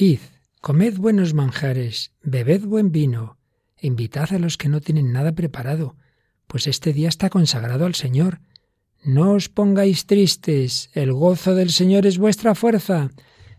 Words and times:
Id, 0.00 0.20
comed 0.60 0.96
buenos 0.96 1.34
manjares, 1.34 2.12
bebed 2.22 2.62
buen 2.64 2.92
vino, 2.92 3.36
e 3.76 3.88
invitad 3.88 4.32
a 4.32 4.38
los 4.38 4.56
que 4.56 4.68
no 4.68 4.80
tienen 4.80 5.10
nada 5.10 5.32
preparado, 5.32 5.96
pues 6.46 6.68
este 6.68 6.92
día 6.92 7.08
está 7.08 7.30
consagrado 7.30 7.84
al 7.84 7.96
Señor. 7.96 8.38
No 9.02 9.32
os 9.32 9.48
pongáis 9.48 10.06
tristes, 10.06 10.90
el 10.94 11.12
gozo 11.12 11.56
del 11.56 11.70
Señor 11.70 12.06
es 12.06 12.16
vuestra 12.16 12.54
fuerza. 12.54 13.10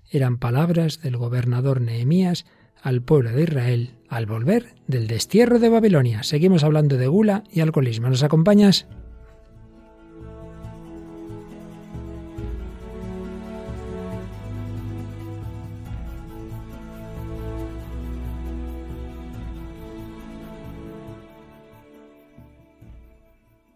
Eran 0.10 0.38
palabras 0.38 1.02
del 1.02 1.18
gobernador 1.18 1.82
Nehemías 1.82 2.46
al 2.82 3.02
pueblo 3.02 3.34
de 3.34 3.44
Israel 3.44 3.96
al 4.08 4.26
volver 4.26 4.76
del 4.88 5.08
destierro 5.08 5.60
de 5.60 5.68
Babilonia. 5.68 6.24
Seguimos 6.24 6.64
hablando 6.64 6.96
de 6.96 7.08
gula 7.08 7.44
y 7.52 7.60
alcoholismo. 7.60 8.08
¿Nos 8.08 8.24
acompañas? 8.24 8.88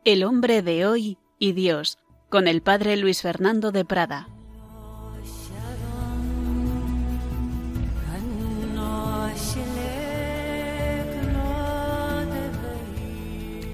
El 0.05 0.25
hombre 0.25 0.61
de 0.61 0.85
hoy 0.85 1.17
y 1.39 1.53
Dios, 1.53 1.97
con 2.27 2.49
el 2.49 2.61
padre 2.61 2.97
Luis 2.97 3.21
Fernando 3.21 3.71
de 3.71 3.85
Prada. 3.85 4.27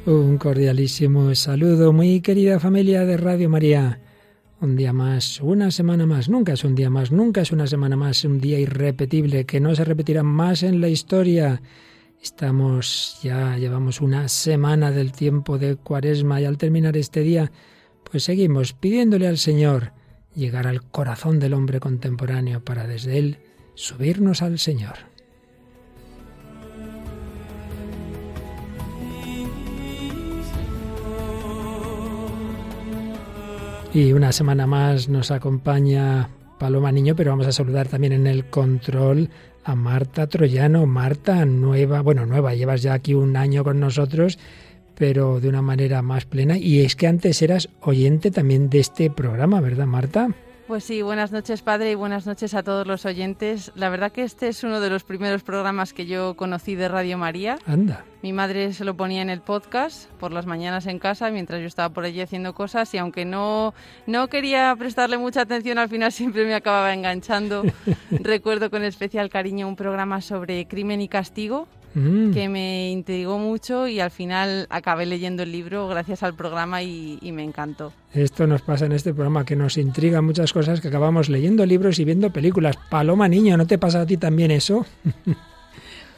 Un 0.05 0.37
cordialísimo 0.37 1.33
saludo, 1.33 1.93
muy 1.93 2.21
querida 2.21 2.59
familia 2.59 3.05
de 3.05 3.17
Radio 3.17 3.49
María. 3.49 3.99
Un 4.61 4.75
día 4.75 4.93
más, 4.93 5.41
una 5.41 5.71
semana 5.71 6.05
más, 6.05 6.29
nunca 6.29 6.53
es 6.53 6.63
un 6.63 6.75
día 6.75 6.91
más, 6.91 7.11
nunca 7.11 7.41
es 7.41 7.51
una 7.51 7.65
semana 7.65 7.95
más, 7.95 8.23
un 8.23 8.39
día 8.39 8.59
irrepetible 8.59 9.47
que 9.47 9.59
no 9.59 9.73
se 9.73 9.83
repetirá 9.83 10.21
más 10.21 10.61
en 10.61 10.79
la 10.79 10.89
historia. 10.89 11.59
Estamos 12.21 13.17
ya 13.23 13.57
llevamos 13.57 14.01
una 14.01 14.27
semana 14.27 14.91
del 14.91 15.13
tiempo 15.13 15.57
de 15.57 15.77
Cuaresma 15.77 16.41
y 16.41 16.45
al 16.45 16.57
terminar 16.57 16.97
este 16.97 17.21
día, 17.21 17.49
pues 18.03 18.23
seguimos 18.23 18.73
pidiéndole 18.73 19.25
al 19.25 19.37
Señor 19.37 19.93
llegar 20.35 20.67
al 20.67 20.83
corazón 20.83 21.39
del 21.39 21.53
hombre 21.53 21.79
contemporáneo 21.79 22.63
para 22.63 22.87
desde 22.87 23.17
él 23.17 23.37
subirnos 23.73 24.41
al 24.41 24.59
Señor. 24.59 24.95
Y 33.93 34.11
una 34.11 34.33
semana 34.33 34.67
más 34.67 35.07
nos 35.07 35.31
acompaña 35.31 36.29
Paloma 36.59 36.91
Niño, 36.91 37.15
pero 37.15 37.31
vamos 37.31 37.47
a 37.47 37.53
saludar 37.53 37.87
también 37.87 38.11
en 38.13 38.27
el 38.27 38.49
control 38.49 39.29
a 39.69 39.75
Marta 39.75 40.27
Troyano. 40.27 40.85
Marta, 40.85 41.45
nueva, 41.45 42.01
bueno, 42.01 42.25
nueva, 42.25 42.55
llevas 42.55 42.81
ya 42.81 42.93
aquí 42.93 43.13
un 43.13 43.37
año 43.37 43.63
con 43.63 43.79
nosotros, 43.79 44.39
pero 44.95 45.39
de 45.39 45.47
una 45.47 45.61
manera 45.61 46.01
más 46.01 46.25
plena. 46.25 46.57
Y 46.57 46.81
es 46.81 46.95
que 46.95 47.07
antes 47.07 47.41
eras 47.41 47.69
oyente 47.81 48.31
también 48.31 48.69
de 48.69 48.79
este 48.79 49.09
programa, 49.09 49.61
¿verdad, 49.61 49.85
Marta? 49.85 50.29
Pues 50.69 50.83
sí, 50.83 51.01
buenas 51.01 51.31
noches 51.31 51.63
padre 51.63 51.89
y 51.89 51.95
buenas 51.95 52.27
noches 52.27 52.53
a 52.53 52.61
todos 52.61 52.85
los 52.85 53.03
oyentes. 53.03 53.71
La 53.73 53.89
verdad 53.89 54.11
que 54.11 54.21
este 54.21 54.49
es 54.49 54.63
uno 54.63 54.79
de 54.79 54.91
los 54.91 55.03
primeros 55.03 55.41
programas 55.41 55.93
que 55.93 56.05
yo 56.05 56.35
conocí 56.35 56.75
de 56.75 56.87
Radio 56.87 57.17
María. 57.17 57.57
Anda. 57.65 58.05
Mi 58.21 58.33
madre 58.33 58.71
se 58.73 58.85
lo 58.85 58.95
ponía 58.95 59.23
en 59.23 59.31
el 59.31 59.41
podcast 59.41 60.11
por 60.19 60.31
las 60.31 60.45
mañanas 60.45 60.85
en 60.85 60.99
casa 60.99 61.31
mientras 61.31 61.59
yo 61.59 61.65
estaba 61.65 61.89
por 61.91 62.03
allí 62.03 62.21
haciendo 62.21 62.53
cosas 62.53 62.93
y 62.93 62.99
aunque 62.99 63.25
no, 63.25 63.73
no 64.05 64.27
quería 64.27 64.75
prestarle 64.77 65.17
mucha 65.17 65.41
atención, 65.41 65.79
al 65.79 65.89
final 65.89 66.11
siempre 66.11 66.45
me 66.45 66.53
acababa 66.53 66.93
enganchando. 66.93 67.63
Recuerdo 68.11 68.69
con 68.69 68.83
especial 68.83 69.31
cariño 69.31 69.67
un 69.67 69.75
programa 69.75 70.21
sobre 70.21 70.67
crimen 70.67 71.01
y 71.01 71.07
castigo 71.07 71.67
Mm. 71.95 72.31
que 72.31 72.49
me 72.49 72.91
intrigó 72.91 73.39
mucho 73.39 73.87
y 73.87 73.99
al 73.99 74.11
final 74.11 74.67
acabé 74.69 75.05
leyendo 75.05 75.43
el 75.43 75.51
libro 75.51 75.87
gracias 75.87 76.23
al 76.23 76.35
programa 76.35 76.83
y, 76.83 77.17
y, 77.21 77.31
me 77.31 77.43
encantó. 77.43 77.91
Esto 78.13 78.45
nos 78.47 78.61
pasa 78.61 78.85
en 78.85 78.91
este 78.91 79.13
programa, 79.13 79.45
que 79.45 79.55
nos 79.55 79.77
intriga 79.77 80.21
muchas 80.21 80.53
cosas, 80.53 80.81
que 80.81 80.87
acabamos 80.87 81.29
leyendo 81.29 81.65
libros 81.65 81.99
y 81.99 82.05
viendo 82.05 82.31
películas. 82.31 82.77
Paloma 82.89 83.27
Niño, 83.27 83.57
¿no 83.57 83.65
te 83.65 83.77
pasa 83.77 84.01
a 84.01 84.05
ti 84.05 84.17
también 84.17 84.51
eso? 84.51 84.85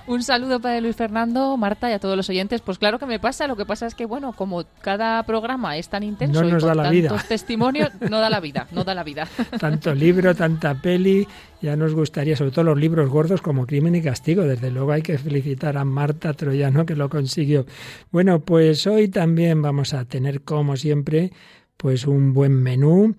Un 0.07 0.23
saludo 0.23 0.59
para 0.59 0.81
Luis 0.81 0.95
Fernando, 0.95 1.55
Marta 1.57 1.89
y 1.89 1.93
a 1.93 1.99
todos 1.99 2.17
los 2.17 2.29
oyentes. 2.29 2.61
Pues 2.61 2.77
claro 2.77 2.99
que 2.99 3.05
me 3.05 3.19
pasa, 3.19 3.47
lo 3.47 3.55
que 3.55 3.65
pasa 3.65 3.87
es 3.87 3.95
que, 3.95 4.05
bueno, 4.05 4.33
como 4.33 4.63
cada 4.81 5.23
programa 5.23 5.77
es 5.77 5.89
tan 5.89 6.03
intenso 6.03 6.43
y 6.43 6.51
con 6.51 6.77
tantos 6.77 7.27
testimonios, 7.27 7.91
no 8.09 8.19
da 8.19 8.29
la 8.29 8.39
vida, 8.39 8.67
no 8.71 8.83
da 8.83 8.95
la 8.95 9.03
vida. 9.03 9.27
Tanto 9.59 9.93
libro, 9.93 10.35
tanta 10.35 10.75
peli, 10.75 11.27
ya 11.61 11.75
nos 11.75 11.93
gustaría, 11.93 12.35
sobre 12.35 12.51
todo 12.51 12.65
los 12.65 12.77
libros 12.77 13.09
gordos 13.09 13.41
como 13.41 13.65
Crimen 13.65 13.95
y 13.95 14.01
Castigo. 14.01 14.43
Desde 14.43 14.71
luego 14.71 14.91
hay 14.91 15.01
que 15.01 15.17
felicitar 15.17 15.77
a 15.77 15.85
Marta 15.85 16.33
Troyano 16.33 16.85
que 16.85 16.95
lo 16.95 17.09
consiguió. 17.09 17.65
Bueno, 18.11 18.39
pues 18.39 18.87
hoy 18.87 19.07
también 19.07 19.61
vamos 19.61 19.93
a 19.93 20.05
tener, 20.05 20.41
como 20.41 20.75
siempre, 20.75 21.31
pues 21.77 22.05
un 22.05 22.33
buen 22.33 22.53
menú, 22.53 23.15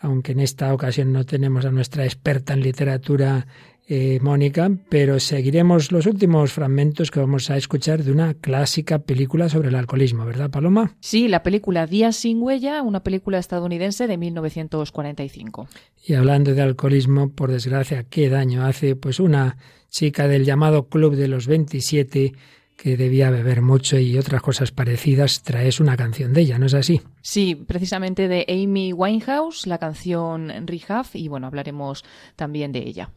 aunque 0.00 0.32
en 0.32 0.40
esta 0.40 0.72
ocasión 0.72 1.12
no 1.12 1.24
tenemos 1.24 1.64
a 1.64 1.70
nuestra 1.70 2.04
experta 2.04 2.52
en 2.52 2.60
literatura 2.60 3.46
eh, 3.88 4.18
Mónica, 4.20 4.70
pero 4.88 5.20
seguiremos 5.20 5.92
los 5.92 6.06
últimos 6.06 6.52
fragmentos 6.52 7.10
que 7.10 7.20
vamos 7.20 7.50
a 7.50 7.56
escuchar 7.56 8.02
de 8.02 8.10
una 8.10 8.34
clásica 8.34 8.98
película 8.98 9.48
sobre 9.48 9.68
el 9.68 9.76
alcoholismo, 9.76 10.24
¿verdad, 10.24 10.50
Paloma? 10.50 10.96
Sí, 11.00 11.28
la 11.28 11.44
película 11.44 11.86
Días 11.86 12.16
sin 12.16 12.42
huella, 12.42 12.82
una 12.82 13.04
película 13.04 13.38
estadounidense 13.38 14.08
de 14.08 14.16
1945. 14.16 15.68
Y 16.04 16.14
hablando 16.14 16.54
de 16.54 16.62
alcoholismo, 16.62 17.30
por 17.30 17.52
desgracia, 17.52 18.04
qué 18.04 18.28
daño 18.28 18.64
hace, 18.64 18.96
pues 18.96 19.20
una 19.20 19.56
chica 19.88 20.26
del 20.26 20.44
llamado 20.44 20.88
Club 20.88 21.14
de 21.14 21.28
los 21.28 21.46
27 21.46 22.32
que 22.76 22.96
debía 22.96 23.30
beber 23.30 23.62
mucho 23.62 23.98
y 23.98 24.18
otras 24.18 24.42
cosas 24.42 24.70
parecidas, 24.70 25.42
traes 25.42 25.80
una 25.80 25.96
canción 25.96 26.32
de 26.32 26.42
ella, 26.42 26.58
¿no 26.58 26.66
es 26.66 26.74
así? 26.74 27.00
Sí, 27.22 27.54
precisamente 27.54 28.28
de 28.28 28.44
Amy 28.48 28.92
Winehouse, 28.92 29.66
la 29.66 29.78
canción 29.78 30.52
Rehab, 30.66 31.06
y 31.14 31.28
bueno, 31.28 31.46
hablaremos 31.46 32.04
también 32.36 32.72
de 32.72 32.80
ella. 32.80 33.10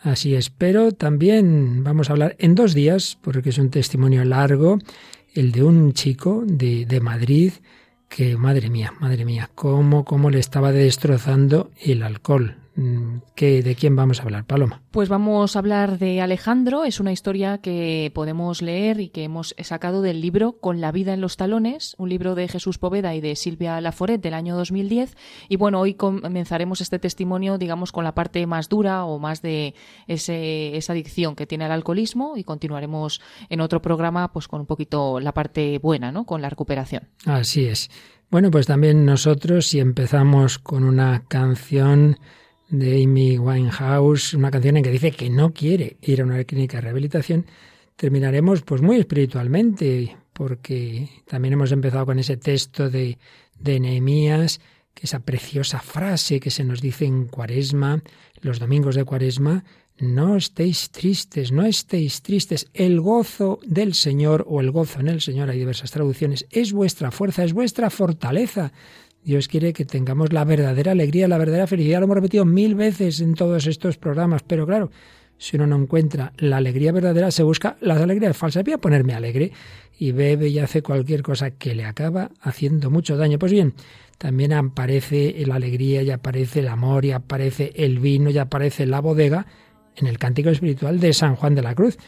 Así 0.00 0.34
es, 0.34 0.50
pero 0.50 0.92
también 0.92 1.82
vamos 1.82 2.08
a 2.08 2.12
hablar 2.12 2.36
en 2.38 2.54
dos 2.54 2.72
días, 2.72 3.18
porque 3.20 3.50
es 3.50 3.58
un 3.58 3.70
testimonio 3.70 4.24
largo, 4.24 4.78
el 5.34 5.50
de 5.52 5.64
un 5.64 5.92
chico 5.92 6.44
de, 6.46 6.86
de 6.86 7.00
Madrid 7.00 7.52
que, 8.08 8.36
madre 8.36 8.70
mía, 8.70 8.94
madre 9.00 9.24
mía, 9.24 9.50
cómo, 9.54 10.04
cómo 10.04 10.30
le 10.30 10.38
estaba 10.38 10.72
destrozando 10.72 11.70
el 11.80 12.02
alcohol. 12.02 12.56
Mm, 12.78 13.22
¿Qué, 13.34 13.60
¿De 13.64 13.74
quién 13.74 13.96
vamos 13.96 14.20
a 14.20 14.22
hablar, 14.22 14.44
Paloma? 14.44 14.82
Pues 14.92 15.08
vamos 15.08 15.56
a 15.56 15.58
hablar 15.58 15.98
de 15.98 16.20
Alejandro. 16.20 16.84
Es 16.84 17.00
una 17.00 17.10
historia 17.10 17.58
que 17.58 18.12
podemos 18.14 18.62
leer 18.62 19.00
y 19.00 19.08
que 19.08 19.24
hemos 19.24 19.56
sacado 19.58 20.00
del 20.00 20.20
libro 20.20 20.60
Con 20.60 20.80
la 20.80 20.92
vida 20.92 21.12
en 21.12 21.20
los 21.20 21.36
talones, 21.36 21.96
un 21.98 22.08
libro 22.08 22.36
de 22.36 22.46
Jesús 22.46 22.78
Poveda 22.78 23.16
y 23.16 23.20
de 23.20 23.34
Silvia 23.34 23.80
Laforet 23.80 24.22
del 24.22 24.32
año 24.32 24.56
2010. 24.56 25.16
Y 25.48 25.56
bueno, 25.56 25.80
hoy 25.80 25.94
comenzaremos 25.94 26.80
este 26.80 27.00
testimonio, 27.00 27.58
digamos, 27.58 27.90
con 27.90 28.04
la 28.04 28.14
parte 28.14 28.46
más 28.46 28.68
dura 28.68 29.04
o 29.06 29.18
más 29.18 29.42
de 29.42 29.74
ese, 30.06 30.76
esa 30.76 30.92
adicción 30.92 31.34
que 31.34 31.48
tiene 31.48 31.64
al 31.64 31.72
alcoholismo 31.72 32.36
y 32.36 32.44
continuaremos 32.44 33.20
en 33.48 33.60
otro 33.60 33.82
programa 33.82 34.32
pues 34.32 34.46
con 34.46 34.60
un 34.60 34.66
poquito 34.66 35.18
la 35.18 35.34
parte 35.34 35.80
buena, 35.80 36.12
¿no? 36.12 36.26
Con 36.26 36.42
la 36.42 36.48
recuperación. 36.48 37.08
Así 37.26 37.64
es. 37.64 37.90
Bueno, 38.30 38.52
pues 38.52 38.66
también 38.66 39.04
nosotros, 39.04 39.66
si 39.66 39.80
empezamos 39.80 40.60
con 40.60 40.84
una 40.84 41.24
canción 41.26 42.18
de 42.68 43.02
Amy 43.02 43.38
Winehouse, 43.38 44.34
una 44.34 44.50
canción 44.50 44.76
en 44.76 44.82
que 44.82 44.90
dice 44.90 45.10
que 45.10 45.30
no 45.30 45.52
quiere 45.52 45.96
ir 46.02 46.20
a 46.20 46.24
una 46.24 46.42
clínica 46.44 46.78
de 46.78 46.82
rehabilitación, 46.82 47.46
terminaremos 47.96 48.62
pues 48.62 48.82
muy 48.82 48.96
espiritualmente, 48.96 50.16
porque 50.32 51.08
también 51.26 51.54
hemos 51.54 51.72
empezado 51.72 52.06
con 52.06 52.18
ese 52.18 52.36
texto 52.36 52.90
de, 52.90 53.18
de 53.58 53.80
Nehemías, 53.80 54.60
que 54.94 55.06
esa 55.06 55.20
preciosa 55.20 55.80
frase 55.80 56.40
que 56.40 56.50
se 56.50 56.64
nos 56.64 56.80
dice 56.80 57.04
en 57.06 57.26
Cuaresma, 57.26 58.02
los 58.40 58.58
domingos 58.58 58.94
de 58.94 59.04
Cuaresma, 59.04 59.64
no 59.98 60.36
estéis 60.36 60.90
tristes, 60.90 61.50
no 61.50 61.64
estéis 61.64 62.22
tristes. 62.22 62.68
El 62.72 63.00
gozo 63.00 63.58
del 63.64 63.94
Señor 63.94 64.44
o 64.48 64.60
el 64.60 64.70
gozo 64.70 65.00
en 65.00 65.08
el 65.08 65.20
Señor, 65.20 65.50
hay 65.50 65.58
diversas 65.58 65.90
traducciones, 65.90 66.46
es 66.50 66.72
vuestra 66.72 67.10
fuerza, 67.10 67.44
es 67.44 67.52
vuestra 67.52 67.90
fortaleza. 67.90 68.72
Dios 69.24 69.48
quiere 69.48 69.72
que 69.72 69.84
tengamos 69.84 70.32
la 70.32 70.44
verdadera 70.44 70.92
alegría, 70.92 71.28
la 71.28 71.38
verdadera 71.38 71.66
felicidad. 71.66 71.98
Lo 72.00 72.04
hemos 72.04 72.16
repetido 72.16 72.44
mil 72.44 72.74
veces 72.74 73.20
en 73.20 73.34
todos 73.34 73.66
estos 73.66 73.98
programas, 73.98 74.42
pero 74.42 74.66
claro, 74.66 74.90
si 75.38 75.56
uno 75.56 75.66
no 75.66 75.76
encuentra 75.76 76.32
la 76.38 76.56
alegría 76.56 76.92
verdadera, 76.92 77.30
se 77.30 77.42
busca 77.42 77.76
las 77.80 78.00
alegrías 78.00 78.36
falsas. 78.36 78.64
Voy 78.64 78.72
a 78.72 78.78
ponerme 78.78 79.14
alegre 79.14 79.52
y 79.98 80.12
bebe 80.12 80.48
y 80.48 80.58
hace 80.58 80.82
cualquier 80.82 81.22
cosa 81.22 81.52
que 81.52 81.74
le 81.74 81.84
acaba 81.84 82.30
haciendo 82.40 82.90
mucho 82.90 83.16
daño. 83.16 83.38
Pues 83.38 83.52
bien, 83.52 83.74
también 84.18 84.52
aparece 84.52 85.34
la 85.46 85.56
alegría 85.56 86.02
y 86.02 86.10
aparece 86.10 86.60
el 86.60 86.68
amor 86.68 87.04
y 87.04 87.12
aparece 87.12 87.72
el 87.76 88.00
vino 88.00 88.30
y 88.30 88.38
aparece 88.38 88.84
la 88.86 89.00
bodega 89.00 89.46
en 89.96 90.06
el 90.06 90.18
cántico 90.18 90.50
espiritual 90.50 90.98
de 91.00 91.12
San 91.12 91.36
Juan 91.36 91.54
de 91.54 91.62
la 91.62 91.74
Cruz. 91.74 91.98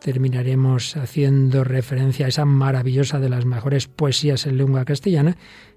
Terminaremos 0.00 0.96
haciendo 0.96 1.64
referencia 1.64 2.26
a 2.26 2.28
esa 2.28 2.44
maravillosa 2.44 3.18
de 3.18 3.30
las 3.30 3.46
mejores 3.46 3.88
poesías 3.88 4.46
en 4.46 4.58
lengua 4.58 4.84
castellana 4.84 5.36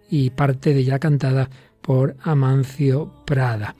y 0.09 0.31
parte 0.31 0.73
de 0.73 0.81
ella 0.81 0.99
cantada 0.99 1.49
por 1.81 2.15
Amancio 2.21 3.11
Prada. 3.25 3.75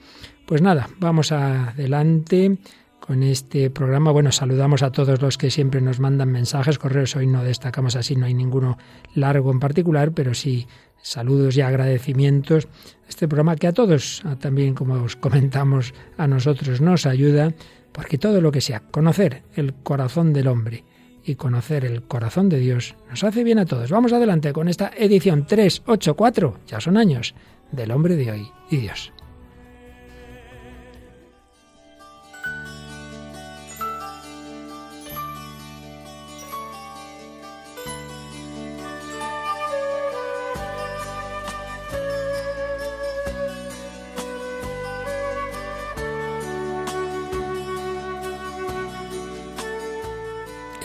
Pues 0.46 0.62
nada, 0.62 0.88
vamos 0.98 1.32
adelante 1.32 2.58
con 2.98 3.22
este 3.22 3.70
programa. 3.70 4.10
Bueno, 4.10 4.32
saludamos 4.32 4.82
a 4.82 4.92
todos 4.92 5.20
los 5.20 5.38
que 5.38 5.50
siempre 5.50 5.80
nos 5.80 6.00
mandan 6.00 6.30
mensajes, 6.30 6.78
correos. 6.78 7.16
Hoy 7.16 7.26
no 7.26 7.44
destacamos 7.44 7.96
así, 7.96 8.16
no 8.16 8.26
hay 8.26 8.34
ninguno 8.34 8.78
largo 9.14 9.50
en 9.52 9.60
particular, 9.60 10.12
pero 10.12 10.34
sí 10.34 10.66
saludos 11.02 11.56
y 11.56 11.60
agradecimientos 11.62 12.68
este 13.08 13.26
programa 13.26 13.56
que 13.56 13.66
a 13.66 13.72
todos, 13.72 14.22
también 14.38 14.74
como 14.74 14.94
os 15.02 15.16
comentamos, 15.16 15.94
a 16.18 16.26
nosotros 16.26 16.80
nos 16.80 17.06
ayuda, 17.06 17.52
porque 17.92 18.18
todo 18.18 18.40
lo 18.40 18.52
que 18.52 18.60
sea 18.60 18.80
conocer 18.80 19.42
el 19.54 19.74
corazón 19.74 20.32
del 20.32 20.48
hombre 20.48 20.84
y 21.30 21.36
conocer 21.36 21.84
el 21.84 22.02
corazón 22.02 22.48
de 22.48 22.58
Dios 22.58 22.96
nos 23.08 23.24
hace 23.24 23.44
bien 23.44 23.58
a 23.58 23.66
todos. 23.66 23.90
Vamos 23.90 24.12
adelante 24.12 24.52
con 24.52 24.68
esta 24.68 24.90
edición 24.96 25.46
384, 25.46 26.58
ya 26.66 26.80
son 26.80 26.96
años, 26.96 27.34
del 27.70 27.92
hombre 27.92 28.16
de 28.16 28.32
hoy 28.32 28.50
y 28.70 28.78
Dios. 28.78 29.12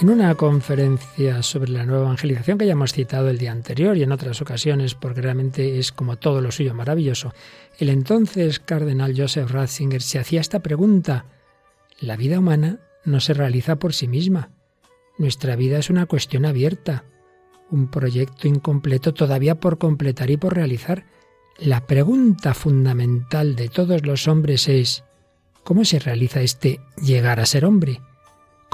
En 0.05 0.11
una 0.11 0.35
conferencia 0.35 1.41
sobre 1.41 1.71
la 1.71 1.83
nueva 1.83 2.03
evangelización 2.03 2.59
que 2.59 2.67
ya 2.67 2.73
hemos 2.73 2.93
citado 2.93 3.27
el 3.27 3.39
día 3.39 3.51
anterior 3.51 3.97
y 3.97 4.03
en 4.03 4.11
otras 4.11 4.39
ocasiones, 4.39 4.93
porque 4.93 5.21
realmente 5.21 5.79
es 5.79 5.91
como 5.91 6.17
todo 6.17 6.41
lo 6.41 6.51
suyo 6.51 6.75
maravilloso, 6.75 7.33
el 7.79 7.89
entonces 7.89 8.59
cardenal 8.59 9.15
Joseph 9.17 9.49
Ratzinger 9.49 10.03
se 10.03 10.19
hacía 10.19 10.41
esta 10.41 10.59
pregunta. 10.59 11.25
La 11.99 12.17
vida 12.17 12.37
humana 12.37 12.77
no 13.03 13.19
se 13.19 13.33
realiza 13.33 13.77
por 13.77 13.95
sí 13.95 14.07
misma. 14.07 14.51
Nuestra 15.17 15.55
vida 15.55 15.79
es 15.79 15.89
una 15.89 16.05
cuestión 16.05 16.45
abierta, 16.45 17.05
un 17.71 17.89
proyecto 17.89 18.47
incompleto 18.47 19.11
todavía 19.11 19.55
por 19.55 19.79
completar 19.79 20.29
y 20.29 20.37
por 20.37 20.53
realizar. 20.53 21.07
La 21.57 21.87
pregunta 21.87 22.53
fundamental 22.53 23.55
de 23.55 23.69
todos 23.69 24.05
los 24.05 24.27
hombres 24.27 24.69
es, 24.69 25.03
¿cómo 25.63 25.83
se 25.83 25.97
realiza 25.97 26.41
este 26.41 26.79
llegar 27.01 27.39
a 27.39 27.47
ser 27.47 27.65
hombre? 27.65 28.01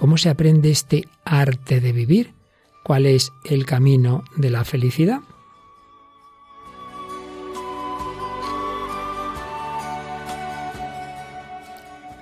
¿Cómo 0.01 0.18
se 0.18 0.30
aprende 0.30 0.71
este 0.71 1.07
arte 1.25 1.80
de 1.80 1.92
vivir? 1.92 2.33
¿Cuál 2.83 3.06
es 3.06 3.31
el 3.45 3.68
camino 3.68 4.24
de 4.36 4.50
la 4.50 4.65
felicidad? 4.65 5.21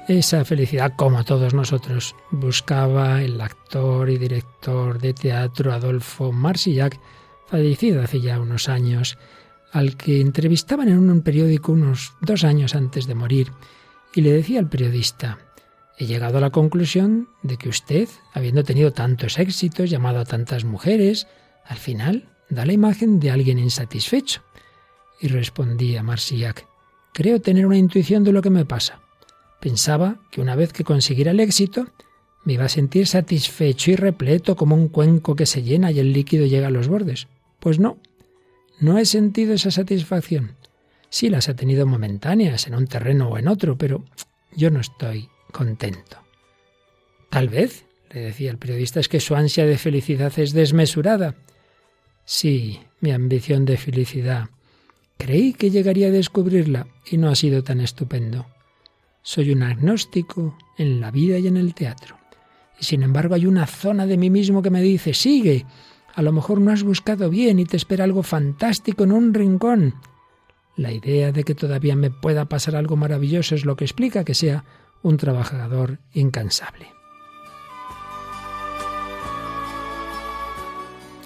Esa 0.10 0.44
felicidad, 0.44 0.92
como 0.98 1.24
todos 1.24 1.54
nosotros, 1.54 2.18
buscaba 2.31 3.24
el 3.24 3.40
actor 3.40 4.10
y 4.10 4.18
director 4.18 5.00
de 5.00 5.14
teatro 5.14 5.72
Adolfo 5.72 6.34
Marsillac, 6.34 7.00
fallecido 7.48 8.02
hace 8.02 8.20
ya 8.20 8.42
unos 8.42 8.68
años, 8.68 9.18
al 9.72 9.96
que 9.96 10.20
entrevistaban 10.20 10.90
en 10.90 11.10
un 11.10 11.22
periódico 11.22 11.72
unos 11.72 12.12
dos 12.20 12.44
años 12.44 12.75
antes 12.75 13.08
de 13.08 13.16
morir, 13.16 13.54
y 14.14 14.20
le 14.20 14.34
decía 14.34 14.60
al 14.60 14.68
periodista, 14.68 15.38
He 16.00 16.06
llegado 16.06 16.38
a 16.38 16.42
la 16.42 16.50
conclusión 16.50 17.28
de 17.44 17.57
que 17.57 17.68
usted, 17.68 18.07
habiendo 18.31 18.63
tenido 18.63 18.94
tantos 18.94 19.38
éxitos, 19.38 19.90
llamado 19.90 20.19
a 20.19 20.25
tantas 20.25 20.63
mujeres, 20.63 21.28
al 21.66 21.75
final 21.75 22.30
da 22.50 22.66
la 22.66 22.72
imagen 22.72 23.19
de 23.19 23.31
alguien 23.31 23.60
insatisfecho. 23.60 24.42
Y 25.19 25.28
respondía 25.28 26.01
Marsillac, 26.01 26.66
creo 27.13 27.42
tener 27.42 27.66
una 27.66 27.78
intuición 27.78 28.24
de 28.24 28.31
lo 28.31 28.42
que 28.42 28.50
me 28.50 28.63
pasa. 28.63 29.01
Pensaba 29.60 30.22
que 30.31 30.40
una 30.40 30.56
vez 30.56 30.72
que 30.72 30.86
consiguiera 30.86 31.31
el 31.31 31.42
éxito, 31.42 31.88
me 32.46 32.54
iba 32.54 32.63
a 32.63 32.69
sentir 32.69 33.06
satisfecho 33.06 33.92
y 33.92 33.98
repleto 33.98 34.56
como 34.56 34.75
un 34.75 34.88
cuenco 34.88 35.36
que 35.36 35.46
se 35.46 35.63
llena 35.63 35.92
y 35.92 36.00
el 36.00 36.13
líquido 36.13 36.46
llega 36.46 36.68
a 36.68 36.72
los 36.72 36.88
bordes. 36.88 37.28
Pues 37.60 37.78
no, 37.78 37.98
no 38.80 38.98
he 38.98 39.06
sentido 39.06 39.54
esa 39.54 39.69
satisfacción. 39.69 40.56
Sí 41.10 41.30
las 41.30 41.50
he 41.50 41.56
tenido 41.56 41.86
momentáneas 41.86 42.68
en 42.68 42.75
un 42.75 42.88
terreno 42.88 43.28
o 43.28 43.38
en 43.38 43.50
otro, 43.50 43.78
pero 43.78 44.06
yo 44.56 44.72
no 44.72 44.80
estoy 44.80 45.28
contento. 45.51 46.18
Tal 47.30 47.50
vez, 47.50 47.86
le 48.12 48.22
decía 48.22 48.51
el 48.51 48.57
periodista, 48.57 49.00
es 49.00 49.07
que 49.07 49.19
su 49.19 49.36
ansia 49.36 49.66
de 49.66 49.78
felicidad 49.78 50.38
es 50.38 50.54
desmesurada. 50.54 51.36
Sí, 52.25 52.80
mi 53.01 53.12
ambición 53.12 53.66
de 53.66 53.78
felicidad. 53.78 54.50
Creí 55.18 55.54
que 55.54 55.69
llegaría 55.69 56.07
a 56.07 56.12
descubrirla 56.12 56.88
y 57.10 57.18
no 57.18 57.30
ha 57.30 57.36
sido 57.36 57.63
tan 57.63 57.81
estupendo. 57.81 58.48
Soy 59.22 59.51
un 59.51 59.63
agnóstico 59.63 60.57
en 60.78 61.01
la 61.01 61.12
vida 61.12 61.38
y 61.38 61.48
en 61.48 61.57
el 61.57 61.74
teatro. 61.74 62.18
Y 62.80 62.86
sin 62.86 63.04
embargo 63.04 63.36
hay 63.36 63.46
una 63.46 63.68
zona 63.68 64.06
de 64.06 64.18
mí 64.18 64.30
mismo 64.30 64.62
que 64.62 64.69
me 64.69 64.81
dice, 64.81 65.13
sigue, 65.13 65.66
a 66.16 66.22
lo 66.22 66.31
mejor 66.31 66.62
no 66.62 66.72
has 66.72 66.84
buscado 66.84 67.30
bien 67.30 67.60
y 67.60 67.66
te 67.66 67.78
espera 67.78 68.06
algo 68.06 68.24
fantástico 68.24 69.04
en 69.04 69.12
un 69.12 69.34
rincón. 69.34 69.96
La 70.75 70.94
idea 70.94 71.31
de 71.31 71.44
que 71.44 71.56
todavía 71.56 71.96
me 71.96 72.10
pueda 72.10 72.46
pasar 72.46 72.75
algo 72.75 72.96
maravilloso 72.96 73.56
es 73.56 73.66
lo 73.66 73.75
que 73.75 73.84
explica 73.84 74.24
que 74.24 74.34
sea 74.34 74.63
un 75.01 75.18
trabajador 75.18 76.00
incansable. 76.13 76.94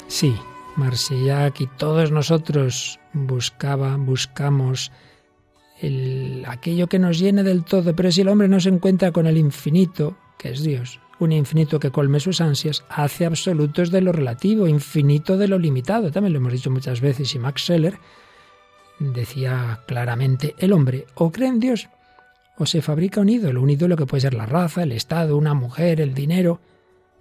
Sí, 0.08 0.36
Marsillac 0.75 1.60
y 1.62 1.68
todos 1.68 2.12
nosotros 2.12 3.00
buscaba, 3.14 3.98
buscamos 3.98 4.92
el, 5.81 6.46
aquello 6.48 6.88
que 6.88 7.00
nos 7.00 7.18
llene 7.20 7.44
del 7.44 7.64
todo, 7.64 7.96
pero 7.96 8.12
si 8.12 8.22
el 8.22 8.28
hombre 8.28 8.48
no 8.48 8.60
se 8.60 8.70
encuentra 8.70 9.12
con 9.12 9.25
el 9.25 9.38
infinito, 9.38 10.16
que 10.38 10.52
es 10.52 10.62
Dios, 10.62 11.00
un 11.20 11.31
infinito 11.31 11.80
que 11.80 11.92
colme 11.92 12.20
sus 12.20 12.42
ansias, 12.42 12.86
hace 12.90 13.25
absolutos 13.25 13.92
de 13.92 14.02
lo 14.02 14.12
relativo, 14.12 14.68
infinito 14.68 15.38
de 15.38 15.48
lo 15.48 15.58
limitado. 15.58 16.12
También 16.12 16.34
lo 16.34 16.40
hemos 16.40 16.54
dicho 16.54 16.70
muchas 16.70 17.02
veces 17.02 17.34
y 17.34 17.40
Max 17.40 17.64
Scheller 17.64 17.98
decía 19.00 19.81
claramente, 19.88 20.56
el 20.58 20.74
hombre 20.74 21.06
o 21.16 21.31
cree 21.31 21.50
en 21.50 21.60
Dios 21.60 21.90
o 22.58 22.66
se 22.66 22.82
fabrica 22.82 23.22
un 23.22 23.30
ídolo, 23.30 23.62
un 23.62 23.70
ídolo 23.70 23.96
que 23.96 24.06
puede 24.06 24.22
ser 24.22 24.34
la 24.34 24.46
raza, 24.46 24.84
el 24.84 24.92
Estado, 24.92 25.38
una 25.38 25.54
mujer, 25.54 26.02
el 26.02 26.14
dinero, 26.14 26.60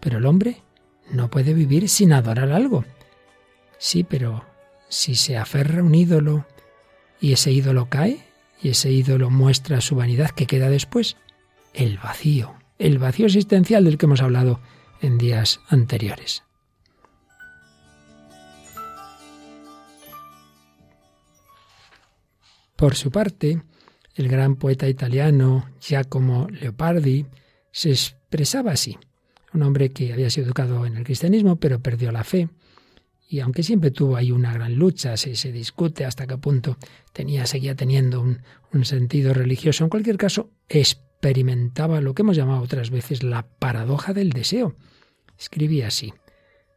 pero 0.00 0.18
el 0.18 0.26
hombre 0.26 0.62
no 1.10 1.30
puede 1.30 1.54
vivir 1.54 1.88
sin 1.88 2.12
adorar 2.12 2.50
algo. 2.52 2.84
Sí, 3.78 4.04
pero 4.04 4.44
si 4.88 5.14
se 5.14 5.36
aferra 5.36 5.82
un 5.82 5.94
ídolo 5.94 6.46
y 7.20 7.32
ese 7.32 7.50
ídolo 7.50 7.86
cae 7.88 8.24
y 8.62 8.70
ese 8.70 8.90
ídolo 8.90 9.30
muestra 9.30 9.80
su 9.80 9.96
vanidad, 9.96 10.30
¿qué 10.30 10.46
queda 10.46 10.68
después? 10.68 11.16
El 11.72 11.98
vacío, 11.98 12.54
el 12.78 12.98
vacío 12.98 13.26
existencial 13.26 13.84
del 13.84 13.98
que 13.98 14.06
hemos 14.06 14.22
hablado 14.22 14.60
en 15.00 15.18
días 15.18 15.60
anteriores. 15.68 16.44
Por 22.76 22.96
su 22.96 23.10
parte, 23.10 23.62
el 24.14 24.28
gran 24.28 24.56
poeta 24.56 24.88
italiano 24.88 25.70
Giacomo 25.80 26.48
Leopardi 26.50 27.26
se 27.70 27.90
expresaba 27.90 28.72
así. 28.72 28.98
Un 29.54 29.62
hombre 29.62 29.90
que 29.90 30.12
había 30.12 30.30
sido 30.30 30.46
educado 30.46 30.86
en 30.86 30.96
el 30.96 31.04
cristianismo, 31.04 31.56
pero 31.56 31.80
perdió 31.80 32.12
la 32.12 32.24
fe. 32.24 32.48
Y 33.28 33.40
aunque 33.40 33.62
siempre 33.62 33.90
tuvo 33.90 34.16
ahí 34.16 34.30
una 34.30 34.52
gran 34.52 34.74
lucha, 34.74 35.16
se, 35.16 35.52
discute 35.52 36.04
hasta 36.04 36.26
qué 36.26 36.36
punto 36.36 36.76
tenía, 37.12 37.46
seguía 37.46 37.74
teniendo 37.74 38.20
un, 38.20 38.42
un 38.72 38.84
sentido 38.84 39.32
religioso, 39.32 39.84
en 39.84 39.90
cualquier 39.90 40.18
caso, 40.18 40.50
experimentaba 40.68 42.02
lo 42.02 42.14
que 42.14 42.22
hemos 42.22 42.36
llamado 42.36 42.60
otras 42.60 42.90
veces 42.90 43.22
la 43.22 43.46
paradoja 43.46 44.12
del 44.12 44.30
deseo. 44.30 44.76
Escribía 45.38 45.86
así, 45.86 46.12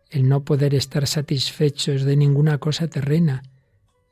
el 0.10 0.30
no 0.30 0.46
poder 0.46 0.76
estar 0.76 1.08
satisfechos 1.08 2.04
de 2.04 2.16
ninguna 2.16 2.58
cosa 2.58 2.88
terrena, 2.88 3.44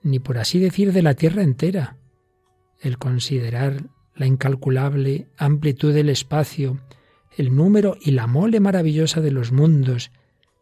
ni 0.01 0.20
por 0.20 0.38
así 0.38 0.60
decir 0.60 0.92
de 0.92 1.01
la 1.01 1.13
tierra 1.13 1.44
entera, 1.44 1.98
el 2.84 2.98
considerar 2.98 3.84
la 4.16 4.28
incalculable 4.28 5.28
amplitud 5.38 5.94
del 5.94 6.10
espacio, 6.10 6.80
el 7.36 7.56
número 7.56 7.98
y 8.00 8.12
la 8.12 8.28
mole 8.28 8.60
maravillosa 8.60 9.22
de 9.22 9.32
los 9.32 9.52
mundos, 9.52 10.12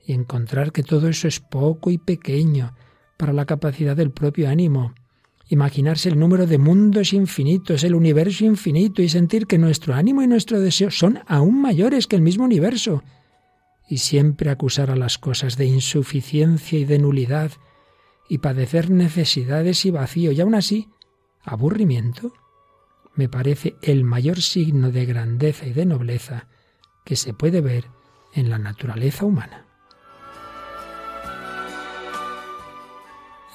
y 0.06 0.14
encontrar 0.14 0.72
que 0.72 0.84
todo 0.84 1.10
eso 1.10 1.28
es 1.28 1.40
poco 1.40 1.92
y 1.92 1.98
pequeño 1.98 2.76
para 3.18 3.34
la 3.34 3.46
capacidad 3.46 3.96
del 3.96 4.12
propio 4.12 4.50
ánimo, 4.50 4.94
imaginarse 5.50 6.10
el 6.10 6.18
número 6.18 6.48
de 6.48 6.58
mundos 6.58 7.12
infinitos, 7.12 7.84
el 7.84 7.94
universo 7.94 8.46
infinito, 8.46 9.02
y 9.02 9.10
sentir 9.10 9.48
que 9.48 9.58
nuestro 9.58 9.94
ánimo 9.94 10.22
y 10.22 10.28
nuestro 10.28 10.60
deseo 10.60 10.92
son 10.92 11.20
aún 11.28 11.62
mayores 11.62 12.08
que 12.08 12.16
el 12.16 12.22
mismo 12.22 12.46
universo, 12.46 13.04
y 13.90 13.98
siempre 13.98 14.50
acusar 14.50 14.90
a 14.90 14.96
las 14.96 15.18
cosas 15.18 15.58
de 15.58 15.66
insuficiencia 15.66 16.80
y 16.80 16.86
de 16.86 17.00
nulidad, 17.00 17.52
y 18.30 18.38
padecer 18.38 18.90
necesidades 18.90 19.86
y 19.86 19.92
vacío, 19.92 20.32
y 20.32 20.40
aún 20.40 20.56
así 20.56 20.88
aburrimiento, 21.44 22.34
me 23.16 23.30
parece 23.30 23.76
el 23.82 24.04
mayor 24.04 24.42
signo 24.42 24.92
de 24.92 25.06
grandeza 25.06 25.66
y 25.66 25.74
de 25.74 25.86
nobleza 25.86 26.48
que 27.04 27.16
se 27.16 27.34
puede 27.34 27.62
ver 27.62 27.86
en 28.34 28.50
la 28.50 28.58
naturaleza 28.58 29.26
humana. 29.26 29.66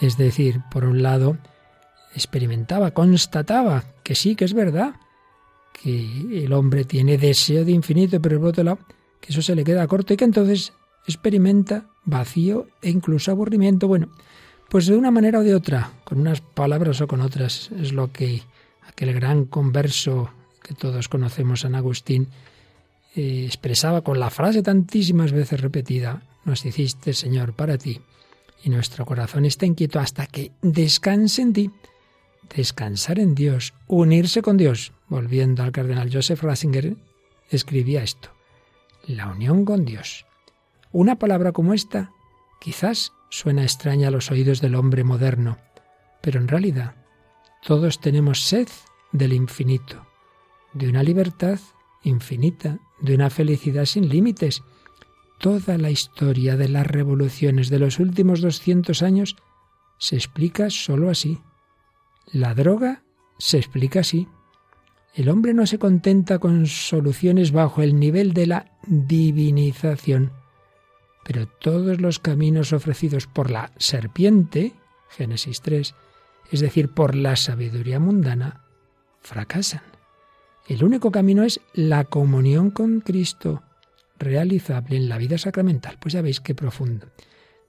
Es 0.01 0.19
decir, 0.19 0.61
por 0.71 0.85
un 0.85 1.03
lado, 1.03 1.39
experimentaba, 2.15 2.91
constataba 2.91 3.85
que 4.03 4.15
sí, 4.15 4.37
que 4.37 4.45
es 4.45 4.53
verdad, 4.53 4.97
que 5.73 6.45
el 6.45 6.53
hombre 6.53 6.85
tiene 6.85 7.17
deseo 7.17 7.65
de 7.65 7.73
infinito, 7.73 8.21
pero 8.21 8.39
por 8.39 8.49
otro 8.49 8.65
lado, 8.65 8.79
que 9.21 9.33
eso 9.33 9.41
se 9.41 9.55
le 9.55 9.65
queda 9.65 9.87
corto 9.87 10.13
y 10.13 10.17
que 10.17 10.25
entonces 10.25 10.75
experimenta 11.07 11.87
vacío 12.05 12.67
e 12.83 12.91
incluso 12.91 13.31
aburrimiento. 13.31 13.89
Bueno, 13.89 14.09
pues 14.69 14.87
de 14.87 14.97
una 14.97 15.11
manera 15.11 15.39
o 15.39 15.43
de 15.43 15.55
otra, 15.55 15.93
con 16.05 16.21
unas 16.21 16.41
palabras 16.41 17.01
o 17.01 17.07
con 17.07 17.21
otras, 17.21 17.71
es 17.81 17.93
lo 17.93 18.13
que 18.13 18.43
aquel 18.89 19.13
gran 19.13 19.45
converso 19.45 20.31
que 20.63 20.75
todos 20.75 21.09
conocemos, 21.09 21.61
San 21.61 21.75
Agustín, 21.75 22.29
eh, 23.15 23.45
expresaba 23.47 24.03
con 24.03 24.19
la 24.19 24.31
frase 24.31 24.63
tantísimas 24.63 25.33
veces 25.33 25.61
repetida, 25.61 26.23
nos 26.45 26.65
hiciste, 26.65 27.13
Señor, 27.13 27.55
para 27.55 27.79
ti, 27.79 28.01
y 28.63 28.71
nuestro 28.71 29.07
corazón 29.07 29.45
está 29.45 29.67
inquieto 29.67 30.01
hasta 30.01 30.27
que 30.27 30.53
descanse 30.63 31.43
en 31.43 31.53
ti. 31.53 31.71
Descansar 32.55 33.19
en 33.19 33.35
Dios, 33.35 33.75
unirse 33.87 34.43
con 34.43 34.57
Dios. 34.57 34.93
Volviendo 35.09 35.63
al 35.63 35.73
cardenal 35.73 36.11
Joseph 36.13 36.43
Ratzinger, 36.43 36.97
escribía 37.51 38.03
esto. 38.03 38.31
La 39.07 39.29
unión 39.29 39.65
con 39.65 39.85
Dios. 39.85 40.27
Una 40.91 41.17
palabra 41.17 41.53
como 41.53 41.75
esta 41.75 42.11
quizás 42.61 43.13
suena 43.29 43.63
extraña 43.63 44.09
a 44.09 44.11
los 44.11 44.31
oídos 44.31 44.61
del 44.61 44.75
hombre 44.75 45.05
moderno, 45.05 45.59
pero 46.21 46.41
en 46.41 46.49
realidad 46.49 46.95
todos 47.67 48.01
tenemos 48.01 48.43
sed 48.43 48.69
del 49.13 49.33
infinito, 49.33 50.07
de 50.73 50.89
una 50.89 51.03
libertad 51.03 51.59
infinita, 52.03 52.79
de 53.01 53.15
una 53.15 53.31
felicidad 53.31 53.85
sin 53.85 54.09
límites. 54.09 54.63
Toda 55.39 55.77
la 55.79 55.91
historia 55.91 56.57
de 56.57 56.69
las 56.69 56.87
revoluciones 56.87 57.69
de 57.69 57.79
los 57.79 57.99
últimos 57.99 58.41
200 58.41 59.03
años 59.03 59.37
se 59.99 60.17
explica 60.17 60.71
sólo 60.71 61.11
así. 61.11 61.41
La 62.33 62.55
droga 62.55 63.03
se 63.39 63.59
explica 63.59 64.01
así. 64.01 64.29
El 65.15 65.29
hombre 65.29 65.55
no 65.55 65.67
se 65.67 65.79
contenta 65.79 66.39
con 66.39 66.67
soluciones 66.67 67.53
bajo 67.53 67.83
el 67.83 67.99
nivel 67.99 68.33
de 68.35 68.47
la 68.47 68.79
divinización, 68.87 70.33
pero 71.27 71.49
todos 71.49 72.01
los 72.01 72.21
caminos 72.21 72.73
ofrecidos 72.73 73.27
por 73.27 73.51
la 73.51 73.73
serpiente, 73.79 74.75
Génesis 75.11 75.61
3, 75.61 75.95
es 76.53 76.61
decir, 76.61 76.91
por 76.91 77.17
la 77.17 77.35
sabiduría 77.35 77.99
mundana, 77.99 78.63
fracasan. 79.23 79.83
El 80.69 80.85
único 80.85 81.11
camino 81.11 81.43
es 81.43 81.61
la 81.75 82.05
comunión 82.05 82.71
con 82.71 83.01
Cristo, 83.01 83.65
realizable 84.19 84.97
en 84.97 85.09
la 85.09 85.19
vida 85.19 85.37
sacramental. 85.37 85.99
Pues 86.01 86.15
ya 86.15 86.23
veis 86.23 86.41
qué 86.41 86.55
profundo. 86.55 87.09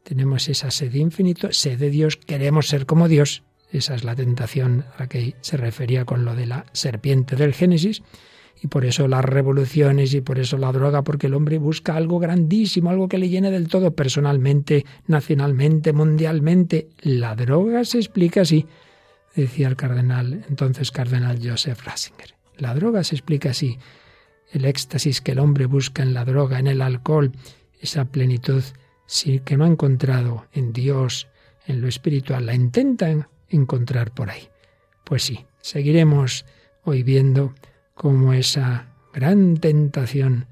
Tenemos 0.04 0.48
esa 0.50 0.70
sed 0.70 0.92
de 0.92 1.00
infinito, 1.00 1.52
sed 1.52 1.80
de 1.80 1.90
Dios, 1.90 2.16
queremos 2.16 2.68
ser 2.68 2.86
como 2.86 3.08
Dios. 3.08 3.44
Esa 3.72 3.96
es 3.96 4.04
la 4.04 4.16
tentación 4.16 4.86
a 4.96 5.02
la 5.02 5.10
que 5.10 5.36
se 5.42 5.58
refería 5.58 6.06
con 6.06 6.26
lo 6.26 6.36
de 6.36 6.46
la 6.46 6.68
serpiente 6.74 7.36
del 7.36 7.56
Génesis. 7.56 8.04
Y 8.62 8.68
por 8.68 8.86
eso 8.86 9.08
las 9.08 9.24
revoluciones 9.24 10.14
y 10.14 10.22
por 10.22 10.40
eso 10.40 10.58
la 10.58 10.72
droga, 10.72 11.04
porque 11.04 11.28
el 11.28 11.36
hombre 11.36 11.60
busca 11.60 11.96
algo 11.96 12.20
grandísimo, 12.20 12.90
algo 12.90 13.08
que 13.08 13.20
le 13.20 13.30
llene 13.30 13.52
del 13.52 13.68
todo 13.68 13.92
personalmente, 13.92 14.86
nacionalmente, 15.06 15.94
mundialmente. 15.94 16.90
La 17.02 17.36
droga 17.36 17.86
se 17.86 18.00
explica 18.00 18.42
así, 18.42 18.66
decía 19.36 19.68
el 19.68 19.76
cardenal, 19.76 20.44
entonces 20.50 20.92
cardenal 20.92 21.40
Joseph 21.44 21.84
Ratzinger. 21.84 22.36
La 22.58 22.74
droga 22.74 23.04
se 23.04 23.16
explica 23.16 23.52
así. 23.52 23.78
El 24.52 24.66
éxtasis 24.66 25.22
que 25.22 25.34
el 25.34 25.40
hombre 25.40 25.66
busca 25.66 26.02
en 26.02 26.14
la 26.14 26.26
droga, 26.26 26.58
en 26.58 26.68
el 26.68 26.82
alcohol, 26.82 27.32
esa 27.80 28.06
plenitud 28.06 28.64
sí, 29.06 29.40
que 29.40 29.58
no 29.58 29.66
ha 29.66 29.68
encontrado 29.68 30.48
en 30.54 30.74
Dios, 30.74 31.28
en 31.68 31.82
lo 31.82 31.88
espiritual, 31.88 32.46
la 32.46 32.56
intentan 32.56 33.28
encontrar 33.50 34.12
por 34.12 34.30
ahí. 34.30 34.50
Pues 35.04 35.24
sí, 35.24 35.46
seguiremos 35.62 36.46
hoy 36.84 37.04
viendo 37.04 37.54
cómo 37.98 38.34
esa 38.34 38.94
gran 39.14 39.58
tentación 39.58 40.46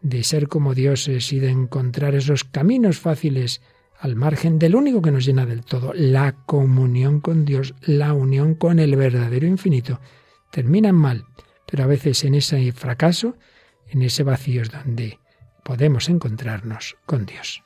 de 0.00 0.24
ser 0.24 0.48
como 0.48 0.74
dioses 0.74 1.32
y 1.32 1.38
de 1.38 1.50
encontrar 1.50 2.14
esos 2.14 2.44
caminos 2.44 2.98
fáciles 2.98 3.60
al 3.98 4.16
margen 4.16 4.58
del 4.58 4.74
único 4.74 5.02
que 5.02 5.10
nos 5.10 5.24
llena 5.24 5.46
del 5.46 5.64
todo, 5.64 5.92
la 5.94 6.32
comunión 6.46 7.20
con 7.20 7.44
Dios, 7.44 7.74
la 7.82 8.12
unión 8.12 8.54
con 8.54 8.78
el 8.78 8.96
verdadero 8.96 9.46
infinito, 9.46 10.00
terminan 10.50 10.94
mal, 10.94 11.24
pero 11.66 11.84
a 11.84 11.86
veces 11.86 12.24
en 12.24 12.34
ese 12.34 12.72
fracaso, 12.72 13.36
en 13.88 14.02
ese 14.02 14.22
vacío 14.22 14.62
es 14.62 14.70
donde 14.70 15.18
podemos 15.64 16.08
encontrarnos 16.08 16.96
con 17.06 17.26
Dios. 17.26 17.65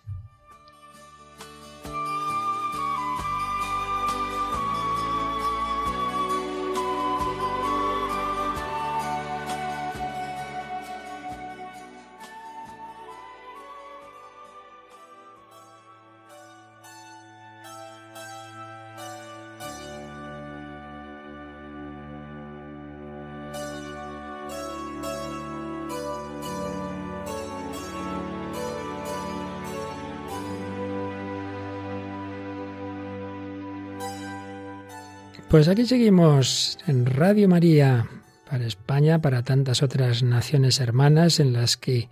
Pues 35.50 35.66
aquí 35.66 35.84
seguimos 35.84 36.78
en 36.86 37.06
Radio 37.06 37.48
María 37.48 38.08
para 38.48 38.64
España, 38.64 39.20
para 39.20 39.42
tantas 39.42 39.82
otras 39.82 40.22
naciones 40.22 40.78
hermanas 40.78 41.40
en 41.40 41.52
las 41.52 41.76
que 41.76 42.08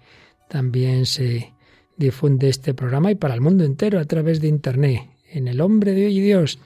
también 0.48 1.06
se 1.06 1.54
difunde 1.96 2.48
este 2.48 2.74
programa 2.74 3.12
y 3.12 3.14
para 3.14 3.34
el 3.34 3.40
mundo 3.40 3.62
entero 3.62 4.00
a 4.00 4.04
través 4.06 4.40
de 4.40 4.48
Internet, 4.48 5.02
en 5.30 5.46
el 5.46 5.60
hombre 5.60 5.92
de 5.92 6.06
hoy 6.06 6.18
y 6.18 6.20
Dios, 6.20 6.58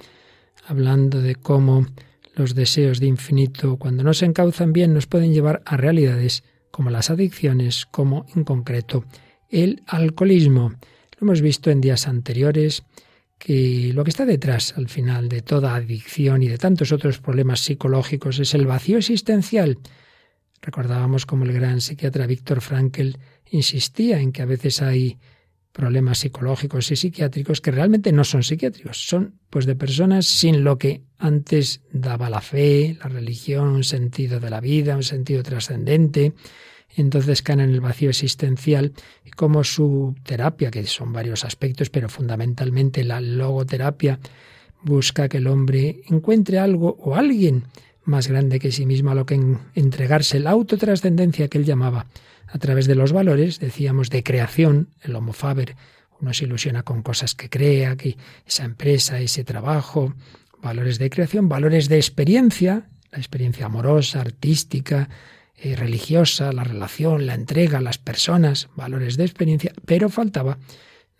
hablando 0.67 1.21
de 1.21 1.35
cómo 1.35 1.89
los 2.37 2.55
deseos 2.55 3.01
de 3.01 3.07
infinito, 3.07 3.77
cuando 3.77 4.03
no 4.03 4.15
se 4.15 4.25
encauzan 4.25 4.73
bien, 4.73 4.95
nos 4.95 5.07
pueden 5.07 5.35
llevar 5.35 5.61
a 5.67 5.77
realidades 5.77 6.43
como 6.71 6.89
las 6.89 7.11
adicciones, 7.11 7.85
como 7.85 8.25
en 8.35 8.45
concreto 8.45 9.05
el 9.51 9.83
alcoholismo. 9.87 10.71
Lo 10.71 11.27
hemos 11.27 11.43
visto 11.43 11.71
en 11.71 11.83
días 11.83 12.09
anteriores 12.09 12.83
que 13.43 13.91
lo 13.93 14.05
que 14.05 14.11
está 14.11 14.25
detrás 14.25 14.75
al 14.77 14.89
final 14.89 15.29
de 15.29 15.43
toda 15.43 15.75
adicción 15.75 16.45
y 16.45 16.49
de 16.49 16.59
tantos 16.59 16.93
otros 16.93 17.19
problemas 17.19 17.59
psicológicos 17.59 18.39
es 18.39 18.55
el 18.55 18.67
vacío 18.67 18.99
existencial. 18.99 19.79
Recordábamos 20.61 21.27
como 21.27 21.45
el 21.45 21.53
gran 21.53 21.81
psiquiatra 21.81 22.29
Víctor 22.29 22.61
Frankl 22.61 23.17
insistía 23.51 24.21
en 24.21 24.31
que 24.31 24.43
a 24.43 24.47
veces 24.47 24.81
hay 24.81 25.19
problemas 25.73 26.19
psicológicos 26.19 26.93
y 26.93 26.97
psiquiátricos 26.97 27.61
que 27.61 27.73
realmente 27.73 28.13
no 28.13 28.23
son 28.23 28.45
psiquiátricos, 28.45 29.09
son 29.09 29.41
pues 29.51 29.67
de 29.67 29.75
personas 29.75 30.27
sin 30.27 30.63
lo 30.63 30.79
que 30.79 31.03
antes 31.19 31.81
daba 31.91 32.31
la 32.31 32.43
fe, 32.43 32.97
la 33.03 33.09
religión, 33.09 33.71
un 33.71 33.83
sentido 33.83 34.39
de 34.39 34.51
la 34.51 34.61
vida, 34.61 34.95
un 34.95 35.03
sentido 35.03 35.43
trascendente, 35.43 36.35
entonces 36.97 37.43
caen 37.43 37.61
en 37.61 37.71
el 37.71 37.81
vacío 37.81 38.11
existencial 38.11 38.93
y 39.25 39.31
como 39.31 39.65
su 39.65 40.15
terapia, 40.25 40.71
que 40.71 40.85
son 40.87 41.13
varios 41.13 41.45
aspectos, 41.45 41.91
pero 41.91 42.09
fundamentalmente 42.09 43.05
la 43.05 43.21
logoterapia, 43.21 44.19
busca 44.83 45.29
que 45.29 45.39
el 45.39 45.47
hombre 45.47 46.03
encuentre 46.09 46.59
algo 46.59 46.97
o 47.01 47.15
alguien 47.15 47.65
más 48.05 48.29
grande 48.29 48.59
que 48.59 48.73
sí 48.73 48.85
mismo 48.85 49.11
a 49.11 49.15
lo 49.15 49.27
que 49.27 49.41
entregarse. 49.75 50.41
La 50.41 50.51
autotrascendencia 50.51 51.49
que 51.49 51.59
él 51.59 51.65
llamaba 51.65 52.07
a 52.49 52.59
través 52.59 52.87
de 52.87 52.95
los 52.95 53.13
valores, 53.13 53.61
decíamos, 53.61 54.11
de 54.11 54.23
creación, 54.23 54.89
el 55.03 55.15
homo 55.15 55.33
faber, 55.33 55.77
uno 56.21 56.35
se 56.35 56.45
ilusiona 56.45 56.83
con 56.83 57.03
cosas 57.03 57.35
que 57.35 57.49
crea, 57.49 57.97
que 57.97 58.17
esa 58.47 58.65
empresa, 58.65 59.19
ese 59.21 59.45
trabajo, 59.45 60.15
valores 60.61 60.99
de 60.99 61.11
creación, 61.11 61.49
valores 61.49 61.89
de 61.89 61.97
experiencia, 61.97 62.87
la 63.11 63.19
experiencia 63.19 63.67
amorosa, 63.67 64.21
artística, 64.21 65.09
eh, 65.65 65.77
religiosa, 65.77 66.53
la 66.53 66.65
relación, 66.65 67.25
la 67.25 67.35
entrega, 67.35 67.81
las 67.81 67.97
personas, 67.97 68.69
valores 68.75 69.17
de 69.17 69.23
experiencia, 69.23 69.73
pero 69.87 70.09
faltaba, 70.09 70.59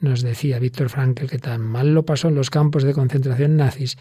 nos 0.01 0.23
decía 0.23 0.59
Víctor 0.59 0.89
Frankl, 0.89 1.27
que 1.27 1.39
tan 1.39 1.61
mal 1.61 1.95
lo 1.95 2.05
pasó 2.05 2.27
en 2.27 2.35
los 2.35 2.51
campos 2.51 2.83
de 2.83 2.93
concentración 2.93 3.57
nazis, 3.57 3.99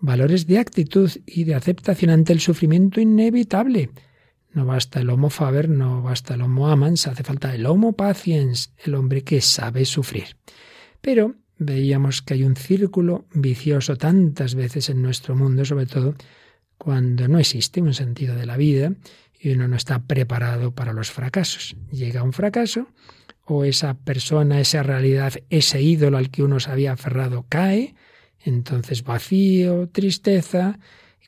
valores 0.00 0.48
de 0.48 0.58
actitud 0.58 1.12
y 1.24 1.44
de 1.44 1.54
aceptación 1.54 2.10
ante 2.10 2.32
el 2.32 2.40
sufrimiento 2.40 3.00
inevitable. 3.00 3.90
No 4.52 4.66
basta 4.66 5.00
el 5.00 5.10
homo 5.10 5.30
faber, 5.30 5.68
no 5.68 6.02
basta 6.02 6.34
el 6.34 6.42
homo 6.42 6.66
amans, 6.66 7.06
hace 7.06 7.22
falta 7.22 7.54
el 7.54 7.64
homo 7.64 7.92
paciens, 7.92 8.72
el 8.84 8.96
hombre 8.96 9.22
que 9.22 9.40
sabe 9.40 9.84
sufrir. 9.84 10.36
Pero 11.00 11.36
veíamos 11.56 12.20
que 12.20 12.34
hay 12.34 12.42
un 12.42 12.56
círculo 12.56 13.26
vicioso 13.32 13.96
tantas 13.96 14.56
veces 14.56 14.90
en 14.90 15.02
nuestro 15.02 15.36
mundo, 15.36 15.64
sobre 15.64 15.86
todo 15.86 16.16
cuando 16.78 17.28
no 17.28 17.38
existe 17.38 17.80
un 17.80 17.94
sentido 17.94 18.34
de 18.34 18.46
la 18.46 18.56
vida 18.56 18.92
y 19.44 19.50
uno 19.50 19.68
no 19.68 19.76
está 19.76 19.98
preparado 19.98 20.74
para 20.74 20.94
los 20.94 21.10
fracasos. 21.10 21.76
Llega 21.92 22.22
un 22.22 22.32
fracaso 22.32 22.88
o 23.44 23.66
esa 23.66 23.92
persona, 23.92 24.58
esa 24.58 24.82
realidad, 24.82 25.34
ese 25.50 25.82
ídolo 25.82 26.16
al 26.16 26.30
que 26.30 26.42
uno 26.42 26.60
se 26.60 26.70
había 26.70 26.92
aferrado 26.92 27.44
cae, 27.50 27.94
entonces 28.40 29.04
vacío, 29.04 29.90
tristeza, 29.90 30.78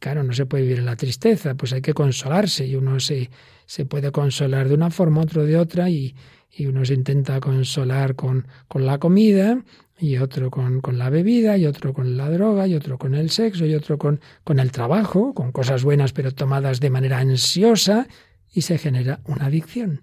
claro, 0.00 0.22
no 0.22 0.32
se 0.32 0.46
puede 0.46 0.62
vivir 0.62 0.78
en 0.78 0.86
la 0.86 0.96
tristeza, 0.96 1.56
pues 1.56 1.74
hay 1.74 1.82
que 1.82 1.92
consolarse 1.92 2.66
y 2.66 2.74
uno 2.74 3.00
se, 3.00 3.28
se 3.66 3.84
puede 3.84 4.10
consolar 4.12 4.68
de 4.68 4.74
una 4.74 4.90
forma, 4.90 5.20
otro 5.20 5.44
de 5.44 5.58
otra, 5.58 5.90
y, 5.90 6.14
y 6.50 6.64
uno 6.64 6.86
se 6.86 6.94
intenta 6.94 7.38
consolar 7.40 8.14
con, 8.14 8.46
con 8.66 8.86
la 8.86 8.96
comida, 8.96 9.62
y 9.98 10.18
otro 10.18 10.50
con, 10.50 10.80
con, 10.80 10.98
la 10.98 11.10
bebida, 11.10 11.56
y 11.56 11.66
otro 11.66 11.94
con 11.94 12.16
la 12.16 12.28
droga, 12.30 12.66
y 12.66 12.74
otro 12.74 12.98
con 12.98 13.14
el 13.14 13.30
sexo, 13.30 13.64
y 13.64 13.74
otro 13.74 13.98
con, 13.98 14.20
con 14.44 14.58
el 14.58 14.70
trabajo, 14.72 15.32
con 15.34 15.52
cosas 15.52 15.84
buenas 15.84 16.12
pero 16.12 16.32
tomadas 16.32 16.80
de 16.80 16.90
manera 16.90 17.18
ansiosa, 17.18 18.06
y 18.52 18.62
se 18.62 18.78
genera 18.78 19.20
una 19.24 19.46
adicción. 19.46 20.02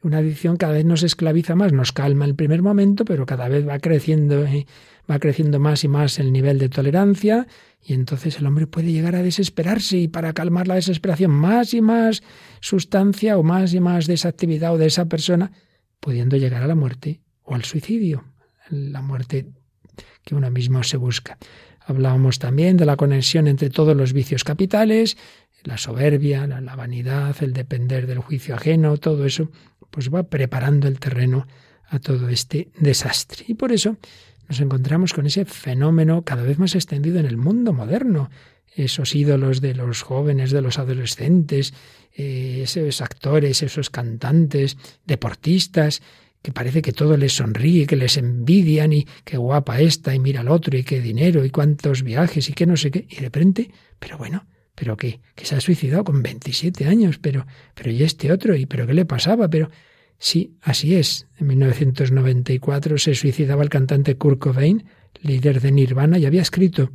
Una 0.00 0.18
adicción 0.18 0.56
cada 0.56 0.74
vez 0.74 0.84
nos 0.84 1.02
esclaviza 1.02 1.56
más, 1.56 1.72
nos 1.72 1.92
calma 1.92 2.24
el 2.24 2.36
primer 2.36 2.62
momento, 2.62 3.04
pero 3.04 3.26
cada 3.26 3.48
vez 3.48 3.66
va 3.66 3.80
creciendo, 3.80 4.44
eh, 4.44 4.66
va 5.10 5.18
creciendo 5.18 5.58
más 5.58 5.82
y 5.82 5.88
más 5.88 6.20
el 6.20 6.32
nivel 6.32 6.58
de 6.58 6.68
tolerancia, 6.68 7.48
y 7.82 7.94
entonces 7.94 8.38
el 8.38 8.46
hombre 8.46 8.66
puede 8.66 8.92
llegar 8.92 9.16
a 9.16 9.22
desesperarse 9.22 9.98
y 9.98 10.08
para 10.08 10.32
calmar 10.32 10.68
la 10.68 10.76
desesperación 10.76 11.32
más 11.32 11.74
y 11.74 11.80
más 11.80 12.22
sustancia 12.60 13.38
o 13.38 13.42
más 13.42 13.74
y 13.74 13.80
más 13.80 14.06
de 14.06 14.14
esa 14.14 14.28
actividad 14.28 14.72
o 14.72 14.78
de 14.78 14.86
esa 14.86 15.06
persona, 15.06 15.50
pudiendo 15.98 16.36
llegar 16.36 16.62
a 16.62 16.68
la 16.68 16.76
muerte 16.76 17.20
o 17.42 17.56
al 17.56 17.64
suicidio, 17.64 18.24
la 18.70 19.02
muerte 19.02 19.46
que 20.24 20.34
uno 20.34 20.50
mismo 20.50 20.82
se 20.82 20.96
busca. 20.96 21.38
Hablábamos 21.80 22.38
también 22.38 22.76
de 22.76 22.84
la 22.84 22.96
conexión 22.96 23.48
entre 23.48 23.70
todos 23.70 23.96
los 23.96 24.12
vicios 24.12 24.44
capitales, 24.44 25.16
la 25.64 25.78
soberbia, 25.78 26.46
la, 26.46 26.76
vanidad, 26.76 27.36
el 27.40 27.52
depender 27.52 28.06
del 28.06 28.18
juicio 28.18 28.54
ajeno, 28.54 28.96
todo 28.98 29.24
eso, 29.24 29.50
pues 29.90 30.12
va 30.12 30.24
preparando 30.24 30.86
el 30.86 31.00
terreno 31.00 31.46
a 31.88 31.98
todo 31.98 32.28
este 32.28 32.70
desastre. 32.78 33.44
Y 33.48 33.54
por 33.54 33.72
eso 33.72 33.96
nos 34.48 34.60
encontramos 34.60 35.12
con 35.12 35.26
ese 35.26 35.44
fenómeno 35.44 36.22
cada 36.22 36.42
vez 36.42 36.58
más 36.58 36.74
extendido 36.74 37.18
en 37.18 37.26
el 37.26 37.36
mundo 37.36 37.72
moderno. 37.72 38.30
Esos 38.74 39.14
ídolos 39.14 39.60
de 39.60 39.74
los 39.74 40.02
jóvenes, 40.02 40.50
de 40.50 40.62
los 40.62 40.78
adolescentes, 40.78 41.74
eh, 42.14 42.60
esos 42.62 43.00
actores, 43.00 43.62
esos 43.62 43.90
cantantes, 43.90 44.76
deportistas, 45.04 46.02
que 46.48 46.52
parece 46.52 46.80
que 46.80 46.94
todo 46.94 47.18
les 47.18 47.34
sonríe, 47.34 47.86
que 47.86 47.94
les 47.94 48.16
envidian 48.16 48.94
y 48.94 49.06
qué 49.22 49.36
guapa 49.36 49.82
esta 49.82 50.14
y 50.14 50.18
mira 50.18 50.40
al 50.40 50.48
otro 50.48 50.78
y 50.78 50.82
qué 50.82 50.98
dinero 50.98 51.44
y 51.44 51.50
cuántos 51.50 52.02
viajes 52.02 52.48
y 52.48 52.54
qué 52.54 52.64
no 52.64 52.74
sé 52.74 52.90
qué. 52.90 53.06
Y 53.06 53.16
de 53.16 53.20
repente, 53.20 53.70
pero 53.98 54.16
bueno, 54.16 54.46
pero 54.74 54.96
qué, 54.96 55.20
que 55.34 55.44
se 55.44 55.56
ha 55.56 55.60
suicidado 55.60 56.04
con 56.04 56.22
27 56.22 56.86
años, 56.86 57.18
pero, 57.18 57.46
pero 57.74 57.90
y 57.90 58.02
este 58.02 58.32
otro, 58.32 58.56
y 58.56 58.64
pero 58.64 58.86
qué 58.86 58.94
le 58.94 59.04
pasaba, 59.04 59.50
pero 59.50 59.68
Sí, 60.16 60.56
así 60.62 60.96
es. 60.96 61.28
En 61.36 61.48
1994 61.48 62.96
se 62.96 63.14
suicidaba 63.14 63.62
el 63.62 63.68
cantante 63.68 64.16
Kurt 64.16 64.38
Cobain, 64.38 64.86
líder 65.20 65.60
de 65.60 65.70
Nirvana, 65.70 66.18
y 66.18 66.24
había 66.24 66.40
escrito 66.40 66.92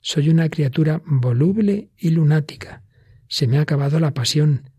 Soy 0.00 0.28
una 0.28 0.48
criatura 0.48 1.02
voluble 1.04 1.90
y 1.98 2.10
lunática. 2.10 2.84
Se 3.26 3.48
me 3.48 3.58
ha 3.58 3.62
acabado 3.62 3.98
la 3.98 4.14
pasión. 4.14 4.70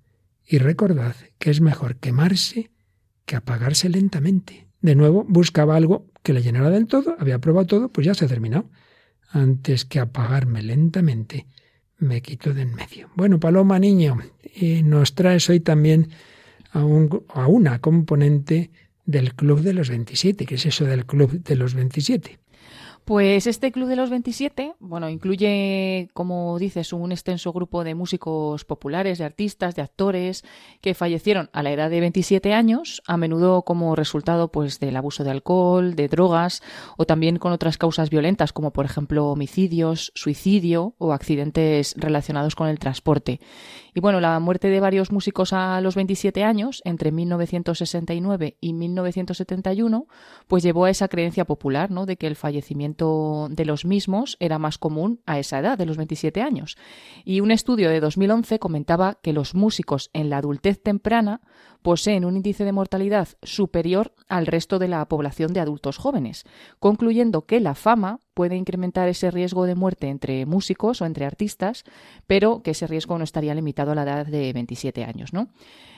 Y 0.48 0.60
recordad 0.60 1.16
que 1.40 1.52
es 1.52 1.60
mejor 1.60 1.98
quemarse 1.98 2.72
que 3.26 3.36
apagarse 3.36 3.90
lentamente. 3.90 4.68
De 4.82 4.96
nuevo, 4.96 5.26
buscaba 5.28 5.76
algo 5.76 6.08
que 6.24 6.34
le 6.34 6.42
llenara 6.42 6.70
del 6.70 6.88
todo, 6.88 7.16
había 7.20 7.40
probado 7.40 7.68
todo, 7.68 7.90
pues 7.90 8.06
ya 8.06 8.14
se 8.14 8.26
ha 8.26 8.28
terminado. 8.28 8.70
Antes 9.30 9.86
que 9.86 10.00
apagarme 10.00 10.62
lentamente, 10.62 11.48
me 11.98 12.22
quito 12.22 12.54
de 12.54 12.64
en 12.64 12.76
medio. 12.76 13.10
Bueno, 13.16 13.40
Paloma, 13.40 13.80
niño, 13.80 14.18
y 14.56 14.84
nos 14.84 15.16
traes 15.16 15.50
hoy 15.50 15.60
también 15.60 16.10
a, 16.72 16.84
un, 16.84 17.24
a 17.30 17.48
una 17.48 17.80
componente 17.80 18.72
del 19.06 19.34
Club 19.36 19.62
de 19.62 19.74
los 19.74 19.90
27. 19.90 20.46
¿Qué 20.46 20.56
es 20.56 20.66
eso 20.66 20.86
del 20.86 21.06
Club 21.06 21.44
de 21.44 21.56
los 21.56 21.74
27? 21.74 22.40
Pues 23.06 23.48
este 23.48 23.74
Club 23.74 23.90
de 23.90 23.98
los 23.98 24.10
27, 24.10 24.76
bueno, 24.80 25.10
incluye, 25.10 26.10
como 26.14 26.58
dices, 26.58 26.94
un 26.94 27.12
extenso 27.12 27.52
grupo 27.52 27.84
de 27.84 27.96
músicos 27.96 28.64
populares, 28.64 29.18
de 29.18 29.26
artistas, 29.26 29.76
de 29.76 29.82
actores 29.82 30.46
que 30.80 30.94
fallecieron 30.94 31.50
a 31.52 31.64
la 31.64 31.74
edad 31.74 31.90
de 31.90 32.00
27 32.00 32.54
años, 32.54 33.02
a 33.06 33.18
menudo 33.18 33.64
como 33.64 33.98
resultado 33.98 34.54
pues 34.54 34.80
del 34.80 34.96
abuso 34.96 35.26
de 35.26 35.32
alcohol, 35.32 35.96
de 35.96 36.08
drogas 36.08 36.64
o 36.96 37.04
también 37.06 37.40
con 37.40 37.52
otras 37.52 37.78
causas 37.78 38.10
violentas 38.10 38.54
como 38.54 38.72
por 38.72 38.86
ejemplo 38.86 39.28
homicidios, 39.28 40.14
suicidio 40.16 40.96
o 40.98 41.12
accidentes 41.12 41.96
relacionados 41.98 42.56
con 42.56 42.70
el 42.70 42.80
transporte. 42.80 43.42
Y 43.94 44.00
bueno, 44.00 44.20
la 44.20 44.40
muerte 44.40 44.70
de 44.70 44.80
varios 44.80 45.12
músicos 45.12 45.54
a 45.54 45.80
los 45.82 45.96
27 45.96 46.44
años, 46.44 46.82
entre 46.84 47.12
1969 47.12 48.58
y 48.60 48.74
1971, 48.74 50.08
pues 50.48 50.64
llevó 50.64 50.86
a 50.86 50.90
esa 50.90 51.08
creencia 51.08 51.46
popular, 51.46 51.92
¿no? 51.92 52.06
De 52.06 52.18
que 52.18 52.28
el 52.28 52.36
fallecimiento 52.36 53.48
de 53.52 53.66
los 53.66 53.86
mismos 53.86 54.38
era 54.40 54.58
más 54.58 54.78
común 54.78 55.22
a 55.26 55.40
esa 55.40 55.60
edad, 55.60 55.78
de 55.78 55.86
los 55.86 55.98
27 55.98 56.42
años. 56.42 56.78
Y 57.24 57.42
un 57.42 57.52
estudio 57.52 57.90
de 57.90 58.00
2011 58.00 58.60
comentaba 58.60 59.20
que 59.22 59.34
los 59.34 59.54
músicos 59.54 60.10
en 60.14 60.30
la 60.30 60.38
adultez 60.38 60.82
temprana 60.82 61.42
poseen 61.84 62.26
un 62.26 62.38
índice 62.38 62.66
de 62.66 62.72
mortalidad 62.72 63.28
superior 63.44 64.14
al 64.28 64.48
resto 64.48 64.80
de 64.80 64.88
la 64.88 65.06
población 65.06 65.54
de 65.54 65.60
adultos 65.60 65.98
jóvenes, 65.98 66.46
concluyendo 66.80 67.46
que 67.46 67.60
la 67.60 67.76
fama 67.76 68.20
puede 68.34 68.56
incrementar 68.56 69.08
ese 69.10 69.30
riesgo 69.30 69.66
de 69.66 69.76
muerte 69.76 70.08
entre 70.08 70.46
músicos 70.48 71.02
o 71.02 71.06
entre 71.06 71.26
artistas, 71.26 71.84
pero 72.26 72.64
que 72.64 72.72
ese 72.72 72.88
riesgo 72.88 73.18
no 73.18 73.24
estaría 73.24 73.54
limitado 73.54 73.92
a 73.92 73.96
la 73.96 74.04
edad 74.04 74.26
de 74.26 74.52
27 74.54 75.04
años, 75.04 75.34
¿no? 75.34 75.50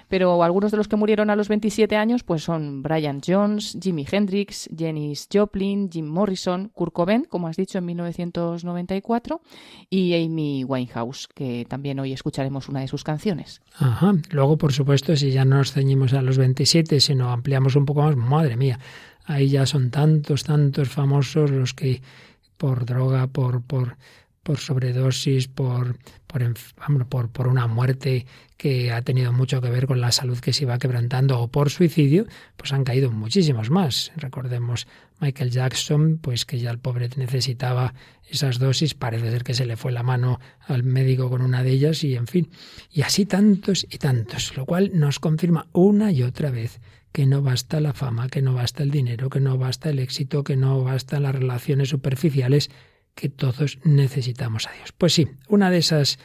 Pero 0.08 0.44
algunos 0.44 0.72
de 0.72 0.78
los 0.78 0.88
que 0.88 0.96
murieron 0.96 1.30
a 1.30 1.36
los 1.36 1.48
27 1.48 1.96
años 1.96 2.24
pues 2.24 2.44
son 2.44 2.84
Brian 2.84 3.22
Jones, 3.26 3.78
Jimi 3.82 4.06
Hendrix, 4.10 4.70
Janis 4.78 5.28
Joplin, 5.32 5.90
Jim 5.92 6.06
Morrison, 6.06 6.70
Kurt 6.74 6.94
Cobain, 6.94 7.26
como 7.26 7.48
has 7.48 7.58
dicho 7.58 7.78
en 7.78 7.86
1994, 7.86 9.42
y 9.90 10.14
Amy 10.14 10.64
Winehouse, 10.64 11.28
que 11.28 11.66
también 11.68 12.00
hoy 12.00 12.14
escucharemos 12.14 12.70
una 12.70 12.82
de 12.82 12.88
sus 12.88 13.04
canciones. 13.04 13.62
Ajá. 13.78 14.14
Luego, 14.32 14.58
por 14.58 14.74
supuesto, 14.74 15.16
si 15.16 15.32
ya 15.32 15.46
no 15.46 15.58
nos 15.58 15.72
ceñimos 15.72 16.14
a 16.14 16.22
los 16.22 16.38
27, 16.38 17.00
sino 17.00 17.32
ampliamos 17.32 17.76
un 17.76 17.86
poco 17.86 18.04
más, 18.04 18.16
madre 18.16 18.58
mía, 18.58 18.80
ahí 19.26 19.50
ya 19.50 19.66
son 19.66 19.90
tantos, 19.90 20.44
tantos 20.44 20.90
famosos 20.90 21.50
los 21.52 21.74
que 21.74 22.02
por 22.58 22.86
droga, 22.86 23.28
por, 23.28 23.62
por, 23.62 23.98
por 24.46 24.60
sobredosis, 24.60 25.48
por, 25.48 25.98
por, 26.28 26.54
por, 27.10 27.30
por, 27.30 27.48
una 27.48 27.66
muerte 27.66 28.28
que 28.58 28.92
ha 28.92 29.02
tenido 29.02 29.34
mucho 29.34 29.60
que 29.60 29.72
ver 29.72 29.88
con 29.88 30.00
la 30.00 30.12
salud 30.12 30.38
que 30.38 30.54
se 30.54 30.66
iba 30.66 30.78
quebrantando 30.78 31.40
o 31.40 31.48
por 31.48 31.72
suicidio, 31.72 32.28
pues 32.56 32.72
han 32.72 32.84
caído 32.84 33.10
muchísimos 33.10 33.72
más. 33.72 34.12
Recordemos 34.16 34.86
Michael 35.20 35.50
Jackson, 35.50 36.20
pues 36.22 36.46
que 36.46 36.60
ya 36.60 36.70
el 36.70 36.78
pobre 36.78 37.10
necesitaba 37.16 37.96
esas 38.30 38.60
dosis, 38.60 38.94
parece 38.94 39.32
ser 39.32 39.44
que 39.44 39.56
se 39.56 39.66
le 39.66 39.78
fue 39.78 39.92
la 39.92 40.04
mano 40.04 40.40
al 40.68 40.84
médico 40.84 41.28
con 41.28 41.42
una 41.42 41.64
de 41.64 41.72
ellas 41.72 42.04
y 42.04 42.16
en 42.16 42.28
fin, 42.28 42.52
y 42.92 43.02
así 43.02 43.26
tantos 43.26 43.88
y 43.90 43.98
tantos, 43.98 44.56
lo 44.56 44.68
cual 44.68 44.92
nos 44.94 45.18
confirma 45.18 45.66
una 45.74 46.12
y 46.12 46.22
otra 46.22 46.52
vez 46.52 46.80
que 47.12 47.26
no 47.26 47.42
basta 47.42 47.80
la 47.80 47.94
fama, 47.94 48.30
que 48.30 48.44
no 48.44 48.54
basta 48.54 48.84
el 48.84 48.92
dinero, 48.92 49.32
que 49.32 49.40
no 49.40 49.58
basta 49.58 49.90
el 49.90 49.98
éxito, 49.98 50.44
que 50.44 50.56
no 50.56 50.84
basta 50.84 51.20
las 51.20 51.34
relaciones 51.34 51.90
superficiales, 51.90 52.70
que 53.16 53.30
todos 53.30 53.80
necesitamos 53.84 54.68
a 54.68 54.74
Dios. 54.74 54.92
Pues 54.92 55.14
sí, 55.14 55.28
una 55.48 55.72
de 55.72 55.80
esas 55.80 56.20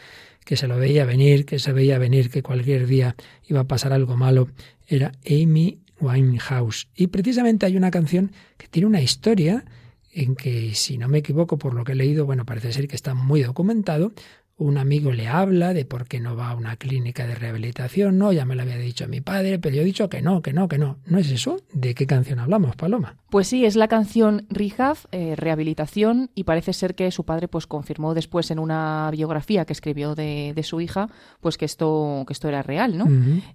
que 0.44 0.56
se 0.56 0.66
lo 0.66 0.76
veía 0.76 1.04
venir, 1.04 1.46
que 1.46 1.58
se 1.58 1.72
veía 1.72 1.98
venir 1.98 2.30
que 2.30 2.42
cualquier 2.42 2.86
día 2.86 3.16
iba 3.46 3.60
a 3.60 3.68
pasar 3.68 3.92
algo 3.92 4.16
malo, 4.16 4.48
era 4.88 5.12
Amy 5.24 5.78
Winehouse. 6.00 6.88
Y 6.96 7.06
precisamente 7.08 7.66
hay 7.66 7.76
una 7.76 7.90
canción 7.90 8.32
que 8.56 8.66
tiene 8.66 8.86
una 8.86 9.00
historia 9.00 9.64
en 10.12 10.34
que, 10.34 10.74
si 10.74 10.98
no 10.98 11.06
me 11.08 11.18
equivoco 11.18 11.56
por 11.56 11.74
lo 11.74 11.84
que 11.84 11.92
he 11.92 11.94
leído, 11.94 12.26
bueno, 12.26 12.44
parece 12.44 12.72
ser 12.72 12.88
que 12.88 12.96
está 12.96 13.14
muy 13.14 13.42
documentado, 13.42 14.12
un 14.60 14.76
amigo 14.76 15.10
le 15.10 15.26
habla 15.26 15.72
de 15.72 15.86
por 15.86 16.06
qué 16.06 16.20
no 16.20 16.36
va 16.36 16.50
a 16.50 16.54
una 16.54 16.76
clínica 16.76 17.26
de 17.26 17.34
rehabilitación, 17.34 18.18
no, 18.18 18.30
ya 18.30 18.44
me 18.44 18.54
lo 18.54 18.62
había 18.62 18.76
dicho 18.76 19.08
mi 19.08 19.22
padre, 19.22 19.58
pero 19.58 19.74
yo 19.74 19.82
he 19.82 19.84
dicho 19.84 20.10
que 20.10 20.20
no, 20.20 20.42
que 20.42 20.52
no, 20.52 20.68
que 20.68 20.76
no. 20.76 20.98
¿No 21.06 21.18
es 21.18 21.30
eso? 21.30 21.56
¿De 21.72 21.94
qué 21.94 22.06
canción 22.06 22.38
hablamos, 22.38 22.76
Paloma? 22.76 23.16
Pues 23.30 23.48
sí, 23.48 23.64
es 23.64 23.74
la 23.74 23.88
canción 23.88 24.46
Rehab, 24.50 24.98
eh, 25.12 25.34
Rehabilitación, 25.34 26.30
y 26.34 26.44
parece 26.44 26.74
ser 26.74 26.94
que 26.94 27.10
su 27.10 27.24
padre 27.24 27.48
pues 27.48 27.66
confirmó 27.66 28.12
después 28.12 28.50
en 28.50 28.58
una 28.58 29.08
biografía 29.12 29.64
que 29.64 29.72
escribió 29.72 30.14
de, 30.14 30.60
su 30.62 30.82
hija, 30.82 31.08
pues 31.40 31.56
que 31.56 31.64
esto, 31.64 32.24
que 32.26 32.34
esto 32.34 32.48
era 32.48 32.62
real, 32.62 32.98
¿no? 32.98 33.06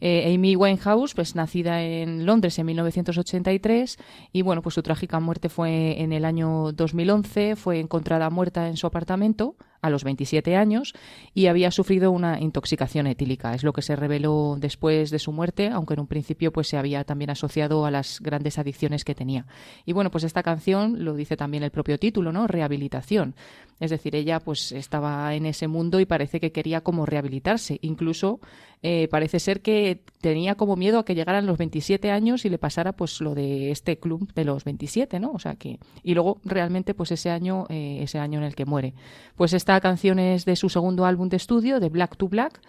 Eh, 0.02 0.34
Amy 0.34 0.56
Winehouse, 0.56 1.14
pues 1.14 1.36
nacida 1.36 1.84
en 1.84 2.26
Londres 2.26 2.58
en 2.58 2.66
1983, 2.66 3.98
y 4.34 4.42
bueno, 4.42 4.64
pues 4.64 4.74
su 4.74 4.82
trágica 4.82 5.20
muerte 5.20 5.50
fue 5.50 6.02
en 6.02 6.14
el 6.14 6.26
año 6.26 6.72
2011, 6.72 7.56
fue 7.56 7.80
encontrada 7.80 8.32
muerta 8.32 8.68
en 8.68 8.78
su 8.78 8.88
apartamento, 8.88 9.56
a 9.86 9.90
los 9.92 10.04
27 10.04 10.56
años 10.56 10.94
y 11.34 11.46
había 11.46 11.70
sufrido 11.70 12.12
una 12.12 12.40
intoxicación 12.42 13.06
etílica. 13.06 13.54
Es 13.54 13.64
lo 13.64 13.72
que 13.72 13.84
se 13.84 13.96
reveló 13.96 14.58
después 14.60 15.12
de 15.12 15.20
su 15.20 15.32
muerte, 15.32 15.70
aunque 15.70 15.94
en 15.94 16.00
un 16.00 16.08
principio 16.08 16.52
pues 16.52 16.68
se 16.68 16.78
había 16.78 17.04
también 17.04 17.30
asociado 17.30 17.86
a 17.86 17.92
las 17.92 18.20
grandes 18.20 18.58
adicciones 18.58 19.06
que 19.06 19.14
tenía. 19.14 19.46
Y 19.86 19.94
bueno, 19.94 20.10
pues 20.10 20.24
esta 20.24 20.42
canción 20.42 21.06
lo 21.06 21.14
dice 21.14 21.38
también 21.38 21.62
el 21.62 21.70
propio 21.70 22.00
título, 22.00 22.32
¿no? 22.32 22.48
Rehabilitación. 22.48 23.36
Es 23.80 23.92
decir, 23.92 24.16
ella 24.16 24.40
pues 24.40 24.72
estaba 24.72 25.34
en 25.36 25.46
ese 25.46 25.68
mundo 25.68 26.00
y 26.00 26.06
parece 26.06 26.40
que 26.40 26.52
quería 26.52 26.82
como 26.82 27.06
rehabilitarse. 27.06 27.78
Incluso 27.82 28.40
eh, 28.82 29.08
parece 29.10 29.40
ser 29.40 29.62
que 29.62 30.02
tenía 30.22 30.56
como 30.56 30.76
miedo 30.76 31.00
a 31.00 31.06
que 31.06 31.16
llegaran 31.16 31.46
los 31.46 31.58
27 31.58 32.12
años 32.12 32.46
y 32.46 32.50
le 32.50 32.58
pasara 32.58 32.94
pues 32.94 33.20
lo 33.20 33.36
de 33.36 33.72
este 33.72 33.98
club 33.98 34.32
de 34.34 34.46
los 34.46 34.64
27, 34.64 35.20
¿no? 35.20 35.32
O 35.32 35.40
sea 35.40 35.56
que 35.56 35.80
y 36.04 36.14
luego 36.14 36.40
realmente 36.46 36.94
pues 36.94 37.12
ese 37.12 37.30
año 37.30 37.66
eh, 37.70 38.00
ese 38.02 38.20
año 38.20 38.40
en 38.40 38.46
el 38.46 38.56
que 38.56 38.66
muere. 38.66 38.94
Pues 39.36 39.54
esta 39.54 39.80
canción 39.82 40.20
es 40.20 40.46
de 40.46 40.56
su 40.56 40.70
segundo 40.70 41.06
álbum 41.06 41.28
de 41.30 41.38
estudio, 41.38 41.80
de 41.80 41.90
Black 41.90 42.16
to 42.16 42.30
Black, 42.30 42.62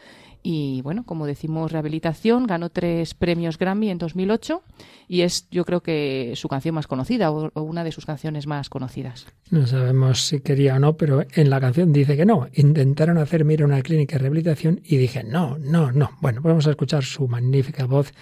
y 0.43 0.81
bueno, 0.83 1.05
como 1.05 1.27
decimos, 1.27 1.73
rehabilitación, 1.73 2.47
ganó 2.47 2.71
tres 2.71 3.15
premios 3.15 3.59
Grammy 3.59 3.91
en 3.91 3.99
2008 3.99 4.63
y 5.09 5.23
es 5.23 5.49
yo 5.51 5.65
creo 5.65 5.83
que 5.83 6.33
su 6.37 6.49
canción 6.49 6.75
más 6.75 6.87
conocida 6.87 7.31
o, 7.31 7.51
una 7.63 7.85
de 7.85 7.93
sus 7.93 8.07
canciones 8.07 8.47
más 8.47 8.69
conocidas. 8.69 9.27
No 9.51 9.67
sabemos 9.67 10.27
si 10.27 10.41
quería 10.41 10.77
o 10.77 10.79
no, 10.79 10.97
pero 10.97 11.25
en 11.35 11.51
la 11.51 11.61
canción 11.61 11.93
dice 11.93 12.17
que 12.17 12.27
no. 12.27 12.49
Intentaron 12.55 13.19
hacer 13.19 13.45
mira 13.45 13.65
una 13.65 13.83
clínica 13.83 14.17
de 14.17 14.21
rehabilitación 14.21 14.81
y 14.85 14.97
dije 14.97 15.25
no, 15.25 15.59
no, 15.59 15.93
no. 15.93 16.11
Bueno, 16.21 16.43
pues 16.43 16.53
vamos 16.53 16.67
a 16.67 16.71
escuchar 16.71 17.05
su 17.05 17.29
magnífica 17.29 17.87
voz 17.87 18.13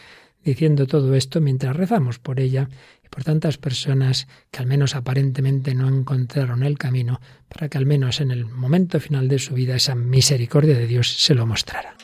diciendo 0.44 0.86
todo 0.86 1.14
esto 1.14 1.40
mientras 1.40 1.74
rezamos 1.74 2.18
por 2.18 2.40
ella 2.40 2.68
y 3.04 3.08
por 3.08 3.24
tantas 3.24 3.58
personas 3.58 4.28
que 4.50 4.60
al 4.60 4.66
menos 4.66 4.94
aparentemente 4.94 5.74
no 5.74 5.88
encontraron 5.88 6.62
el 6.62 6.78
camino 6.78 7.20
para 7.48 7.68
que 7.68 7.78
al 7.78 7.86
menos 7.86 8.20
en 8.20 8.30
el 8.30 8.44
momento 8.44 9.00
final 9.00 9.28
de 9.28 9.38
su 9.38 9.54
vida 9.54 9.76
esa 9.76 9.94
misericordia 9.94 10.76
de 10.76 10.86
Dios 10.86 11.16
se 11.18 11.34
lo 11.34 11.46
mostrara. 11.46 11.96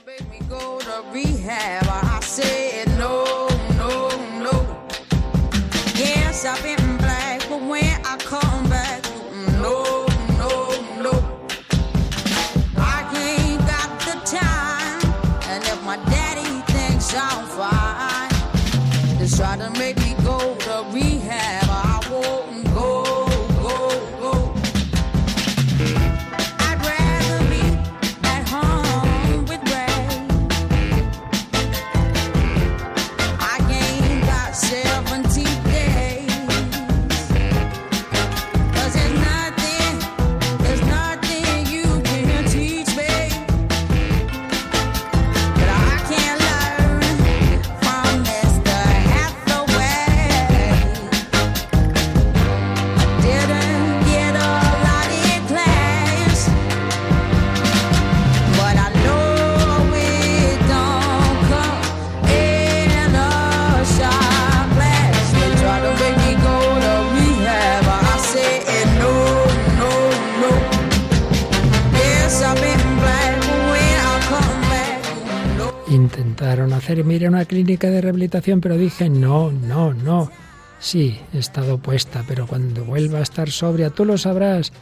Mire 77.04 77.28
una 77.28 77.44
clínica 77.44 77.88
de 77.88 78.00
rehabilitación, 78.00 78.60
pero 78.60 78.76
dije, 78.76 79.08
no, 79.08 79.50
no, 79.52 79.94
no. 79.94 80.30
Sí, 80.78 81.18
he 81.34 81.38
estado 81.38 81.78
puesta, 81.78 82.24
pero 82.26 82.46
cuando 82.46 82.84
vuelva 82.84 83.18
a 83.18 83.22
estar 83.22 83.50
sobria, 83.50 83.90
tú 83.90 84.04
lo 84.04 84.16
sabrás. 84.16 84.72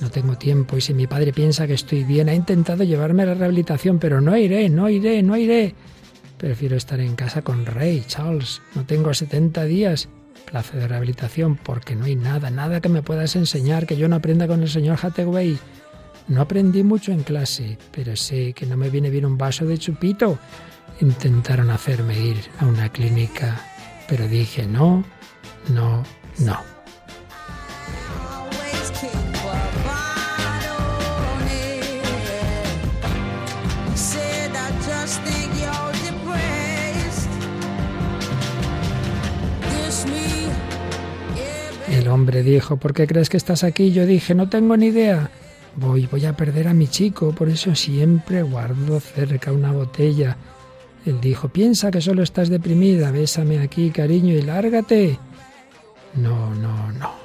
No 0.00 0.10
tengo 0.10 0.36
tiempo 0.36 0.76
y 0.76 0.80
si 0.80 0.94
mi 0.94 1.06
padre 1.06 1.32
piensa 1.32 1.66
que 1.66 1.74
estoy 1.74 2.04
bien, 2.04 2.28
ha 2.28 2.34
intentado 2.34 2.84
llevarme 2.84 3.22
a 3.22 3.26
la 3.26 3.34
rehabilitación, 3.34 3.98
pero 3.98 4.20
no 4.20 4.36
iré, 4.36 4.68
no 4.68 4.88
iré, 4.88 5.22
no 5.22 5.36
iré. 5.36 5.74
Prefiero 6.38 6.76
estar 6.76 6.98
en 7.00 7.14
casa 7.14 7.42
con 7.42 7.66
Rey, 7.66 8.02
Charles. 8.06 8.62
No 8.74 8.84
tengo 8.84 9.14
70 9.14 9.64
días 9.64 10.08
plazo 10.42 10.76
de 10.76 10.88
rehabilitación 10.88 11.56
porque 11.56 11.94
no 11.94 12.06
hay 12.06 12.16
nada, 12.16 12.50
nada 12.50 12.80
que 12.80 12.88
me 12.88 13.02
puedas 13.02 13.36
enseñar 13.36 13.86
que 13.86 13.96
yo 13.96 14.08
no 14.08 14.16
aprenda 14.16 14.46
con 14.48 14.62
el 14.62 14.68
señor 14.68 14.98
Hathaway. 15.00 15.58
No 16.28 16.40
aprendí 16.40 16.82
mucho 16.82 17.12
en 17.12 17.22
clase, 17.22 17.78
pero 17.90 18.16
sé 18.16 18.52
que 18.52 18.66
no 18.66 18.76
me 18.76 18.90
viene 18.90 19.10
bien 19.10 19.24
un 19.24 19.38
vaso 19.38 19.66
de 19.66 19.78
chupito. 19.78 20.38
Intentaron 21.02 21.68
hacerme 21.70 22.16
ir 22.16 22.36
a 22.60 22.66
una 22.66 22.88
clínica, 22.88 23.60
pero 24.08 24.28
dije 24.28 24.68
no, 24.68 25.02
no, 25.68 26.04
no. 26.38 26.60
El 41.90 42.06
hombre 42.06 42.44
dijo, 42.44 42.76
¿por 42.76 42.94
qué 42.94 43.08
crees 43.08 43.28
que 43.28 43.36
estás 43.36 43.64
aquí? 43.64 43.90
Yo 43.90 44.06
dije, 44.06 44.36
no 44.36 44.48
tengo 44.48 44.76
ni 44.76 44.86
idea. 44.86 45.30
Voy, 45.74 46.06
voy 46.06 46.26
a 46.26 46.36
perder 46.36 46.68
a 46.68 46.74
mi 46.74 46.86
chico, 46.86 47.32
por 47.32 47.48
eso 47.48 47.74
siempre 47.74 48.42
guardo 48.42 49.00
cerca 49.00 49.50
una 49.50 49.72
botella 49.72 50.36
él 51.04 51.20
dijo, 51.20 51.48
piensa 51.48 51.90
que 51.90 52.00
solo 52.00 52.22
estás 52.22 52.48
deprimida, 52.48 53.10
bésame 53.10 53.58
aquí, 53.58 53.90
cariño, 53.90 54.34
y 54.34 54.42
lárgate. 54.42 55.18
No, 56.14 56.54
no, 56.54 56.92
no. 56.92 57.22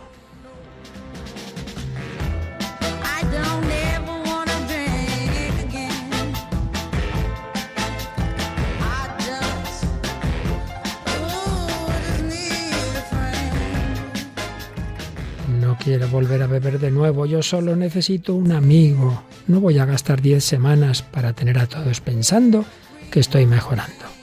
No 15.59 15.77
quiero 15.83 16.07
volver 16.07 16.41
a 16.41 16.47
beber 16.47 16.79
de 16.79 16.89
nuevo, 16.89 17.25
yo 17.25 17.43
solo 17.43 17.75
necesito 17.75 18.33
un 18.33 18.53
amigo. 18.53 19.21
No 19.47 19.59
voy 19.59 19.77
a 19.77 19.85
gastar 19.85 20.21
diez 20.21 20.43
semanas 20.43 21.03
para 21.03 21.33
tener 21.33 21.59
a 21.59 21.67
todos 21.67 22.01
pensando 22.01 22.65
que 23.09 23.19
estoy 23.19 23.45
mejorando. 23.45 24.16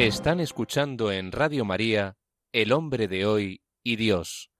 Están 0.00 0.40
escuchando 0.40 1.12
en 1.12 1.30
Radio 1.30 1.66
María 1.66 2.16
El 2.54 2.72
hombre 2.72 3.06
de 3.06 3.26
hoy 3.26 3.60
y 3.84 3.96
Dios, 3.96 4.50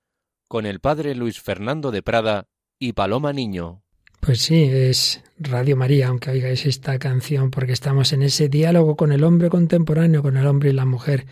con 0.49 0.67
el 0.67 0.81
padre 0.81 1.15
Luis 1.15 1.41
Fernando 1.41 1.91
de 1.91 2.03
Prada 2.03 2.51
y 2.79 2.93
Paloma 2.93 3.33
Niño. 3.33 3.83
Pues 4.21 4.43
sí, 4.43 4.65
es 4.65 5.23
Radio 5.39 5.79
María, 5.79 6.09
aunque 6.09 6.31
oigáis 6.31 6.67
esta 6.67 6.99
canción, 6.99 7.51
porque 7.51 7.73
estamos 7.73 8.13
en 8.13 8.23
ese 8.23 8.51
diálogo 8.51 8.97
con 8.97 9.13
el 9.13 9.25
hombre 9.25 9.49
contemporáneo, 9.49 10.21
con 10.21 10.37
el 10.37 10.47
hombre 10.47 10.69
y 10.69 10.75
la 10.75 10.85
mujer, 10.85 11.25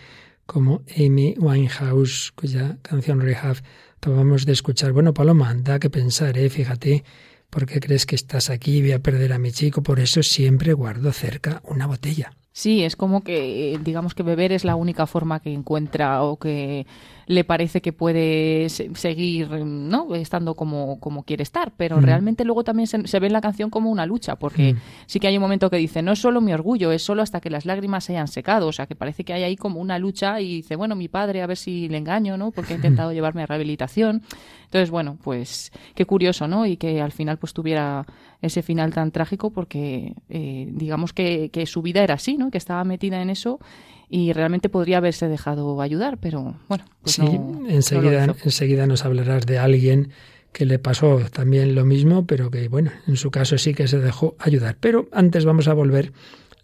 como 0.46 0.84
Amy 0.96 1.34
Winehouse, 1.36 2.32
cuya 2.34 2.78
canción 2.80 3.20
Rehab 3.20 3.58
acabamos 3.98 4.46
de 4.46 4.52
escuchar. 4.52 4.92
Bueno, 4.92 5.12
Paloma, 5.12 5.54
da 5.54 5.78
que 5.78 5.90
pensar, 5.90 6.38
¿eh? 6.38 6.48
Fíjate, 6.48 7.04
¿por 7.50 7.66
qué 7.66 7.78
crees 7.78 8.06
que 8.06 8.16
estás 8.16 8.48
aquí 8.48 8.78
y 8.78 8.80
voy 8.80 8.92
a 8.92 9.02
perder 9.02 9.34
a 9.34 9.38
mi 9.38 9.52
chico? 9.52 9.82
Por 9.82 10.00
eso 10.00 10.22
siempre 10.22 10.72
guardo 10.72 11.12
cerca 11.12 11.60
una 11.64 11.86
botella. 11.86 12.32
Sí, 12.58 12.82
es 12.82 12.96
como 12.96 13.22
que, 13.22 13.78
digamos 13.84 14.16
que 14.16 14.24
beber 14.24 14.50
es 14.50 14.64
la 14.64 14.74
única 14.74 15.06
forma 15.06 15.38
que 15.38 15.52
encuentra 15.52 16.24
o 16.24 16.40
que 16.40 16.88
le 17.28 17.44
parece 17.44 17.82
que 17.82 17.92
puede 17.92 18.70
seguir 18.70 19.50
¿no? 19.50 20.14
estando 20.14 20.54
como, 20.54 20.98
como 20.98 21.24
quiere 21.24 21.42
estar, 21.42 21.72
pero 21.76 21.98
mm. 21.98 22.02
realmente 22.02 22.44
luego 22.44 22.64
también 22.64 22.86
se, 22.86 23.20
ve 23.20 23.26
en 23.26 23.34
la 23.34 23.42
canción 23.42 23.68
como 23.68 23.90
una 23.90 24.06
lucha, 24.06 24.36
porque 24.36 24.72
mm. 24.72 24.76
sí 25.04 25.20
que 25.20 25.28
hay 25.28 25.36
un 25.36 25.42
momento 25.42 25.68
que 25.68 25.76
dice, 25.76 26.00
no 26.00 26.12
es 26.12 26.20
solo 26.20 26.40
mi 26.40 26.54
orgullo, 26.54 26.90
es 26.90 27.02
solo 27.02 27.20
hasta 27.20 27.40
que 27.40 27.50
las 27.50 27.66
lágrimas 27.66 28.04
se 28.04 28.14
hayan 28.14 28.28
secado, 28.28 28.66
o 28.66 28.72
sea, 28.72 28.86
que 28.86 28.96
parece 28.96 29.24
que 29.24 29.34
hay 29.34 29.42
ahí 29.42 29.56
como 29.56 29.78
una 29.78 29.98
lucha 29.98 30.40
y 30.40 30.56
dice, 30.56 30.74
bueno, 30.74 30.96
mi 30.96 31.08
padre, 31.08 31.42
a 31.42 31.46
ver 31.46 31.58
si 31.58 31.86
le 31.90 31.98
engaño, 31.98 32.38
¿no? 32.38 32.50
Porque 32.50 32.72
ha 32.72 32.76
intentado 32.76 33.12
llevarme 33.12 33.42
a 33.42 33.46
rehabilitación. 33.46 34.22
Entonces, 34.64 34.90
bueno, 34.90 35.18
pues 35.22 35.70
qué 35.94 36.06
curioso, 36.06 36.48
¿no? 36.48 36.64
Y 36.64 36.78
que 36.78 37.02
al 37.02 37.12
final 37.12 37.36
pues 37.36 37.52
tuviera 37.52 38.06
ese 38.40 38.62
final 38.62 38.94
tan 38.94 39.10
trágico 39.10 39.50
porque 39.50 40.14
eh, 40.30 40.68
digamos 40.72 41.12
que, 41.12 41.50
que 41.50 41.66
su 41.66 41.82
vida 41.82 42.02
era 42.02 42.14
así, 42.14 42.38
¿no? 42.38 42.50
Que 42.50 42.58
estaba 42.58 42.84
metida 42.84 43.20
en 43.20 43.28
eso 43.28 43.60
y 44.08 44.32
realmente 44.32 44.68
podría 44.68 44.98
haberse 44.98 45.28
dejado 45.28 45.80
ayudar, 45.80 46.18
pero 46.18 46.56
bueno. 46.68 46.84
Pues 47.02 47.16
sí, 47.16 47.40
enseguida, 47.68 48.34
enseguida 48.44 48.86
nos 48.86 49.04
hablarás 49.04 49.46
de 49.46 49.58
alguien 49.58 50.10
que 50.52 50.64
le 50.64 50.78
pasó 50.78 51.20
también 51.30 51.74
lo 51.74 51.84
mismo, 51.84 52.26
pero 52.26 52.50
que 52.50 52.68
bueno, 52.68 52.90
en 53.06 53.16
su 53.16 53.30
caso 53.30 53.58
sí 53.58 53.74
que 53.74 53.86
se 53.86 53.98
dejó 53.98 54.34
ayudar. 54.38 54.76
Pero 54.80 55.08
antes 55.12 55.44
vamos 55.44 55.68
a 55.68 55.74
volver 55.74 56.12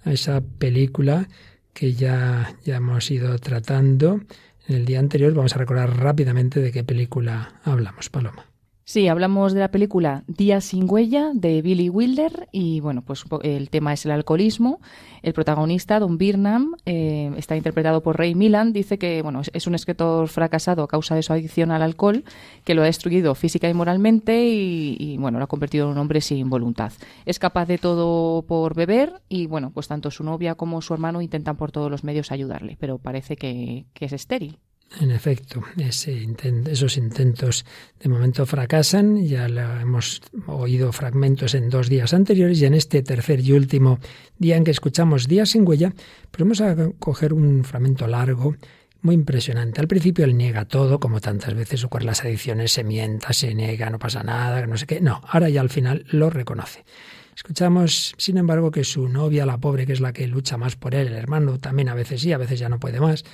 a 0.04 0.12
esa 0.12 0.42
película 0.58 1.28
que 1.72 1.92
ya, 1.92 2.56
ya 2.64 2.76
hemos 2.76 3.10
ido 3.10 3.38
tratando 3.38 4.20
en 4.66 4.76
el 4.76 4.84
día 4.84 5.00
anterior. 5.00 5.34
Vamos 5.34 5.54
a 5.54 5.58
recordar 5.58 5.98
rápidamente 5.98 6.60
de 6.60 6.72
qué 6.72 6.84
película 6.84 7.60
hablamos, 7.64 8.08
Paloma. 8.08 8.46
Sí, 8.86 9.08
hablamos 9.08 9.54
de 9.54 9.60
la 9.60 9.70
película 9.70 10.24
Días 10.26 10.66
sin 10.66 10.84
huella 10.90 11.30
de 11.32 11.62
Billy 11.62 11.88
Wilder 11.88 12.50
y 12.52 12.80
bueno, 12.80 13.00
pues 13.00 13.24
el 13.42 13.70
tema 13.70 13.94
es 13.94 14.04
el 14.04 14.10
alcoholismo. 14.10 14.78
El 15.22 15.32
protagonista, 15.32 15.98
Don 15.98 16.18
Birnam, 16.18 16.74
eh, 16.84 17.32
está 17.38 17.56
interpretado 17.56 18.02
por 18.02 18.18
Ray 18.18 18.34
Milan. 18.34 18.74
Dice 18.74 18.98
que 18.98 19.22
bueno, 19.22 19.40
es 19.50 19.66
un 19.66 19.74
escritor 19.74 20.28
fracasado 20.28 20.82
a 20.82 20.88
causa 20.88 21.14
de 21.14 21.22
su 21.22 21.32
adicción 21.32 21.70
al 21.70 21.80
alcohol, 21.80 22.24
que 22.64 22.74
lo 22.74 22.82
ha 22.82 22.84
destruido 22.84 23.34
física 23.34 23.70
y 23.70 23.74
moralmente 23.74 24.44
y, 24.44 25.16
bueno, 25.18 25.38
lo 25.38 25.44
ha 25.44 25.48
convertido 25.48 25.86
en 25.86 25.92
un 25.92 25.98
hombre 25.98 26.20
sin 26.20 26.50
voluntad. 26.50 26.92
Es 27.24 27.38
capaz 27.38 27.64
de 27.64 27.78
todo 27.78 28.42
por 28.42 28.74
beber 28.74 29.22
y 29.30 29.46
bueno, 29.46 29.70
pues 29.70 29.88
tanto 29.88 30.10
su 30.10 30.24
novia 30.24 30.56
como 30.56 30.82
su 30.82 30.92
hermano 30.92 31.22
intentan 31.22 31.56
por 31.56 31.72
todos 31.72 31.90
los 31.90 32.04
medios 32.04 32.30
ayudarle, 32.32 32.76
pero 32.78 32.98
parece 32.98 33.36
que 33.36 33.86
es 33.98 34.12
estéril. 34.12 34.58
En 35.00 35.10
efecto, 35.10 35.62
esos 35.76 36.96
intentos 36.96 37.64
de 37.98 38.08
momento 38.08 38.46
fracasan, 38.46 39.24
ya 39.24 39.46
hemos 39.80 40.22
oído 40.46 40.92
fragmentos 40.92 41.54
en 41.54 41.68
dos 41.68 41.88
días 41.88 42.14
anteriores 42.14 42.60
y 42.60 42.66
en 42.66 42.74
este 42.74 43.02
tercer 43.02 43.40
y 43.40 43.52
último 43.52 43.98
día 44.38 44.56
en 44.56 44.62
que 44.62 44.70
escuchamos 44.70 45.26
Días 45.26 45.50
sin 45.50 45.66
huella, 45.66 45.92
pero 46.30 46.44
vamos 46.44 46.60
a 46.60 46.76
coger 47.00 47.32
un 47.32 47.64
fragmento 47.64 48.06
largo, 48.06 48.54
muy 49.02 49.16
impresionante. 49.16 49.80
Al 49.80 49.88
principio 49.88 50.24
él 50.24 50.36
niega 50.36 50.64
todo, 50.64 51.00
como 51.00 51.20
tantas 51.20 51.54
veces 51.54 51.84
ocurre 51.84 52.04
las 52.04 52.24
adicciones, 52.24 52.72
se 52.72 52.84
mienta, 52.84 53.32
se 53.32 53.54
niega, 53.54 53.90
no 53.90 53.98
pasa 53.98 54.22
nada, 54.22 54.66
no 54.66 54.76
sé 54.76 54.86
qué. 54.86 55.00
No, 55.00 55.20
ahora 55.28 55.48
ya 55.50 55.60
al 55.60 55.68
final 55.68 56.06
lo 56.08 56.30
reconoce. 56.30 56.84
Escuchamos, 57.36 58.14
sin 58.16 58.38
embargo, 58.38 58.70
que 58.70 58.84
su 58.84 59.08
novia, 59.08 59.44
la 59.44 59.58
pobre, 59.58 59.86
que 59.86 59.92
es 59.92 60.00
la 60.00 60.12
que 60.12 60.26
lucha 60.28 60.56
más 60.56 60.76
por 60.76 60.94
él, 60.94 61.08
el 61.08 61.14
hermano 61.14 61.58
también 61.58 61.88
a 61.88 61.94
veces 61.94 62.22
sí, 62.22 62.32
a 62.32 62.38
veces 62.38 62.60
ya 62.60 62.68
no 62.68 62.78
puede 62.78 63.00
más, 63.00 63.24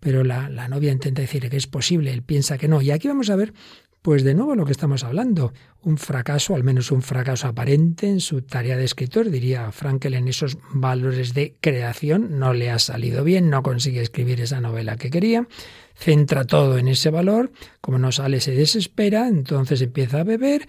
pero 0.00 0.24
la, 0.24 0.48
la 0.48 0.68
novia 0.68 0.92
intenta 0.92 1.22
decir 1.22 1.48
que 1.48 1.56
es 1.56 1.66
posible, 1.66 2.12
él 2.12 2.22
piensa 2.22 2.58
que 2.58 2.68
no. 2.68 2.82
Y 2.82 2.90
aquí 2.90 3.08
vamos 3.08 3.30
a 3.30 3.36
ver 3.36 3.52
pues 4.02 4.22
de 4.22 4.34
nuevo 4.34 4.54
lo 4.54 4.64
que 4.64 4.72
estamos 4.72 5.04
hablando, 5.04 5.52
un 5.82 5.98
fracaso, 5.98 6.54
al 6.54 6.64
menos 6.64 6.92
un 6.92 7.02
fracaso 7.02 7.48
aparente 7.48 8.08
en 8.08 8.20
su 8.20 8.42
tarea 8.42 8.76
de 8.76 8.84
escritor, 8.84 9.28
diría 9.28 9.70
Frankel 9.72 10.14
en 10.14 10.28
esos 10.28 10.56
valores 10.72 11.34
de 11.34 11.56
creación, 11.60 12.38
no 12.38 12.54
le 12.54 12.70
ha 12.70 12.78
salido 12.78 13.24
bien, 13.24 13.50
no 13.50 13.62
consigue 13.62 14.00
escribir 14.00 14.40
esa 14.40 14.60
novela 14.60 14.96
que 14.96 15.10
quería, 15.10 15.48
centra 15.94 16.44
todo 16.44 16.78
en 16.78 16.88
ese 16.88 17.10
valor, 17.10 17.52
como 17.80 17.98
no 17.98 18.12
sale 18.12 18.40
se 18.40 18.52
desespera, 18.52 19.28
entonces 19.28 19.82
empieza 19.82 20.20
a 20.20 20.24
beber 20.24 20.68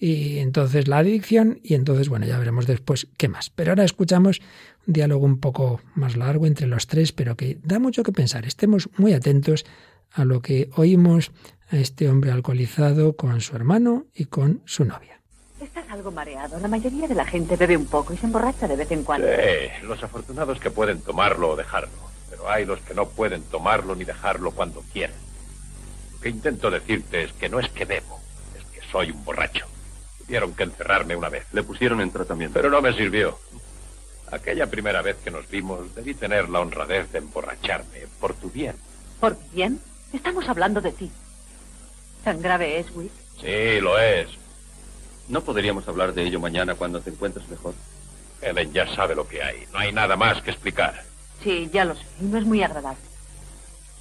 y 0.00 0.38
entonces 0.38 0.88
la 0.88 0.98
adicción. 0.98 1.60
Y 1.62 1.74
entonces 1.74 2.08
bueno, 2.08 2.26
ya 2.26 2.38
veremos 2.38 2.66
después 2.66 3.06
qué 3.18 3.28
más. 3.28 3.50
Pero 3.50 3.72
ahora 3.72 3.84
escuchamos 3.84 4.40
diálogo 4.86 5.26
un 5.26 5.38
poco 5.38 5.80
más 5.94 6.16
largo 6.16 6.46
entre 6.46 6.66
los 6.66 6.86
tres, 6.86 7.12
pero 7.12 7.36
que 7.36 7.58
da 7.62 7.78
mucho 7.78 8.02
que 8.02 8.12
pensar. 8.12 8.46
Estemos 8.46 8.88
muy 8.96 9.12
atentos 9.12 9.64
a 10.12 10.24
lo 10.24 10.40
que 10.40 10.70
oímos 10.76 11.32
a 11.70 11.76
este 11.76 12.08
hombre 12.08 12.30
alcoholizado 12.32 13.16
con 13.16 13.40
su 13.40 13.54
hermano 13.54 14.06
y 14.14 14.24
con 14.24 14.62
su 14.64 14.84
novia. 14.84 15.20
Estás 15.60 15.88
algo 15.90 16.10
mareado. 16.10 16.58
La 16.58 16.68
mayoría 16.68 17.06
de 17.06 17.14
la 17.14 17.24
gente 17.24 17.56
bebe 17.56 17.76
un 17.76 17.86
poco 17.86 18.14
y 18.14 18.16
se 18.16 18.26
emborracha 18.26 18.66
de 18.66 18.76
vez 18.76 18.90
en 18.90 19.04
cuando. 19.04 19.26
Sí, 19.28 19.86
los 19.86 20.02
afortunados 20.02 20.58
que 20.58 20.70
pueden 20.70 21.00
tomarlo 21.02 21.50
o 21.50 21.56
dejarlo. 21.56 22.10
Pero 22.30 22.48
hay 22.50 22.64
los 22.64 22.80
que 22.80 22.94
no 22.94 23.08
pueden 23.08 23.42
tomarlo 23.42 23.94
ni 23.94 24.04
dejarlo 24.04 24.52
cuando 24.52 24.82
quieren. 24.92 25.16
Lo 26.14 26.20
que 26.20 26.30
intento 26.30 26.70
decirte 26.70 27.24
es 27.24 27.32
que 27.34 27.48
no 27.48 27.60
es 27.60 27.68
que 27.68 27.84
bebo, 27.84 28.20
es 28.58 28.64
que 28.66 28.80
soy 28.90 29.10
un 29.10 29.22
borracho. 29.24 29.66
Tuvieron 30.18 30.54
que 30.54 30.62
encerrarme 30.62 31.14
una 31.14 31.28
vez. 31.28 31.44
Le 31.52 31.62
pusieron 31.62 32.00
en 32.00 32.10
tratamiento. 32.10 32.54
Pero 32.54 32.70
no 32.70 32.80
me 32.80 32.94
sirvió. 32.94 33.38
Aquella 34.30 34.66
primera 34.66 35.02
vez 35.02 35.16
que 35.24 35.30
nos 35.30 35.48
vimos, 35.48 35.94
debí 35.94 36.14
tener 36.14 36.48
la 36.48 36.60
honradez 36.60 37.10
de 37.12 37.18
emborracharme, 37.18 38.06
por 38.20 38.34
tu 38.34 38.50
bien. 38.50 38.76
¿Por 39.18 39.36
mi 39.36 39.48
bien? 39.52 39.80
Estamos 40.12 40.48
hablando 40.48 40.80
de 40.80 40.92
ti. 40.92 41.10
¿Tan 42.24 42.40
grave 42.40 42.78
es, 42.78 42.94
Will? 42.94 43.10
Sí, 43.40 43.80
lo 43.80 43.98
es. 43.98 44.28
¿No 45.28 45.42
podríamos 45.42 45.86
hablar 45.88 46.12
de 46.12 46.24
ello 46.24 46.40
mañana 46.40 46.74
cuando 46.74 47.00
te 47.00 47.10
encuentres 47.10 47.48
mejor? 47.48 47.74
Helen 48.40 48.72
ya 48.72 48.86
sabe 48.94 49.14
lo 49.14 49.26
que 49.26 49.42
hay. 49.42 49.66
No 49.72 49.78
hay 49.78 49.92
nada 49.92 50.16
más 50.16 50.42
que 50.42 50.50
explicar. 50.50 51.04
Sí, 51.42 51.70
ya 51.72 51.84
lo 51.84 51.94
sé. 51.94 52.02
Y 52.20 52.24
no 52.24 52.38
es 52.38 52.44
muy 52.44 52.62
agradable. 52.62 53.00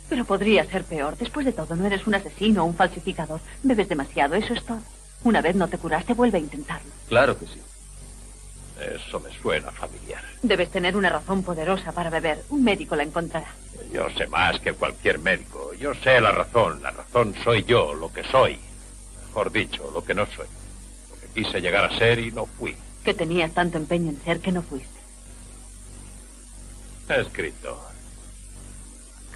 Pero 0.10 0.26
podría 0.26 0.66
ser 0.66 0.84
peor. 0.84 1.18
Después 1.18 1.46
de 1.46 1.54
todo, 1.54 1.76
no 1.76 1.86
eres 1.86 2.08
un 2.08 2.16
asesino 2.16 2.64
o 2.64 2.66
un 2.66 2.76
falsificador. 2.76 3.40
Bebes 3.64 3.90
demasiado, 3.90 4.36
eso 4.36 4.54
es 4.54 4.64
todo. 4.64 4.82
Una 5.24 5.42
vez 5.42 5.56
no 5.56 5.68
te 5.68 5.78
curaste, 5.78 6.14
vuelve 6.14 6.38
a 6.38 6.42
intentarlo. 6.42 6.90
Claro 7.08 7.38
que 7.38 7.46
sí. 7.46 7.62
Eso 8.80 9.20
me 9.20 9.30
suena 9.42 9.72
familiar. 9.72 10.24
Debes 10.42 10.72
tener 10.72 10.96
una 10.96 11.10
razón 11.10 11.44
poderosa 11.44 11.92
para 11.92 12.10
beber. 12.10 12.44
Un 12.50 12.64
médico 12.64 12.96
la 12.96 13.04
encontrará. 13.04 13.48
Yo 13.92 14.10
sé 14.12 14.28
más 14.28 14.60
que 14.60 14.74
cualquier 14.74 15.20
médico. 15.20 15.74
Yo 15.74 15.94
sé 15.96 16.22
la 16.22 16.32
razón. 16.32 16.82
La 16.82 16.92
razón 16.92 17.36
soy 17.44 17.64
yo, 17.64 17.94
lo 17.94 18.12
que 18.12 18.24
soy. 18.24 18.58
Mejor 19.28 19.52
dicho, 19.52 19.92
lo 19.94 20.04
que 20.04 20.14
no 20.14 20.26
soy. 20.28 20.48
Lo 21.10 21.20
que 21.20 21.28
quise 21.34 21.62
llegar 21.62 21.86
a 21.86 21.98
ser 21.98 22.20
y 22.20 22.32
no 22.32 22.46
fui. 22.46 22.76
Que 23.04 23.14
tenías 23.14 23.54
tanto 23.54 23.78
empeño 23.78 24.10
en 24.12 24.24
ser 24.24 24.40
que 24.40 24.52
no 24.52 24.62
fuiste. 24.62 25.00
He 27.10 27.22
escrito. 27.22 27.82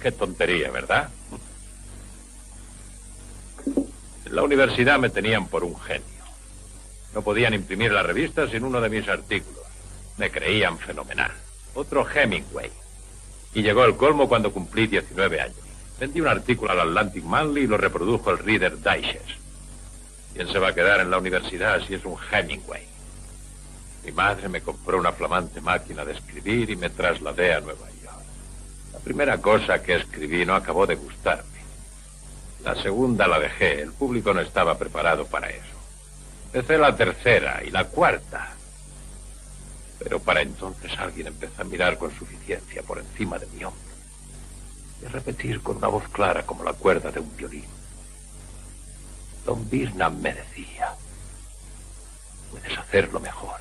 Qué 0.00 0.12
tontería, 0.12 0.70
¿verdad? 0.70 1.10
En 3.66 4.34
la 4.34 4.42
universidad 4.42 4.98
me 4.98 5.10
tenían 5.10 5.46
por 5.48 5.64
un 5.64 5.78
genio. 5.80 6.13
No 7.14 7.22
podían 7.22 7.54
imprimir 7.54 7.92
la 7.92 8.02
revista 8.02 8.48
sin 8.48 8.64
uno 8.64 8.80
de 8.80 8.88
mis 8.88 9.08
artículos. 9.08 9.62
Me 10.18 10.30
creían 10.30 10.78
fenomenal. 10.78 11.30
Otro 11.74 12.06
Hemingway. 12.08 12.70
Y 13.54 13.62
llegó 13.62 13.84
el 13.84 13.96
colmo 13.96 14.28
cuando 14.28 14.52
cumplí 14.52 14.86
19 14.88 15.40
años. 15.40 15.56
Vendí 15.98 16.20
un 16.20 16.28
artículo 16.28 16.72
al 16.72 16.80
Atlantic 16.80 17.22
Monthly 17.22 17.62
y 17.62 17.66
lo 17.68 17.76
reprodujo 17.76 18.30
el 18.30 18.38
Reader 18.38 18.78
Digest. 18.78 19.38
¿Quién 20.34 20.48
se 20.48 20.58
va 20.58 20.68
a 20.68 20.74
quedar 20.74 21.00
en 21.00 21.10
la 21.10 21.18
universidad 21.18 21.80
si 21.86 21.94
es 21.94 22.04
un 22.04 22.16
Hemingway? 22.32 22.82
Mi 24.04 24.10
madre 24.10 24.48
me 24.48 24.60
compró 24.60 24.98
una 24.98 25.12
flamante 25.12 25.60
máquina 25.60 26.04
de 26.04 26.12
escribir 26.12 26.68
y 26.70 26.76
me 26.76 26.90
trasladé 26.90 27.54
a 27.54 27.60
Nueva 27.60 27.88
York. 28.02 28.24
La 28.92 28.98
primera 28.98 29.40
cosa 29.40 29.80
que 29.80 29.94
escribí 29.94 30.44
no 30.44 30.56
acabó 30.56 30.86
de 30.86 30.96
gustarme. 30.96 31.54
La 32.64 32.74
segunda 32.74 33.28
la 33.28 33.38
dejé. 33.38 33.82
El 33.82 33.92
público 33.92 34.34
no 34.34 34.40
estaba 34.40 34.76
preparado 34.76 35.26
para 35.26 35.48
eso. 35.48 35.73
Empecé 36.54 36.78
la 36.78 36.94
tercera 36.94 37.64
y 37.64 37.70
la 37.70 37.82
cuarta. 37.82 38.52
Pero 39.98 40.20
para 40.20 40.40
entonces 40.40 40.96
alguien 40.96 41.26
empezó 41.26 41.62
a 41.62 41.64
mirar 41.64 41.98
con 41.98 42.16
suficiencia 42.16 42.80
por 42.84 43.00
encima 43.00 43.40
de 43.40 43.48
mi 43.48 43.64
hombro 43.64 43.82
y 45.02 45.06
a 45.06 45.08
repetir 45.08 45.60
con 45.62 45.78
una 45.78 45.88
voz 45.88 46.08
clara 46.10 46.46
como 46.46 46.62
la 46.62 46.72
cuerda 46.72 47.10
de 47.10 47.18
un 47.18 47.36
violín. 47.36 47.64
Don 49.44 49.68
Birnam 49.68 50.20
me 50.20 50.32
decía, 50.32 50.94
puedes 52.52 52.78
hacerlo 52.78 53.18
mejor. 53.18 53.60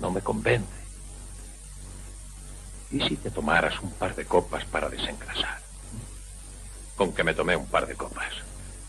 No 0.00 0.10
me 0.10 0.20
convence. 0.20 0.66
¿Y 2.90 3.08
si 3.08 3.16
te 3.18 3.30
tomaras 3.30 3.78
un 3.78 3.92
par 3.92 4.16
de 4.16 4.24
copas 4.24 4.64
para 4.64 4.88
desengrasar? 4.88 5.60
Con 6.96 7.12
que 7.12 7.22
me 7.22 7.34
tomé 7.34 7.54
un 7.54 7.68
par 7.68 7.86
de 7.86 7.94
copas. 7.94 8.34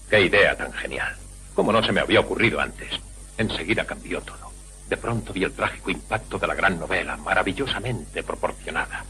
¡Qué 0.10 0.22
idea 0.22 0.58
tan 0.58 0.74
genial! 0.74 1.15
Como 1.56 1.72
no 1.72 1.82
se 1.82 1.94
me 1.94 2.02
había 2.02 2.20
ocurrido 2.20 2.60
antes. 2.60 3.00
Enseguida 3.38 3.86
cambió 3.86 4.22
todo. 4.22 4.52
De 4.89 4.98
pronto 4.98 5.34
vi 5.34 5.44
el 5.44 5.54
trágico 5.54 5.89
impacto 5.89 6.38
de 6.38 6.48
la 6.48 6.54
gran 6.54 6.78
novela, 6.78 7.18
maravillosamente 7.18 8.22
proporcionada. 8.24 9.04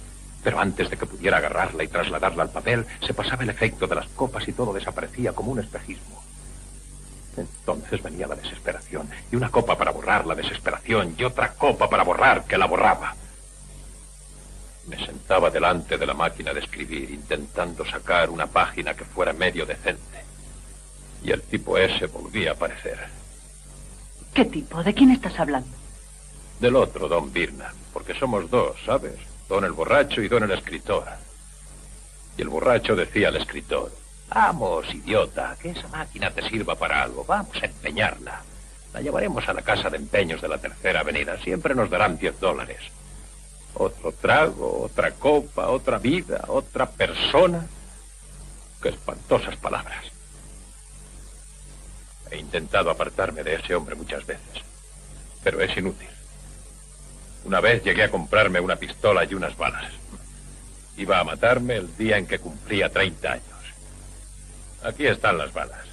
Pero 0.44 0.60
antes 0.60 0.90
de 0.90 0.96
que 0.96 1.08
pudiera 1.08 1.38
agarrarla 1.38 1.84
y 1.84 1.88
trasladarla 1.88 2.44
al 2.44 2.52
papel, 2.52 2.86
se 3.06 3.16
pasaba 3.16 3.44
el 3.44 3.50
efecto 3.50 3.88
de 3.88 3.96
las 3.96 4.08
copas 4.10 4.48
y 4.48 4.54
todo 4.54 4.72
desaparecía 4.72 5.34
como 5.34 5.52
un 5.52 5.60
espejismo. 5.60 6.24
Entonces 7.36 8.02
venía 8.02 8.28
la 8.28 8.36
desesperación, 8.36 9.10
y 9.32 9.36
una 9.36 9.50
copa 9.50 9.76
para 9.78 9.92
borrar 9.92 10.26
la 10.26 10.36
desesperación, 10.36 11.16
y 11.18 11.24
otra 11.24 11.54
copa 11.54 11.90
para 11.90 12.04
borrar 12.04 12.46
que 12.46 12.58
la 12.58 12.68
borraba. 12.68 13.16
Me 14.88 15.04
sentaba 15.04 15.50
delante 15.50 15.98
de 15.98 16.06
la 16.06 16.14
máquina 16.14 16.54
de 16.54 16.60
escribir, 16.60 17.10
intentando 17.10 17.84
sacar 17.86 18.30
una 18.30 18.46
página 18.46 18.94
que 18.94 19.04
fuera 19.04 19.34
medio 19.34 19.66
decente. 19.66 20.25
Y 21.26 21.32
el 21.32 21.42
tipo 21.42 21.76
ese 21.76 22.06
volvía 22.06 22.52
a 22.52 22.54
aparecer. 22.54 23.00
¿Qué 24.32 24.46
tipo? 24.46 24.84
¿De 24.84 24.94
quién 24.94 25.10
estás 25.10 25.40
hablando? 25.40 25.76
Del 26.60 26.76
otro, 26.76 27.08
don 27.08 27.34
Birna, 27.34 27.74
porque 27.92 28.14
somos 28.14 28.48
dos, 28.52 28.76
¿sabes? 28.86 29.16
Don 29.50 29.66
el 29.66 29.72
borracho 29.72 30.22
y 30.22 30.28
don 30.28 30.44
el 30.44 30.52
escritor. 30.52 31.04
Y 32.38 32.44
el 32.44 32.50
borracho 32.50 32.96
decía 32.96 33.30
al 33.30 33.38
escritor, 33.38 33.92
vamos, 34.30 34.94
idiota, 34.94 35.58
que 35.60 35.72
esa 35.72 35.88
máquina 35.88 36.30
te 36.30 36.48
sirva 36.48 36.76
para 36.76 37.02
algo, 37.02 37.26
vamos 37.26 37.56
a 37.60 37.66
empeñarla. 37.66 38.44
La 38.94 39.02
llevaremos 39.02 39.50
a 39.50 39.54
la 39.54 39.64
casa 39.64 39.90
de 39.90 39.98
empeños 39.98 40.42
de 40.42 40.48
la 40.48 40.60
tercera 40.60 41.00
avenida, 41.00 41.42
siempre 41.42 41.74
nos 41.74 41.90
darán 41.90 42.20
diez 42.20 42.40
dólares. 42.40 42.82
Otro 43.74 44.12
trago, 44.12 44.84
otra 44.84 45.12
copa, 45.12 45.70
otra 45.70 45.98
vida, 45.98 46.46
otra 46.50 46.86
persona. 46.86 47.66
Qué 48.80 48.90
espantosas 48.90 49.56
palabras. 49.58 50.15
He 52.32 52.38
intentado 52.38 52.90
apartarme 52.90 53.44
de 53.44 53.56
ese 53.56 53.76
hombre 53.76 53.96
muchas 53.96 54.26
veces, 54.26 54.64
pero 55.44 55.62
es 55.62 55.76
inútil. 55.78 56.10
Una 57.46 57.60
vez 57.60 57.84
llegué 57.84 58.04
a 58.04 58.12
comprarme 58.12 58.60
una 58.60 58.76
pistola 58.76 59.24
y 59.24 59.36
unas 59.36 59.56
balas. 59.56 59.92
Iba 60.98 61.20
a 61.20 61.24
matarme 61.24 61.76
el 61.76 61.96
día 61.96 62.18
en 62.18 62.26
que 62.26 62.40
cumplía 62.40 62.90
30 62.90 63.32
años. 63.32 63.46
Aquí 64.84 65.06
están 65.06 65.38
las 65.38 65.54
balas. 65.54 65.86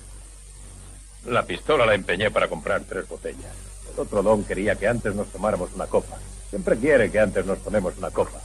La 1.26 1.44
pistola 1.44 1.86
la 1.86 1.94
empeñé 1.94 2.30
para 2.30 2.48
comprar 2.48 2.82
tres 2.82 3.06
botellas. 3.08 3.54
El 3.92 4.00
otro 4.00 4.22
don 4.22 4.44
quería 4.44 4.76
que 4.76 4.88
antes 4.88 5.14
nos 5.14 5.28
tomáramos 5.28 5.72
una 5.74 5.86
copa. 5.86 6.18
Siempre 6.50 6.76
quiere 6.78 7.10
que 7.10 7.20
antes 7.20 7.44
nos 7.44 7.58
tomemos 7.62 7.96
una 7.98 8.10
copa. 8.10 8.40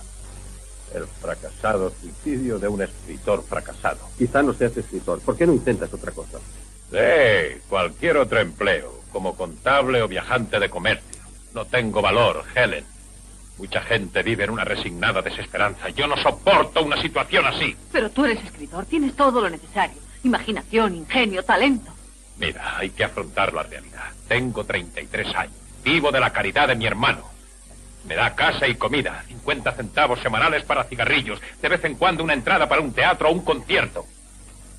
El 0.93 1.06
fracasado 1.06 1.91
suicidio 2.02 2.60
de 2.60 2.67
un 2.67 2.82
escritor 2.82 3.43
fracasado. 3.43 4.10
Quizá 4.17 4.41
no 4.41 4.54
seas 4.54 4.76
escritor. 4.76 5.19
¿Por 5.21 5.38
qué 5.38 5.47
no 5.47 5.54
intentas 5.54 5.93
otra 5.93 6.12
cosa? 6.12 6.39
Sí, 6.91 7.62
cualquier 7.67 8.17
otro 8.17 8.39
empleo, 8.39 9.02
como 9.12 9.36
contable 9.36 10.02
o 10.02 10.08
viajante 10.08 10.60
de 10.60 10.69
comercio. 10.69 11.21
No 11.54 11.65
tengo 11.65 12.02
valor, 12.02 12.43
Helen. 12.56 12.86
Mucha 13.58 13.82
gente 13.82 14.21
vive 14.21 14.43
en 14.43 14.52
una 14.52 14.63
resignada 14.63 15.21
desesperanza. 15.21 15.89
Yo 15.89 16.08
no 16.08 16.15
soporto 16.17 16.84
una 16.84 17.02
situación 17.02 17.45
así. 17.45 17.76
Pero 17.91 18.10
tú 18.12 18.26
eres 18.26 18.43
escritor, 18.43 18.86
tienes 18.86 19.15
todo 19.15 19.41
lo 19.41 19.50
necesario. 19.50 19.97
Imaginación, 20.23 20.95
ingenio, 20.95 21.43
talento. 21.43 21.91
Mira, 22.38 22.78
hay 22.78 22.91
que 22.91 23.04
afrontar 23.04 23.54
la 23.54 23.63
realidad. 23.63 24.12
Tengo 24.28 24.63
33 24.63 25.36
años. 25.36 25.56
Vivo 25.84 26.12
de 26.12 26.19
la 26.19 26.32
caridad 26.32 26.67
de 26.67 26.76
mi 26.76 26.86
hermano. 26.86 27.23
Me 28.06 28.15
da 28.15 28.36
casa 28.36 28.67
y 28.67 28.76
comida, 28.76 29.23
50 29.28 29.71
centavos 29.73 30.19
semanales 30.21 30.63
para 30.63 30.84
cigarrillos, 30.84 31.41
de 31.62 31.69
vez 31.69 31.84
en 31.84 31.95
cuando 31.95 32.23
una 32.23 32.34
entrada 32.34 32.69
para 32.69 32.82
un 32.82 32.93
teatro 32.93 33.30
o 33.30 33.34
un 33.34 33.43
concierto. 33.43 34.06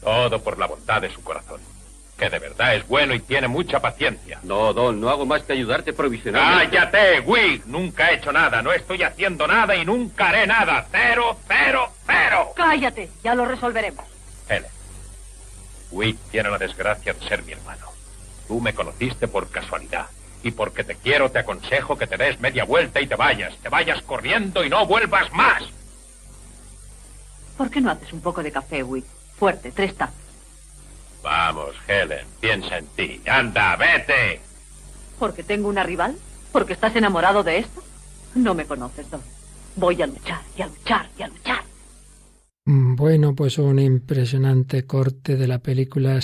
Todo 0.00 0.40
por 0.42 0.58
la 0.58 0.66
bondad 0.66 1.02
de 1.02 1.10
su 1.10 1.22
corazón. 1.22 1.60
Que 2.18 2.28
de 2.28 2.38
verdad 2.40 2.74
es 2.74 2.86
bueno 2.88 3.14
y 3.14 3.20
tiene 3.20 3.46
mucha 3.46 3.80
paciencia. 3.80 4.40
No, 4.42 4.72
Don, 4.72 5.00
no 5.00 5.08
hago 5.08 5.24
más 5.24 5.42
que 5.44 5.52
ayudarte 5.52 5.92
provisionalmente. 5.92 6.76
¡Cállate, 6.76 7.20
Wig! 7.20 7.62
Nunca 7.66 8.10
he 8.10 8.16
hecho 8.16 8.32
nada, 8.32 8.60
no 8.60 8.72
estoy 8.72 9.04
haciendo 9.04 9.46
nada 9.46 9.76
y 9.76 9.84
nunca 9.84 10.30
haré 10.30 10.44
nada. 10.44 10.86
Cero, 10.90 11.36
cero, 11.46 11.92
cero. 12.06 12.52
Cállate, 12.56 13.08
ya 13.22 13.36
lo 13.36 13.44
resolveremos. 13.44 14.04
Helen, 14.48 14.70
Wig 15.92 16.16
tiene 16.32 16.50
la 16.50 16.58
desgracia 16.58 17.12
de 17.12 17.28
ser 17.28 17.44
mi 17.44 17.52
hermano. 17.52 17.86
Tú 18.48 18.60
me 18.60 18.74
conociste 18.74 19.28
por 19.28 19.48
casualidad. 19.50 20.06
Y 20.42 20.50
porque 20.50 20.82
te 20.82 20.96
quiero, 20.96 21.30
te 21.30 21.38
aconsejo 21.40 21.96
que 21.96 22.06
te 22.06 22.16
des 22.16 22.40
media 22.40 22.64
vuelta 22.64 23.00
y 23.00 23.06
te 23.06 23.14
vayas. 23.14 23.56
Te 23.58 23.68
vayas 23.68 24.02
corriendo 24.02 24.64
y 24.64 24.70
no 24.70 24.86
vuelvas 24.86 25.32
más. 25.32 25.62
¿Por 27.56 27.70
qué 27.70 27.80
no 27.80 27.90
haces 27.90 28.12
un 28.12 28.20
poco 28.20 28.42
de 28.42 28.50
café, 28.50 28.82
Wick? 28.82 29.04
Fuerte, 29.36 29.70
tres 29.70 29.94
tazas. 29.96 30.14
Vamos, 31.22 31.74
Helen, 31.86 32.26
piensa 32.40 32.78
en 32.78 32.86
ti. 32.96 33.20
Anda, 33.28 33.76
vete. 33.76 34.40
¿Porque 35.18 35.42
tengo 35.42 35.68
una 35.68 35.82
rival? 35.82 36.16
¿Porque 36.52 36.72
estás 36.72 36.94
enamorado 36.96 37.42
de 37.42 37.58
esto? 37.58 37.82
No 38.34 38.54
me 38.54 38.66
conoces, 38.66 39.10
Don. 39.10 39.20
Voy 39.76 40.00
a 40.00 40.06
luchar 40.06 40.40
y 40.56 40.62
a 40.62 40.66
luchar 40.66 41.08
y 41.18 41.22
a 41.22 41.28
luchar. 41.28 41.62
Bueno, 42.64 43.34
pues 43.34 43.58
un 43.58 43.78
impresionante 43.78 44.84
corte 44.84 45.36
de 45.36 45.46
la 45.46 45.58
película 45.60 46.20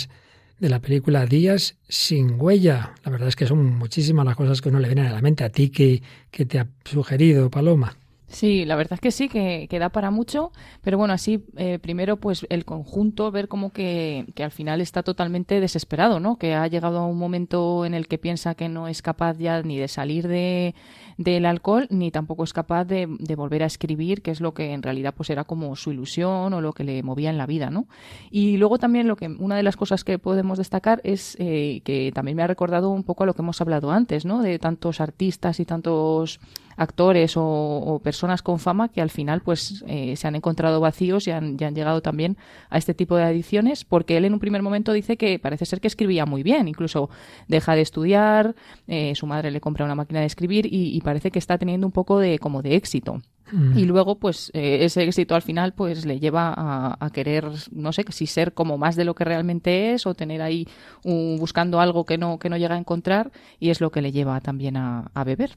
de 0.59 0.69
la 0.69 0.79
película 0.79 1.25
Días 1.25 1.75
sin 1.87 2.39
huella. 2.39 2.93
La 3.03 3.11
verdad 3.11 3.27
es 3.27 3.35
que 3.35 3.45
son 3.45 3.77
muchísimas 3.77 4.25
las 4.25 4.35
cosas 4.35 4.61
que 4.61 4.69
uno 4.69 4.79
le 4.79 4.87
vienen 4.87 5.07
a 5.07 5.11
la 5.11 5.21
mente. 5.21 5.43
A 5.43 5.49
ti 5.49 5.69
que, 5.69 6.01
que 6.31 6.45
te 6.45 6.59
ha 6.59 6.67
sugerido, 6.85 7.49
Paloma. 7.49 7.97
Sí, 8.35 8.65
la 8.65 8.75
verdad 8.75 8.95
es 8.95 8.99
que 8.99 9.11
sí, 9.11 9.29
que, 9.29 9.67
que 9.69 9.79
da 9.79 9.87
para 9.87 10.11
mucho, 10.11 10.51
pero 10.81 10.97
bueno, 10.97 11.13
así 11.13 11.45
eh, 11.55 11.79
primero 11.79 12.17
pues 12.17 12.45
el 12.49 12.65
conjunto, 12.65 13.31
ver 13.31 13.47
como 13.47 13.71
que, 13.71 14.25
que, 14.35 14.43
al 14.43 14.51
final 14.51 14.81
está 14.81 15.03
totalmente 15.03 15.61
desesperado, 15.61 16.19
¿no? 16.19 16.35
Que 16.35 16.53
ha 16.53 16.67
llegado 16.67 16.99
a 16.99 17.05
un 17.07 17.17
momento 17.17 17.85
en 17.85 17.93
el 17.93 18.09
que 18.09 18.17
piensa 18.17 18.53
que 18.53 18.67
no 18.67 18.89
es 18.89 19.01
capaz 19.01 19.37
ya 19.37 19.61
ni 19.61 19.77
de 19.77 19.87
salir 19.87 20.27
de, 20.27 20.75
del 21.17 21.45
alcohol, 21.45 21.87
ni 21.89 22.11
tampoco 22.11 22.43
es 22.43 22.51
capaz 22.51 22.83
de, 22.83 23.07
de, 23.19 23.35
volver 23.37 23.63
a 23.63 23.67
escribir, 23.67 24.21
que 24.21 24.31
es 24.31 24.41
lo 24.41 24.53
que 24.53 24.73
en 24.73 24.83
realidad 24.83 25.13
pues 25.15 25.29
era 25.29 25.45
como 25.45 25.73
su 25.77 25.93
ilusión 25.93 26.53
o 26.53 26.59
lo 26.59 26.73
que 26.73 26.83
le 26.83 27.03
movía 27.03 27.29
en 27.29 27.37
la 27.37 27.45
vida, 27.45 27.69
¿no? 27.69 27.87
Y 28.31 28.57
luego 28.57 28.79
también 28.79 29.07
lo 29.07 29.15
que, 29.15 29.27
una 29.27 29.55
de 29.55 29.63
las 29.63 29.77
cosas 29.77 30.03
que 30.03 30.19
podemos 30.19 30.57
destacar 30.57 30.99
es 31.05 31.37
eh, 31.39 31.79
que 31.85 32.11
también 32.13 32.35
me 32.35 32.43
ha 32.43 32.47
recordado 32.47 32.89
un 32.89 33.03
poco 33.05 33.23
a 33.23 33.27
lo 33.27 33.33
que 33.33 33.43
hemos 33.43 33.61
hablado 33.61 33.91
antes, 33.91 34.25
¿no? 34.25 34.41
De 34.41 34.59
tantos 34.59 34.99
artistas 34.99 35.61
y 35.61 35.65
tantos 35.65 36.41
actores 36.75 37.33
o, 37.35 38.01
personas 38.03 38.41
con 38.41 38.59
fama 38.59 38.89
que 38.89 39.01
al 39.01 39.09
final 39.09 39.41
pues 39.41 39.83
eh, 39.87 40.15
se 40.15 40.27
han 40.27 40.35
encontrado 40.35 40.79
vacíos 40.79 41.27
y 41.27 41.31
han, 41.31 41.57
llegado 41.57 42.01
también 42.01 42.37
a 42.69 42.77
este 42.77 42.93
tipo 42.93 43.15
de 43.15 43.23
adicciones 43.23 43.83
porque 43.85 44.17
él 44.17 44.25
en 44.25 44.33
un 44.33 44.39
primer 44.39 44.61
momento 44.61 44.93
dice 44.93 45.17
que 45.17 45.39
parece 45.39 45.65
ser 45.65 45.81
que 45.81 45.87
escribía 45.87 46.25
muy 46.25 46.43
bien, 46.43 46.67
incluso 46.67 47.09
deja 47.47 47.75
de 47.75 47.81
estudiar, 47.81 48.55
eh, 48.87 49.13
su 49.15 49.27
madre 49.27 49.51
le 49.51 49.61
compra 49.61 49.85
una 49.85 49.95
máquina 49.95 50.19
de 50.19 50.25
escribir 50.25 50.67
y 50.69 50.99
parece 51.01 51.31
que 51.31 51.39
está 51.39 51.57
teniendo 51.57 51.87
un 51.87 51.93
poco 51.93 52.19
de 52.19 52.39
como 52.39 52.61
de 52.61 52.75
éxito. 52.75 53.21
Mm. 53.51 53.77
Y 53.77 53.85
luego, 53.85 54.17
pues, 54.17 54.51
eh, 54.53 54.79
ese 54.81 55.03
éxito 55.03 55.35
al 55.35 55.41
final, 55.41 55.73
pues, 55.73 56.05
le 56.05 56.19
lleva 56.19 56.53
a, 56.55 56.97
a, 56.99 57.09
querer, 57.11 57.45
no 57.71 57.91
sé, 57.91 58.03
si 58.09 58.27
ser 58.27 58.53
como 58.53 58.77
más 58.77 58.95
de 58.95 59.05
lo 59.05 59.13
que 59.13 59.23
realmente 59.23 59.93
es 59.93 60.05
o 60.05 60.13
tener 60.13 60.41
ahí 60.41 60.67
un, 61.03 61.37
buscando 61.37 61.79
algo 61.79 62.05
que 62.05 62.17
no, 62.17 62.39
que 62.39 62.49
no 62.49 62.57
llega 62.57 62.75
a 62.75 62.79
encontrar 62.79 63.31
y 63.59 63.69
es 63.69 63.81
lo 63.81 63.91
que 63.91 64.01
le 64.01 64.11
lleva 64.11 64.39
también 64.41 64.77
a, 64.77 65.11
a 65.13 65.23
beber. 65.23 65.51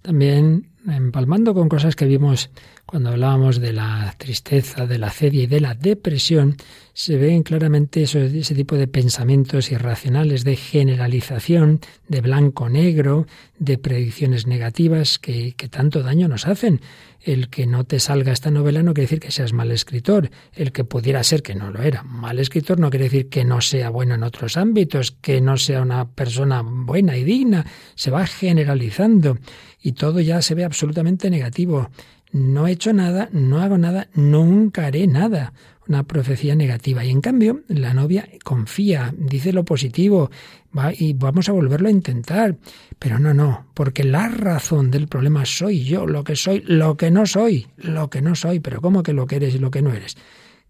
También 0.00 0.70
empalmando 0.86 1.54
con 1.54 1.68
cosas 1.68 1.96
que 1.96 2.06
vimos 2.06 2.50
cuando 2.86 3.10
hablábamos 3.10 3.60
de 3.60 3.72
la 3.72 4.14
tristeza, 4.18 4.86
de 4.86 4.98
la 4.98 5.10
cedia 5.10 5.44
y 5.44 5.46
de 5.46 5.60
la 5.60 5.74
depresión, 5.74 6.56
se 6.92 7.16
ven 7.16 7.42
claramente 7.44 8.02
ese 8.02 8.54
tipo 8.54 8.74
de 8.74 8.88
pensamientos 8.88 9.70
irracionales, 9.70 10.42
de 10.42 10.56
generalización, 10.56 11.80
de 12.08 12.20
blanco-negro, 12.20 13.26
de 13.58 13.78
predicciones 13.78 14.46
negativas 14.46 15.18
que, 15.18 15.54
tanto 15.70 16.02
daño 16.02 16.26
nos 16.26 16.46
hacen. 16.46 16.80
El 17.22 17.50
que 17.50 17.66
no 17.66 17.84
te 17.84 18.00
salga 18.00 18.32
esta 18.32 18.50
novela 18.50 18.82
no 18.82 18.94
quiere 18.94 19.06
decir 19.06 19.20
que 19.20 19.30
seas 19.30 19.52
mal 19.52 19.70
escritor. 19.70 20.30
El 20.54 20.72
que 20.72 20.84
pudiera 20.84 21.22
ser 21.22 21.42
que 21.42 21.54
no 21.54 21.70
lo 21.70 21.82
era 21.82 22.02
mal 22.02 22.38
escritor 22.38 22.78
no 22.78 22.90
quiere 22.90 23.04
decir 23.04 23.28
que 23.28 23.44
no 23.44 23.60
sea 23.60 23.90
bueno 23.90 24.14
en 24.14 24.22
otros 24.22 24.56
ámbitos, 24.56 25.10
que 25.12 25.40
no 25.40 25.56
sea 25.56 25.82
una 25.82 26.08
persona 26.08 26.62
buena 26.64 27.16
y 27.16 27.24
digna. 27.24 27.66
Se 27.94 28.10
va 28.10 28.26
generalizando 28.26 29.38
y 29.82 29.92
todo 29.92 30.20
ya 30.20 30.40
se 30.42 30.54
ve 30.54 30.64
absolutamente 30.64 31.30
negativo. 31.30 31.90
No 32.32 32.66
he 32.66 32.72
hecho 32.72 32.92
nada, 32.92 33.28
no 33.32 33.60
hago 33.60 33.76
nada, 33.76 34.08
nunca 34.14 34.86
haré 34.86 35.06
nada. 35.06 35.52
Una 35.90 36.04
profecía 36.04 36.54
negativa. 36.54 37.04
Y 37.04 37.10
en 37.10 37.20
cambio, 37.20 37.62
la 37.66 37.92
novia 37.94 38.28
confía, 38.44 39.12
dice 39.18 39.52
lo 39.52 39.64
positivo, 39.64 40.30
va 40.76 40.92
y 40.96 41.14
vamos 41.14 41.48
a 41.48 41.52
volverlo 41.52 41.88
a 41.88 41.90
intentar. 41.90 42.58
Pero 43.00 43.18
no, 43.18 43.34
no, 43.34 43.66
porque 43.74 44.04
la 44.04 44.28
razón 44.28 44.92
del 44.92 45.08
problema 45.08 45.44
soy 45.44 45.82
yo, 45.82 46.06
lo 46.06 46.22
que 46.22 46.36
soy, 46.36 46.62
lo 46.64 46.96
que 46.96 47.10
no 47.10 47.26
soy, 47.26 47.66
lo 47.76 48.08
que 48.08 48.22
no 48.22 48.36
soy. 48.36 48.60
Pero 48.60 48.80
¿cómo 48.80 49.02
que 49.02 49.12
lo 49.12 49.26
que 49.26 49.34
eres 49.34 49.56
y 49.56 49.58
lo 49.58 49.72
que 49.72 49.82
no 49.82 49.92
eres? 49.92 50.16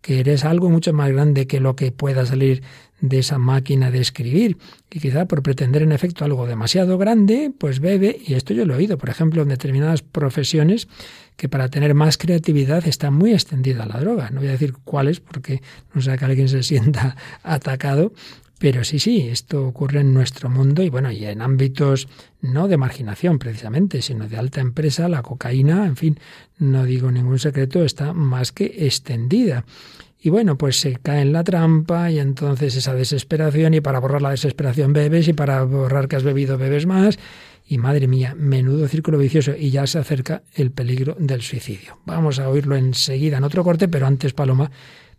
Que 0.00 0.20
eres 0.20 0.46
algo 0.46 0.70
mucho 0.70 0.94
más 0.94 1.10
grande 1.10 1.46
que 1.46 1.60
lo 1.60 1.76
que 1.76 1.92
pueda 1.92 2.24
salir 2.24 2.62
de 3.00 3.18
esa 3.18 3.38
máquina 3.38 3.90
de 3.90 4.00
escribir. 4.00 4.58
Y 4.90 5.00
quizá 5.00 5.26
por 5.26 5.42
pretender 5.42 5.82
en 5.82 5.92
efecto 5.92 6.24
algo 6.24 6.46
demasiado 6.46 6.98
grande, 6.98 7.52
pues 7.56 7.80
bebe, 7.80 8.20
y 8.26 8.34
esto 8.34 8.54
yo 8.54 8.64
lo 8.66 8.74
he 8.74 8.78
oído, 8.78 8.98
por 8.98 9.08
ejemplo, 9.08 9.42
en 9.42 9.48
determinadas 9.48 10.02
profesiones, 10.02 10.88
que 11.36 11.48
para 11.48 11.68
tener 11.68 11.94
más 11.94 12.18
creatividad 12.18 12.86
está 12.86 13.10
muy 13.10 13.32
extendida 13.32 13.86
la 13.86 13.98
droga. 13.98 14.30
No 14.30 14.40
voy 14.40 14.48
a 14.48 14.52
decir 14.52 14.74
cuáles 14.84 15.20
porque 15.20 15.62
no 15.94 16.02
sea 16.02 16.18
que 16.18 16.24
alguien 16.24 16.48
se 16.48 16.62
sienta 16.62 17.16
atacado, 17.42 18.12
Pero 18.60 18.84
sí, 18.84 18.98
sí, 18.98 19.22
esto 19.22 19.66
ocurre 19.66 20.00
en 20.00 20.12
nuestro 20.12 20.50
mundo 20.50 20.82
y 20.82 20.90
bueno, 20.90 21.10
y 21.10 21.24
en 21.24 21.40
ámbitos 21.40 22.08
no 22.42 22.68
de 22.68 22.76
marginación 22.76 23.38
precisamente, 23.38 24.02
sino 24.02 24.28
de 24.28 24.36
alta 24.36 24.60
empresa, 24.60 25.08
la 25.08 25.22
cocaína, 25.22 25.86
en 25.86 25.96
fin, 25.96 26.20
no 26.58 26.84
digo 26.84 27.10
ningún 27.10 27.38
secreto, 27.38 27.82
está 27.82 28.12
más 28.12 28.52
que 28.52 28.66
extendida. 28.84 29.64
Y 30.20 30.28
bueno, 30.28 30.58
pues 30.58 30.78
se 30.78 30.96
cae 30.96 31.22
en 31.22 31.32
la 31.32 31.42
trampa 31.42 32.10
y 32.10 32.18
entonces 32.18 32.76
esa 32.76 32.92
desesperación 32.92 33.72
y 33.72 33.80
para 33.80 33.98
borrar 33.98 34.20
la 34.20 34.30
desesperación 34.32 34.92
bebes 34.92 35.26
y 35.28 35.32
para 35.32 35.64
borrar 35.64 36.06
que 36.06 36.16
has 36.16 36.22
bebido 36.22 36.58
bebes 36.58 36.84
más 36.84 37.18
y 37.66 37.78
madre 37.78 38.08
mía, 38.08 38.34
menudo 38.36 38.86
círculo 38.88 39.16
vicioso 39.16 39.54
y 39.58 39.70
ya 39.70 39.86
se 39.86 39.98
acerca 39.98 40.42
el 40.52 40.70
peligro 40.70 41.16
del 41.18 41.40
suicidio. 41.40 41.96
Vamos 42.04 42.38
a 42.38 42.50
oírlo 42.50 42.76
enseguida 42.76 43.38
en 43.38 43.44
otro 43.44 43.64
corte, 43.64 43.88
pero 43.88 44.06
antes 44.06 44.34
Paloma 44.34 44.70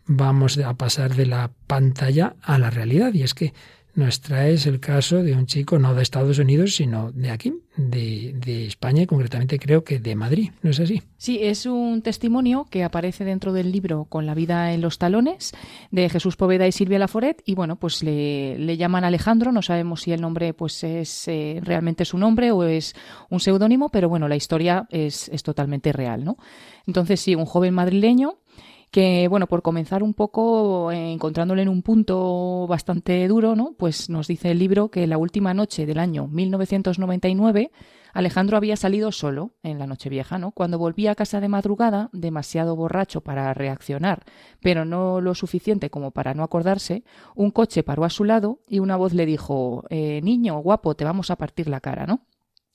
vamos 0.05 0.57
a 0.57 0.73
pasar 0.73 1.15
de 1.15 1.25
la 1.25 1.51
pantalla 1.67 2.35
a 2.41 2.57
la 2.57 2.69
realidad. 2.69 3.13
Y 3.13 3.23
es 3.23 3.33
que 3.33 3.53
nos 3.93 4.21
traes 4.21 4.65
el 4.67 4.79
caso 4.79 5.21
de 5.21 5.33
un 5.33 5.45
chico 5.45 5.77
no 5.77 5.93
de 5.93 6.01
Estados 6.01 6.39
Unidos, 6.39 6.75
sino 6.75 7.11
de 7.11 7.29
aquí, 7.29 7.53
de, 7.75 8.33
de, 8.37 8.65
España, 8.65 9.03
y 9.03 9.05
concretamente 9.05 9.59
creo 9.59 9.83
que 9.83 9.99
de 9.99 10.15
Madrid, 10.15 10.51
¿no 10.61 10.69
es 10.69 10.79
así? 10.79 11.01
Sí, 11.17 11.39
es 11.41 11.65
un 11.65 12.01
testimonio 12.01 12.65
que 12.69 12.83
aparece 12.83 13.25
dentro 13.25 13.51
del 13.53 13.71
libro 13.71 14.05
Con 14.05 14.25
la 14.25 14.33
vida 14.33 14.73
en 14.73 14.81
los 14.81 14.97
talones, 14.97 15.51
de 15.91 16.09
Jesús 16.09 16.37
Poveda 16.37 16.67
y 16.67 16.71
Silvia 16.71 16.99
Laforet, 16.99 17.41
y 17.45 17.55
bueno, 17.55 17.75
pues 17.75 18.01
le, 18.01 18.57
le 18.57 18.77
llaman 18.77 19.03
Alejandro, 19.03 19.51
no 19.51 19.61
sabemos 19.61 20.01
si 20.01 20.13
el 20.13 20.21
nombre 20.21 20.53
pues 20.53 20.83
es 20.83 21.27
eh, 21.27 21.59
realmente 21.61 22.05
su 22.05 22.17
nombre 22.17 22.51
o 22.51 22.63
es 22.63 22.95
un 23.29 23.39
seudónimo, 23.39 23.89
pero 23.89 24.07
bueno, 24.07 24.27
la 24.27 24.35
historia 24.35 24.87
es, 24.89 25.27
es 25.29 25.43
totalmente 25.43 25.91
real, 25.91 26.23
¿no? 26.23 26.37
Entonces 26.87 27.19
sí, 27.19 27.35
un 27.35 27.45
joven 27.45 27.73
madrileño 27.73 28.37
que, 28.91 29.27
bueno, 29.29 29.47
por 29.47 29.61
comenzar 29.61 30.03
un 30.03 30.13
poco 30.13 30.91
eh, 30.91 31.13
encontrándole 31.13 31.61
en 31.61 31.69
un 31.69 31.81
punto 31.81 32.67
bastante 32.67 33.27
duro, 33.27 33.55
¿no? 33.55 33.73
Pues 33.77 34.09
nos 34.09 34.27
dice 34.27 34.51
el 34.51 34.59
libro 34.59 34.91
que 34.91 35.07
la 35.07 35.17
última 35.17 35.53
noche 35.53 35.85
del 35.85 35.97
año 35.97 36.27
1999 36.27 37.71
Alejandro 38.13 38.57
había 38.57 38.75
salido 38.75 39.11
solo 39.11 39.53
en 39.63 39.79
la 39.79 39.87
noche 39.87 40.09
vieja, 40.09 40.37
¿no? 40.37 40.51
Cuando 40.51 40.77
volvía 40.77 41.11
a 41.11 41.15
casa 41.15 41.39
de 41.39 41.47
madrugada, 41.47 42.09
demasiado 42.11 42.75
borracho 42.75 43.21
para 43.21 43.53
reaccionar, 43.53 44.23
pero 44.61 44.85
no 44.85 45.21
lo 45.21 45.33
suficiente 45.35 45.89
como 45.89 46.11
para 46.11 46.33
no 46.33 46.43
acordarse, 46.43 47.03
un 47.35 47.51
coche 47.51 47.83
paró 47.83 48.03
a 48.03 48.09
su 48.09 48.23
lado 48.23 48.59
y 48.67 48.79
una 48.79 48.97
voz 48.97 49.13
le 49.13 49.25
dijo 49.25 49.85
eh, 49.89 50.21
Niño, 50.23 50.59
guapo, 50.59 50.95
te 50.95 51.05
vamos 51.05 51.31
a 51.31 51.37
partir 51.37 51.69
la 51.69 51.79
cara, 51.79 52.05
¿no? 52.05 52.25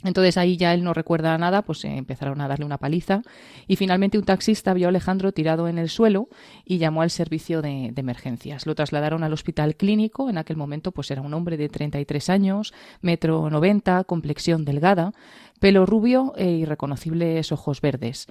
Entonces 0.05 0.37
ahí 0.37 0.59
ya 0.59 0.75
él 0.75 0.85
no 0.85 0.93
recuerda 0.93 1.39
nada, 1.39 1.63
pues 1.63 1.85
eh, 1.85 1.97
empezaron 1.97 2.41
a 2.43 2.49
darle 2.49 2.67
una 2.67 2.77
paliza. 2.77 3.23
Y 3.67 3.77
finalmente 3.77 4.19
un 4.19 4.25
taxista 4.25 4.75
vio 4.75 4.87
a 4.87 4.91
Alejandro 4.91 5.33
tirado 5.33 5.69
en 5.69 5.79
el 5.79 5.89
suelo 5.89 6.29
y 6.67 6.77
llamó 6.79 7.01
al 7.01 7.11
servicio 7.11 7.63
de, 7.63 7.91
de, 7.93 8.01
emergencias. 8.01 8.67
Lo 8.67 8.75
trasladaron 8.75 9.25
al 9.25 9.33
hospital 9.33 9.75
clínico, 9.75 10.29
en 10.29 10.37
aquel 10.37 10.59
momento 10.59 10.93
pues 10.93 11.11
era 11.11 11.23
un 11.23 11.33
hombre 11.33 11.57
de 11.57 11.71
33 11.71 12.29
años, 12.29 12.75
metro 13.01 13.49
90, 13.49 14.05
complexión 14.05 14.67
delgada, 14.67 15.13
pelo 15.61 15.87
rubio 15.87 16.33
e 16.37 16.51
irreconocibles 16.51 17.53
ojos 17.53 17.81
verdes. 17.81 18.27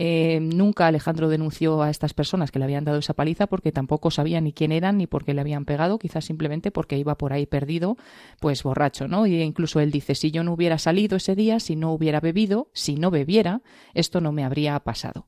Eh, 0.00 0.38
nunca 0.40 0.86
Alejandro 0.86 1.28
denunció 1.28 1.82
a 1.82 1.90
estas 1.90 2.14
personas 2.14 2.52
que 2.52 2.60
le 2.60 2.64
habían 2.64 2.84
dado 2.84 2.98
esa 2.98 3.14
paliza 3.14 3.48
porque 3.48 3.72
tampoco 3.72 4.12
sabía 4.12 4.40
ni 4.40 4.52
quién 4.52 4.70
eran 4.70 4.96
ni 4.96 5.08
por 5.08 5.24
qué 5.24 5.34
le 5.34 5.40
habían 5.40 5.64
pegado, 5.64 5.98
quizás 5.98 6.24
simplemente 6.24 6.70
porque 6.70 6.96
iba 6.96 7.18
por 7.18 7.32
ahí 7.32 7.46
perdido, 7.46 7.96
pues 8.38 8.62
borracho, 8.62 9.08
¿no? 9.08 9.26
Y 9.26 9.42
incluso 9.42 9.80
él 9.80 9.90
dice, 9.90 10.14
si 10.14 10.30
yo 10.30 10.44
no 10.44 10.52
hubiera 10.52 10.78
salido 10.78 11.16
ese 11.16 11.34
día, 11.34 11.58
si 11.58 11.74
no 11.74 11.92
hubiera 11.92 12.20
bebido, 12.20 12.70
si 12.72 12.94
no 12.94 13.10
bebiera, 13.10 13.62
esto 13.94 14.20
no 14.20 14.30
me 14.30 14.44
habría 14.44 14.78
pasado. 14.80 15.26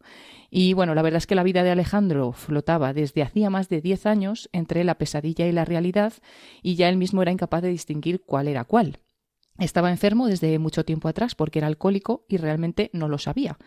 Y 0.50 0.72
bueno, 0.74 0.94
la 0.94 1.02
verdad 1.02 1.18
es 1.18 1.26
que 1.26 1.34
la 1.34 1.44
vida 1.44 1.62
de 1.62 1.70
Alejandro 1.70 2.32
flotaba 2.32 2.92
desde 2.92 3.22
hacía 3.22 3.50
más 3.50 3.68
de 3.68 3.80
10 3.80 4.06
años 4.06 4.48
entre 4.52 4.84
la 4.84 4.96
pesadilla 4.96 5.46
y 5.46 5.52
la 5.52 5.64
realidad 5.64 6.12
y 6.62 6.74
ya 6.74 6.88
él 6.88 6.96
mismo 6.96 7.22
era 7.22 7.32
incapaz 7.32 7.62
de 7.62 7.68
distinguir 7.68 8.22
cuál 8.24 8.48
era 8.48 8.64
cuál. 8.64 8.98
Estaba 9.60 9.90
enfermo 9.90 10.26
desde 10.26 10.58
mucho 10.58 10.86
tiempo 10.86 11.06
atrás 11.06 11.34
porque 11.34 11.58
era 11.58 11.68
alcohólico 11.68 12.24
y 12.28 12.38
realmente 12.38 12.88
no 12.94 13.08
lo 13.08 13.18
sabía. 13.18 13.58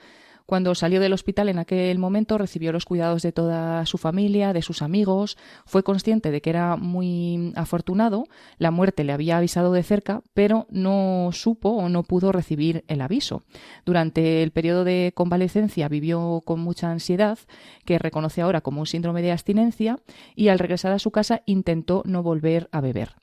Cuando 0.45 0.75
salió 0.75 0.99
del 0.99 1.13
hospital 1.13 1.47
en 1.49 1.59
aquel 1.59 1.99
momento 1.99 2.37
recibió 2.37 2.73
los 2.73 2.83
cuidados 2.83 3.21
de 3.21 3.31
toda 3.31 3.85
su 3.85 3.97
familia, 3.97 4.51
de 4.51 4.61
sus 4.61 4.81
amigos, 4.81 5.37
fue 5.65 5.83
consciente 5.83 6.31
de 6.31 6.41
que 6.41 6.49
era 6.49 6.75
muy 6.75 7.53
afortunado, 7.55 8.25
la 8.57 8.71
muerte 8.71 9.05
le 9.05 9.13
había 9.13 9.37
avisado 9.37 9.71
de 9.71 9.83
cerca, 9.83 10.21
pero 10.33 10.65
no 10.69 11.29
supo 11.31 11.69
o 11.69 11.87
no 11.87 12.03
pudo 12.03 12.33
recibir 12.33 12.83
el 12.87 12.99
aviso. 12.99 13.43
Durante 13.85 14.43
el 14.43 14.51
periodo 14.51 14.83
de 14.83 15.13
convalecencia 15.15 15.87
vivió 15.87 16.41
con 16.43 16.59
mucha 16.59 16.91
ansiedad, 16.91 17.37
que 17.85 17.99
reconoce 17.99 18.41
ahora 18.41 18.61
como 18.61 18.81
un 18.81 18.87
síndrome 18.87 19.21
de 19.21 19.31
abstinencia, 19.31 19.99
y 20.35 20.49
al 20.49 20.59
regresar 20.59 20.91
a 20.91 20.99
su 20.99 21.11
casa 21.11 21.43
intentó 21.45 22.03
no 22.05 22.21
volver 22.21 22.67
a 22.71 22.81
beber. 22.81 23.22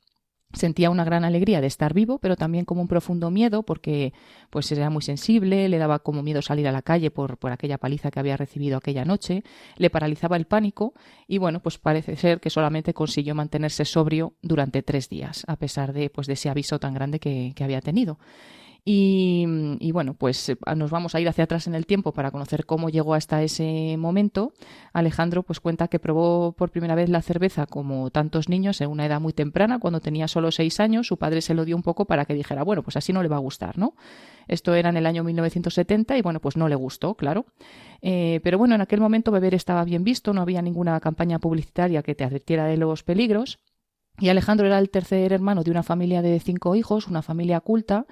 Sentía 0.53 0.91
una 0.91 1.05
gran 1.05 1.25
alegría 1.25 1.61
de 1.61 1.69
estar 1.69 1.95
vivo, 1.95 2.19
pero 2.19 2.37
también 2.37 2.65
como 2.65 2.83
un 2.83 2.89
profundo 2.89 3.31
miedo 3.31 3.63
porque 3.63 4.13
pues 4.51 4.71
era 4.73 4.91
muy 4.91 5.03
sensible, 5.03 5.69
le 5.69 5.79
daba 5.79 6.01
como 6.01 6.23
miedo 6.23 6.43
salir 6.43 6.67
a 6.67 6.73
la 6.73 6.83
calle 6.83 7.13
por, 7.13 7.39
por 7.39 7.53
aquella 7.53 7.79
paliza 7.79 8.11
que 8.11 8.19
había 8.19 8.37
recibido 8.37 8.77
aquella 8.77 9.05
noche, 9.05 9.45
le 9.77 9.91
paralizaba 9.91 10.37
el 10.37 10.47
pánico 10.47 10.93
y 11.29 11.39
bueno, 11.39 11.61
pues 11.61 11.79
parece 11.79 12.17
ser 12.17 12.41
que 12.41 12.51
solamente 12.51 12.95
consiguió 12.95 13.35
mantenerse 13.35 13.85
sobrio 13.85 14.35
durante 14.43 14.83
tres 14.83 15.09
días, 15.09 15.45
a 15.47 15.55
pesar 15.55 15.93
de, 15.93 16.11
pues, 16.11 16.27
de 16.27 16.33
ese 16.33 16.49
aviso 16.49 16.81
tan 16.81 16.95
grande 16.95 17.21
que, 17.21 17.53
que 17.55 17.63
había 17.63 17.81
tenido. 17.81 18.19
Y, 18.85 19.45
y, 19.79 19.93
bueno, 19.93 20.15
pues 20.15 20.49
eh, 20.49 20.57
nos 20.77 20.91
vamos 20.91 21.15
a 21.15 21.21
ir 21.21 21.29
hacia 21.29 21.45
atrás 21.45 21.67
en 21.67 21.75
el 21.75 21.87
tiempo 21.87 22.13
para 22.13 22.31
conocer 22.31 22.65
cómo 22.65 22.89
llegó 22.89 23.15
hasta 23.15 23.43
ese 23.43 23.97
momento. 23.99 24.53
Alejandro 24.93 25.43
pues 25.43 25.61
cuenta 25.61 25.89
que 25.89 25.99
probó 25.99 26.53
por 26.53 26.71
primera 26.71 26.95
vez 26.95 27.11
la 27.11 27.23
cerveza 27.23 27.67
como 27.67 28.11
tantos 28.11 28.49
niños 28.49 28.81
en 28.81 28.91
una 28.91 29.07
edad 29.07 29.21
muy 29.21 29.33
temprana, 29.33 29.79
cuando 29.79 30.01
tenía 30.01 30.29
solo 30.29 30.51
seis 30.51 30.81
años. 30.81 31.07
Su 31.07 31.19
padre 31.19 31.43
se 31.43 31.55
lo 31.55 31.65
dio 31.65 31.77
un 31.77 31.83
poco 31.83 32.07
para 32.07 32.25
que 32.25 32.35
dijera, 32.35 32.63
bueno, 32.63 32.83
pues 32.83 32.97
así 32.97 33.13
no 33.13 33.23
le 33.23 33.29
va 33.29 33.37
a 33.37 33.41
gustar, 33.41 33.77
¿no? 33.79 33.95
Esto 34.49 34.75
era 34.75 34.89
en 34.89 34.97
el 34.97 35.07
año 35.07 35.23
1970 35.25 36.17
y 36.17 36.23
bueno, 36.23 36.41
pues 36.41 36.57
no 36.57 36.69
le 36.69 36.75
gustó, 36.75 37.15
claro. 37.15 37.47
Eh, 38.03 38.41
pero 38.43 38.59
bueno, 38.59 38.75
en 38.75 38.81
aquel 38.81 39.01
momento 39.01 39.31
beber 39.31 39.55
estaba 39.55 39.85
bien 39.85 40.05
visto, 40.05 40.33
no 40.33 40.43
había 40.43 40.63
ninguna 40.63 40.99
campaña 41.01 41.39
publicitaria 41.39 42.03
que 42.03 42.15
te 42.15 42.25
advirtiera 42.25 42.65
de 42.65 42.77
los 42.77 43.03
peligros. 43.03 43.59
Y 44.19 44.29
Alejandro 44.29 44.67
era 44.67 44.79
el 44.79 44.91
tercer 44.91 45.33
hermano 45.33 45.63
de 45.63 45.71
una 45.71 45.83
familia 45.83 46.21
de 46.21 46.39
cinco 46.41 46.75
hijos, 46.75 47.07
una 47.07 47.23
familia 47.23 47.61
culta, 47.61 48.07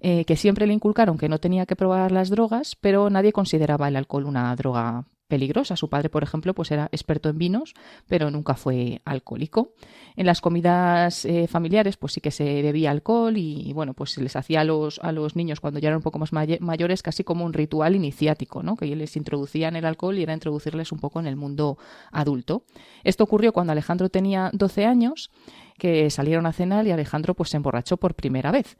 eh, 0.00 0.24
que 0.24 0.36
siempre 0.36 0.66
le 0.66 0.72
inculcaron 0.72 1.18
que 1.18 1.28
no 1.28 1.38
tenía 1.38 1.66
que 1.66 1.76
probar 1.76 2.12
las 2.12 2.30
drogas, 2.30 2.76
pero 2.76 3.10
nadie 3.10 3.32
consideraba 3.32 3.88
el 3.88 3.96
alcohol 3.96 4.24
una 4.24 4.54
droga 4.56 5.04
peligrosa. 5.28 5.76
Su 5.76 5.88
padre, 5.88 6.08
por 6.08 6.22
ejemplo, 6.22 6.54
pues 6.54 6.70
era 6.70 6.88
experto 6.90 7.28
en 7.28 7.38
vinos, 7.38 7.74
pero 8.08 8.30
nunca 8.30 8.54
fue 8.54 9.00
alcohólico. 9.04 9.74
En 10.16 10.26
las 10.26 10.40
comidas 10.40 11.24
eh, 11.24 11.46
familiares, 11.46 11.96
pues 11.96 12.14
sí 12.14 12.20
que 12.20 12.30
se 12.30 12.62
bebía 12.62 12.90
alcohol 12.90 13.36
y, 13.36 13.72
bueno, 13.74 13.94
pues 13.94 14.12
se 14.12 14.22
les 14.22 14.34
hacía 14.34 14.62
a 14.62 14.64
los, 14.64 14.98
a 15.00 15.12
los 15.12 15.36
niños 15.36 15.60
cuando 15.60 15.78
ya 15.78 15.88
eran 15.88 15.98
un 15.98 16.02
poco 16.02 16.18
más 16.18 16.32
mayores 16.32 17.02
casi 17.02 17.22
como 17.22 17.44
un 17.44 17.52
ritual 17.52 17.94
iniciático, 17.94 18.62
¿no? 18.62 18.76
Que 18.76 18.96
les 18.96 19.16
introducían 19.16 19.76
el 19.76 19.84
alcohol 19.84 20.18
y 20.18 20.22
era 20.22 20.32
introducirles 20.32 20.90
un 20.90 20.98
poco 20.98 21.20
en 21.20 21.26
el 21.26 21.36
mundo 21.36 21.78
adulto. 22.10 22.64
Esto 23.04 23.24
ocurrió 23.24 23.52
cuando 23.52 23.72
Alejandro 23.72 24.08
tenía 24.08 24.50
12 24.54 24.86
años 24.86 25.30
que 25.78 26.10
salieron 26.10 26.46
a 26.46 26.52
cenar 26.52 26.86
y 26.86 26.90
Alejandro 26.90 27.34
pues 27.34 27.50
se 27.50 27.56
emborrachó 27.56 27.96
por 27.96 28.14
primera 28.14 28.50
vez. 28.50 28.76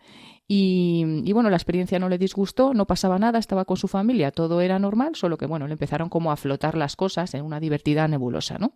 Y, 0.47 1.23
y, 1.25 1.33
bueno, 1.33 1.51
la 1.51 1.57
experiencia 1.57 1.99
no 1.99 2.09
le 2.09 2.19
disgustó, 2.19 2.73
no 2.75 2.87
pasaba 2.87 3.19
nada, 3.19 3.39
estaba 3.39 3.65
con 3.65 3.77
su 3.77 3.87
familia, 3.87 4.31
todo 4.31 4.61
era 4.61 4.79
normal, 4.79 5.15
solo 5.15 5.37
que 5.37 5.47
bueno, 5.47 5.67
le 5.67 5.75
empezaron 5.75 6.09
como 6.09 6.33
a 6.33 6.37
flotar 6.37 6.77
las 6.77 6.97
cosas 6.97 7.35
en 7.35 7.45
una 7.45 7.61
divertida 7.61 8.09
nebulosa, 8.09 8.59
¿no? 8.59 8.75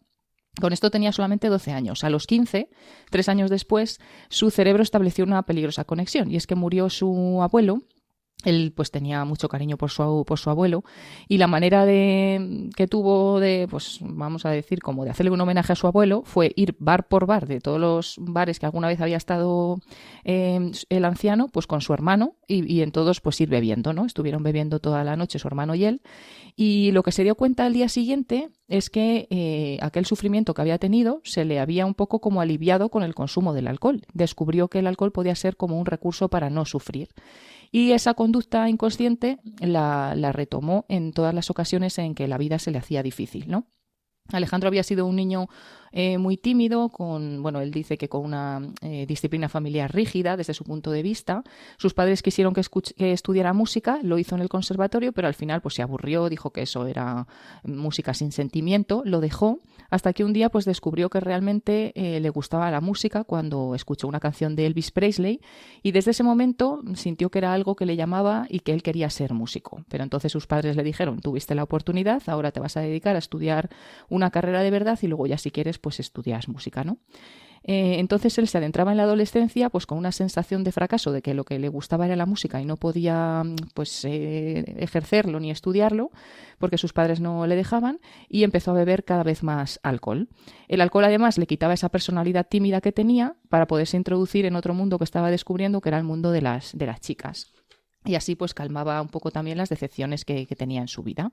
Con 0.60 0.72
esto 0.72 0.90
tenía 0.90 1.12
solamente 1.12 1.48
12 1.48 1.72
años. 1.72 2.04
A 2.04 2.10
los 2.10 2.26
15, 2.26 2.68
tres 3.10 3.28
años 3.28 3.48
después, 3.48 4.00
su 4.28 4.50
cerebro 4.50 4.82
estableció 4.82 5.24
una 5.24 5.42
peligrosa 5.44 5.84
conexión 5.84 6.30
y 6.30 6.36
es 6.36 6.46
que 6.46 6.54
murió 6.54 6.90
su 6.90 7.40
abuelo 7.42 7.78
él 8.44 8.72
pues 8.74 8.90
tenía 8.90 9.24
mucho 9.24 9.48
cariño 9.48 9.76
por 9.76 9.90
su, 9.90 10.24
por 10.26 10.38
su 10.38 10.50
abuelo 10.50 10.84
y 11.28 11.38
la 11.38 11.46
manera 11.46 11.84
de, 11.86 12.70
que 12.76 12.86
tuvo 12.86 13.40
de, 13.40 13.66
pues 13.70 13.98
vamos 14.00 14.44
a 14.46 14.50
decir, 14.50 14.80
como 14.80 15.04
de 15.04 15.10
hacerle 15.10 15.30
un 15.30 15.40
homenaje 15.40 15.72
a 15.72 15.76
su 15.76 15.86
abuelo 15.86 16.22
fue 16.24 16.52
ir 16.56 16.76
bar 16.78 17.08
por 17.08 17.26
bar 17.26 17.46
de 17.46 17.60
todos 17.60 17.80
los 17.80 18.16
bares 18.18 18.58
que 18.58 18.66
alguna 18.66 18.88
vez 18.88 19.00
había 19.00 19.16
estado 19.16 19.78
eh, 20.24 20.72
el 20.88 21.04
anciano, 21.04 21.48
pues 21.48 21.66
con 21.66 21.80
su 21.80 21.92
hermano 21.92 22.36
y, 22.46 22.70
y, 22.72 22.82
en 22.82 22.92
todos 22.92 23.20
pues 23.20 23.40
ir 23.40 23.48
bebiendo, 23.48 23.92
¿no? 23.92 24.06
Estuvieron 24.06 24.42
bebiendo 24.42 24.80
toda 24.80 25.04
la 25.04 25.16
noche 25.16 25.38
su 25.38 25.48
hermano 25.48 25.74
y 25.74 25.84
él 25.84 26.02
y 26.56 26.92
lo 26.92 27.02
que 27.02 27.12
se 27.12 27.24
dio 27.24 27.34
cuenta 27.34 27.64
al 27.64 27.72
día 27.72 27.88
siguiente 27.88 28.50
es 28.68 28.90
que 28.90 29.26
eh, 29.30 29.78
aquel 29.80 30.06
sufrimiento 30.06 30.54
que 30.54 30.62
había 30.62 30.78
tenido 30.78 31.20
se 31.24 31.44
le 31.44 31.58
había 31.58 31.86
un 31.86 31.94
poco 31.94 32.20
como 32.20 32.40
aliviado 32.40 32.90
con 32.90 33.02
el 33.02 33.14
consumo 33.14 33.52
del 33.52 33.68
alcohol. 33.68 34.02
Descubrió 34.12 34.68
que 34.68 34.80
el 34.80 34.86
alcohol 34.86 35.12
podía 35.12 35.34
ser 35.34 35.56
como 35.56 35.78
un 35.78 35.86
recurso 35.86 36.28
para 36.28 36.50
no 36.50 36.64
sufrir. 36.64 37.08
Y 37.72 37.92
esa 37.92 38.12
conducta 38.14 38.68
inconsciente 38.68 39.38
la, 39.58 40.14
la 40.14 40.30
retomó 40.30 40.84
en 40.88 41.12
todas 41.12 41.34
las 41.34 41.48
ocasiones 41.50 41.98
en 41.98 42.14
que 42.14 42.28
la 42.28 42.38
vida 42.38 42.58
se 42.58 42.70
le 42.70 42.78
hacía 42.78 43.02
difícil, 43.02 43.48
¿no? 43.48 43.66
Alejandro 44.30 44.68
había 44.68 44.82
sido 44.82 45.06
un 45.06 45.16
niño 45.16 45.48
eh, 45.92 46.18
muy 46.18 46.36
tímido, 46.36 46.88
con, 46.88 47.42
bueno, 47.42 47.60
él 47.60 47.70
dice 47.70 47.98
que 47.98 48.08
con 48.08 48.24
una 48.24 48.60
eh, 48.80 49.04
disciplina 49.06 49.48
familiar 49.48 49.94
rígida 49.94 50.36
desde 50.36 50.54
su 50.54 50.64
punto 50.64 50.90
de 50.90 51.02
vista. 51.02 51.42
Sus 51.76 51.94
padres 51.94 52.22
quisieron 52.22 52.54
que, 52.54 52.62
que, 52.96 53.12
estudiara 53.12 53.52
música, 53.52 53.98
lo 54.02 54.18
hizo 54.18 54.34
en 54.34 54.42
el 54.42 54.48
conservatorio, 54.48 55.12
pero 55.12 55.28
al 55.28 55.34
final 55.34 55.60
pues 55.60 55.74
se 55.74 55.82
aburrió, 55.82 56.28
dijo 56.28 56.50
que 56.50 56.62
eso 56.62 56.86
era 56.86 57.26
música 57.64 58.14
sin 58.14 58.32
sentimiento, 58.32 59.02
lo 59.04 59.20
dejó, 59.20 59.60
hasta 59.90 60.14
que 60.14 60.24
un 60.24 60.32
día 60.32 60.48
pues 60.48 60.64
descubrió 60.64 61.10
que 61.10 61.20
realmente 61.20 61.92
eh, 61.94 62.20
le 62.20 62.30
gustaba 62.30 62.70
la 62.70 62.80
música 62.80 63.24
cuando 63.24 63.74
escuchó 63.74 64.08
una 64.08 64.20
canción 64.20 64.56
de 64.56 64.64
Elvis 64.64 64.90
Presley 64.90 65.42
y 65.82 65.92
desde 65.92 66.12
ese 66.12 66.22
momento 66.22 66.80
sintió 66.94 67.30
que 67.30 67.38
era 67.38 67.52
algo 67.52 67.76
que 67.76 67.84
le 67.84 67.96
llamaba 67.96 68.46
y 68.48 68.60
que 68.60 68.72
él 68.72 68.82
quería 68.82 69.10
ser 69.10 69.34
músico. 69.34 69.84
Pero 69.90 70.02
entonces 70.02 70.32
sus 70.32 70.46
padres 70.46 70.76
le 70.76 70.82
dijeron, 70.82 71.20
tuviste 71.20 71.54
la 71.54 71.62
oportunidad, 71.62 72.22
ahora 72.26 72.52
te 72.52 72.60
vas 72.60 72.78
a 72.78 72.80
dedicar 72.80 73.16
a 73.16 73.18
estudiar 73.18 73.68
una 74.08 74.30
carrera 74.30 74.62
de 74.62 74.70
verdad 74.70 74.98
y 75.02 75.08
luego 75.08 75.26
ya 75.26 75.36
si 75.36 75.50
quieres 75.50 75.78
pues 75.82 76.00
estudias 76.00 76.48
música, 76.48 76.84
¿no? 76.84 76.98
Eh, 77.64 78.00
entonces 78.00 78.36
él 78.38 78.48
se 78.48 78.58
adentraba 78.58 78.90
en 78.90 78.96
la 78.96 79.04
adolescencia 79.04 79.70
pues 79.70 79.86
con 79.86 79.96
una 79.96 80.10
sensación 80.10 80.64
de 80.64 80.72
fracaso 80.72 81.12
de 81.12 81.22
que 81.22 81.32
lo 81.32 81.44
que 81.44 81.60
le 81.60 81.68
gustaba 81.68 82.06
era 82.06 82.16
la 82.16 82.26
música 82.26 82.60
y 82.60 82.64
no 82.64 82.76
podía 82.76 83.42
pues 83.74 84.04
eh, 84.04 84.64
ejercerlo 84.78 85.38
ni 85.38 85.50
estudiarlo 85.52 86.10
porque 86.58 86.76
sus 86.76 86.92
padres 86.92 87.20
no 87.20 87.46
le 87.46 87.54
dejaban 87.54 88.00
y 88.28 88.42
empezó 88.42 88.72
a 88.72 88.74
beber 88.74 89.04
cada 89.04 89.22
vez 89.22 89.44
más 89.44 89.78
alcohol. 89.84 90.28
El 90.66 90.80
alcohol 90.80 91.04
además 91.04 91.38
le 91.38 91.46
quitaba 91.46 91.74
esa 91.74 91.88
personalidad 91.88 92.48
tímida 92.48 92.80
que 92.80 92.90
tenía 92.90 93.36
para 93.48 93.66
poderse 93.66 93.96
introducir 93.96 94.44
en 94.44 94.56
otro 94.56 94.74
mundo 94.74 94.98
que 94.98 95.04
estaba 95.04 95.30
descubriendo 95.30 95.80
que 95.80 95.90
era 95.90 95.98
el 95.98 96.04
mundo 96.04 96.32
de 96.32 96.42
las, 96.42 96.76
de 96.76 96.86
las 96.86 97.00
chicas. 97.00 97.52
Y 98.04 98.16
así 98.16 98.34
pues 98.34 98.54
calmaba 98.54 99.00
un 99.00 99.08
poco 99.08 99.30
también 99.30 99.58
las 99.58 99.68
decepciones 99.68 100.24
que 100.24 100.46
tenía 100.56 100.80
en 100.80 100.88
su 100.88 101.04
vida. 101.04 101.30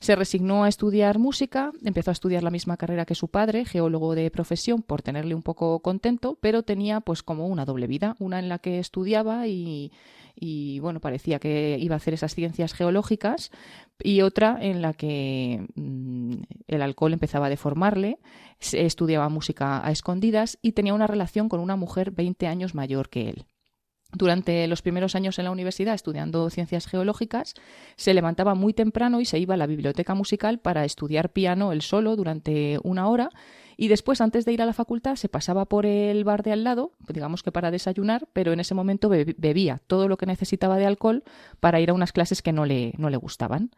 Se 0.00 0.16
resignó 0.16 0.64
a 0.64 0.68
estudiar 0.68 1.18
música, 1.18 1.72
empezó 1.84 2.10
a 2.10 2.12
estudiar 2.12 2.42
la 2.42 2.50
misma 2.50 2.78
carrera 2.78 3.04
que 3.04 3.14
su 3.14 3.28
padre, 3.28 3.66
geólogo 3.66 4.14
de 4.14 4.30
profesión, 4.30 4.80
por 4.80 5.02
tenerle 5.02 5.34
un 5.34 5.42
poco 5.42 5.80
contento, 5.80 6.38
pero 6.40 6.62
tenía 6.62 7.00
pues 7.00 7.22
como 7.22 7.46
una 7.46 7.66
doble 7.66 7.86
vida, 7.86 8.16
una 8.18 8.38
en 8.38 8.48
la 8.48 8.58
que 8.58 8.78
estudiaba 8.78 9.46
y, 9.46 9.90
bueno, 10.80 11.00
parecía 11.00 11.38
que 11.38 11.76
iba 11.78 11.96
a 11.96 11.98
hacer 11.98 12.14
esas 12.14 12.34
ciencias 12.34 12.72
geológicas 12.72 13.50
y 14.02 14.22
otra 14.22 14.56
en 14.62 14.80
la 14.80 14.94
que 14.94 15.66
mm, 15.74 16.34
el 16.66 16.80
alcohol 16.80 17.12
empezaba 17.12 17.46
a 17.46 17.50
deformarle, 17.50 18.20
estudiaba 18.58 19.28
música 19.28 19.86
a 19.86 19.90
escondidas 19.90 20.58
y 20.62 20.72
tenía 20.72 20.94
una 20.94 21.08
relación 21.08 21.50
con 21.50 21.60
una 21.60 21.76
mujer 21.76 22.10
20 22.10 22.46
años 22.46 22.74
mayor 22.74 23.10
que 23.10 23.28
él. 23.28 23.44
Durante 24.12 24.66
los 24.66 24.82
primeros 24.82 25.14
años 25.14 25.38
en 25.38 25.44
la 25.44 25.50
universidad 25.50 25.94
estudiando 25.94 26.50
ciencias 26.50 26.86
geológicas, 26.86 27.54
se 27.96 28.14
levantaba 28.14 28.54
muy 28.54 28.72
temprano 28.72 29.20
y 29.20 29.24
se 29.24 29.38
iba 29.38 29.54
a 29.54 29.56
la 29.56 29.66
biblioteca 29.66 30.14
musical 30.14 30.58
para 30.58 30.84
estudiar 30.84 31.32
piano 31.32 31.72
él 31.72 31.82
solo 31.82 32.16
durante 32.16 32.78
una 32.82 33.08
hora 33.08 33.30
y 33.80 33.88
después, 33.88 34.20
antes 34.20 34.44
de 34.44 34.52
ir 34.52 34.60
a 34.60 34.66
la 34.66 34.74
facultad, 34.74 35.16
se 35.16 35.30
pasaba 35.30 35.64
por 35.64 35.86
el 35.86 36.22
bar 36.22 36.42
de 36.42 36.52
al 36.52 36.64
lado, 36.64 36.92
digamos 37.08 37.42
que 37.42 37.50
para 37.50 37.70
desayunar, 37.70 38.28
pero 38.34 38.52
en 38.52 38.60
ese 38.60 38.74
momento 38.74 39.08
bebía 39.08 39.80
todo 39.86 40.06
lo 40.06 40.18
que 40.18 40.26
necesitaba 40.26 40.76
de 40.76 40.84
alcohol 40.84 41.24
para 41.60 41.80
ir 41.80 41.88
a 41.88 41.94
unas 41.94 42.12
clases 42.12 42.42
que 42.42 42.52
no 42.52 42.66
le, 42.66 42.92
no 42.98 43.08
le 43.08 43.16
gustaban. 43.16 43.70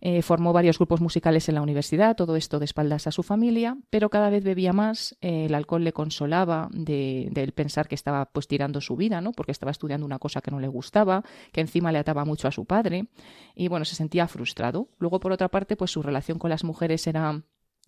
Eh, 0.00 0.22
formó 0.22 0.52
varios 0.52 0.78
grupos 0.78 1.00
musicales 1.00 1.48
en 1.48 1.54
la 1.56 1.62
universidad, 1.62 2.16
todo 2.16 2.36
esto 2.36 2.58
de 2.58 2.64
espaldas 2.64 3.06
a 3.06 3.12
su 3.12 3.22
familia, 3.22 3.76
pero 3.90 4.08
cada 4.08 4.30
vez 4.30 4.44
bebía 4.44 4.72
más, 4.72 5.16
eh, 5.20 5.46
el 5.46 5.54
alcohol 5.54 5.84
le 5.84 5.92
consolaba 5.92 6.68
de, 6.72 7.30
pensar 7.54 7.88
que 7.88 7.94
estaba 7.94 8.26
pues 8.26 8.48
tirando 8.48 8.80
su 8.80 8.96
vida, 8.96 9.20
¿no? 9.20 9.32
porque 9.32 9.52
estaba 9.52 9.72
estudiando 9.72 10.06
una 10.06 10.18
cosa 10.18 10.40
que 10.40 10.50
no 10.50 10.60
le 10.60 10.68
gustaba, 10.68 11.22
que 11.52 11.60
encima 11.60 11.92
le 11.92 11.98
ataba 11.98 12.24
mucho 12.24 12.48
a 12.48 12.52
su 12.52 12.64
padre, 12.64 13.08
y 13.54 13.68
bueno, 13.68 13.84
se 13.84 13.94
sentía 13.94 14.26
frustrado. 14.28 14.88
Luego, 14.98 15.20
por 15.20 15.32
otra 15.32 15.48
parte, 15.48 15.76
pues 15.76 15.90
su 15.90 16.02
relación 16.02 16.38
con 16.38 16.50
las 16.50 16.64
mujeres 16.64 17.06
era 17.06 17.42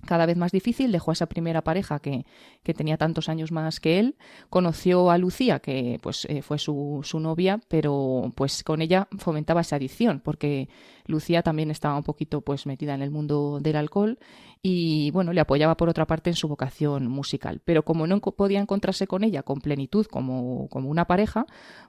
cada 0.07 0.27
vez 0.27 0.37
más 0.37 0.53
difícil, 0.53 0.93
dejó 0.93 1.11
a 1.11 1.15
esa 1.15 1.27
primera 1.27 1.63
pareja 1.63 1.99
que, 1.99 2.27
que, 2.63 2.75
tenía 2.75 2.97
tantos 2.97 3.29
años 3.29 3.53
más 3.53 3.81
que 3.81 3.99
él, 3.99 4.17
conoció 4.51 5.11
a 5.11 5.19
Lucía, 5.19 5.61
que 5.61 5.99
pues 6.03 6.25
eh, 6.27 6.43
fue 6.43 6.59
su, 6.59 7.01
su, 7.05 7.21
novia, 7.21 7.61
pero 7.69 8.33
pues 8.35 8.65
con 8.65 8.83
ella 8.83 9.09
fomentaba 9.19 9.61
esa 9.61 9.77
adicción, 9.77 10.21
porque 10.25 10.69
Lucía 11.07 11.43
también 11.43 11.71
estaba 11.71 11.97
un 11.97 12.03
poquito 12.03 12.41
pues 12.41 12.67
metida 12.67 12.95
en 12.95 13.03
el 13.03 13.11
mundo 13.11 13.59
del 13.61 13.77
alcohol 13.77 14.19
y 14.65 15.11
bueno, 15.11 15.33
le 15.33 15.41
apoyaba 15.41 15.77
por 15.77 15.89
otra 15.89 16.07
parte 16.07 16.31
en 16.31 16.37
su 16.37 16.47
vocación 16.47 17.09
musical. 17.09 17.61
Pero 17.65 17.85
como 17.85 18.07
no 18.07 18.21
podía 18.21 18.61
encontrarse 18.61 19.09
con 19.09 19.25
ella 19.25 19.43
con 19.43 19.61
plenitud 19.61 20.07
como, 20.07 20.69
como 20.69 20.89
una 20.89 21.07
pareja, 21.07 21.47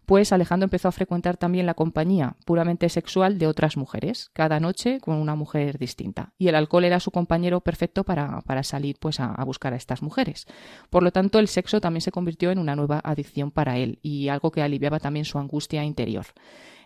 pues 0.08 0.34
Alejandro 0.34 0.66
empezó 0.66 0.88
a 0.88 0.92
frecuentar 0.92 1.38
también 1.38 1.68
la 1.68 1.76
compañía 1.76 2.36
puramente 2.46 2.90
sexual 2.90 3.38
de 3.38 3.46
otras 3.46 3.78
mujeres, 3.78 4.32
cada 4.34 4.60
noche 4.60 5.00
con 5.02 5.18
una 5.18 5.36
mujer 5.36 5.78
distinta. 5.78 6.34
Y 6.40 6.48
el 6.48 6.56
alcohol 6.56 6.86
era 6.86 7.00
su 7.00 7.12
compañero 7.12 7.62
perfecto 7.62 8.04
para, 8.04 8.42
para 8.42 8.64
salir 8.64 8.98
pues 9.00 9.20
a, 9.20 9.32
a 9.34 9.46
buscar 9.46 9.74
a 9.74 9.78
estas 9.78 10.02
mujeres. 10.02 10.48
Por 10.90 11.04
lo 11.04 11.12
tanto, 11.12 11.38
el 11.38 11.50
sexo 11.50 11.80
también 11.80 12.02
se 12.02 12.12
convirtió 12.12 12.50
en 12.50 12.58
una 12.58 12.76
nueva 12.76 13.00
adicción 13.04 13.52
para 13.52 13.78
él 13.78 14.00
y 14.02 14.30
algo 14.30 14.52
que 14.52 14.64
aliviaba 14.64 15.00
también 15.00 15.26
su 15.26 15.38
angustia 15.38 15.84
interior. 15.84 16.26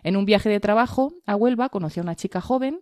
En 0.02 0.16
un 0.16 0.26
viaje 0.26 0.48
de 0.48 0.60
trabajo 0.60 1.14
a 1.26 1.34
Huelva 1.34 1.70
conoció 1.70 2.02
a 2.02 2.04
una 2.04 2.14
chica 2.14 2.40
joven 2.40 2.80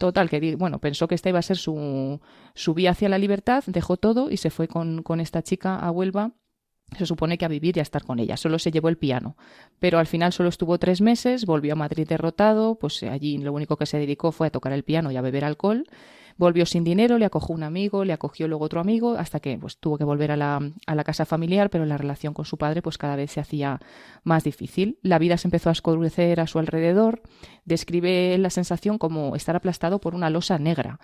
Total, 0.00 0.30
que 0.30 0.56
bueno, 0.56 0.78
pensó 0.78 1.08
que 1.08 1.14
esta 1.14 1.28
iba 1.28 1.40
a 1.40 1.42
ser 1.42 1.58
su, 1.58 2.20
su 2.54 2.72
vía 2.72 2.92
hacia 2.92 3.10
la 3.10 3.18
libertad, 3.18 3.62
dejó 3.66 3.98
todo 3.98 4.30
y 4.30 4.38
se 4.38 4.48
fue 4.48 4.66
con, 4.66 5.02
con 5.02 5.20
esta 5.20 5.42
chica 5.42 5.76
a 5.76 5.90
Huelva 5.90 6.32
se 6.96 7.06
supone 7.06 7.38
que 7.38 7.44
a 7.44 7.48
vivir 7.48 7.76
y 7.76 7.80
a 7.80 7.82
estar 7.82 8.02
con 8.02 8.18
ella. 8.18 8.36
Solo 8.36 8.58
se 8.58 8.72
llevó 8.72 8.88
el 8.88 8.96
piano. 8.96 9.36
Pero 9.78 10.00
al 10.00 10.08
final 10.08 10.32
solo 10.32 10.48
estuvo 10.48 10.76
tres 10.78 11.00
meses, 11.00 11.46
volvió 11.46 11.74
a 11.74 11.76
Madrid 11.76 12.08
derrotado, 12.08 12.76
pues 12.80 13.00
allí 13.04 13.38
lo 13.38 13.52
único 13.52 13.76
que 13.76 13.86
se 13.86 13.98
dedicó 13.98 14.32
fue 14.32 14.48
a 14.48 14.50
tocar 14.50 14.72
el 14.72 14.82
piano 14.82 15.12
y 15.12 15.16
a 15.16 15.20
beber 15.20 15.44
alcohol. 15.44 15.86
Volvió 16.40 16.64
sin 16.64 16.84
dinero, 16.84 17.18
le 17.18 17.26
acogió 17.26 17.54
un 17.54 17.62
amigo, 17.62 18.02
le 18.02 18.14
acogió 18.14 18.48
luego 18.48 18.64
otro 18.64 18.80
amigo, 18.80 19.12
hasta 19.12 19.40
que 19.40 19.58
pues, 19.58 19.76
tuvo 19.76 19.98
que 19.98 20.04
volver 20.04 20.32
a 20.32 20.38
la, 20.38 20.58
a 20.86 20.94
la 20.94 21.04
casa 21.04 21.26
familiar, 21.26 21.68
pero 21.68 21.84
la 21.84 21.98
relación 21.98 22.32
con 22.32 22.46
su 22.46 22.56
padre 22.56 22.80
pues 22.80 22.96
cada 22.96 23.14
vez 23.14 23.30
se 23.30 23.40
hacía 23.40 23.78
más 24.24 24.42
difícil. 24.42 24.98
La 25.02 25.18
vida 25.18 25.36
se 25.36 25.48
empezó 25.48 25.68
a 25.68 25.72
escurecer 25.72 26.40
a 26.40 26.46
su 26.46 26.58
alrededor. 26.58 27.20
Describe 27.66 28.38
la 28.38 28.48
sensación 28.48 28.96
como 28.96 29.36
estar 29.36 29.54
aplastado 29.54 30.00
por 30.00 30.14
una 30.14 30.30
losa 30.30 30.58
negra 30.58 30.98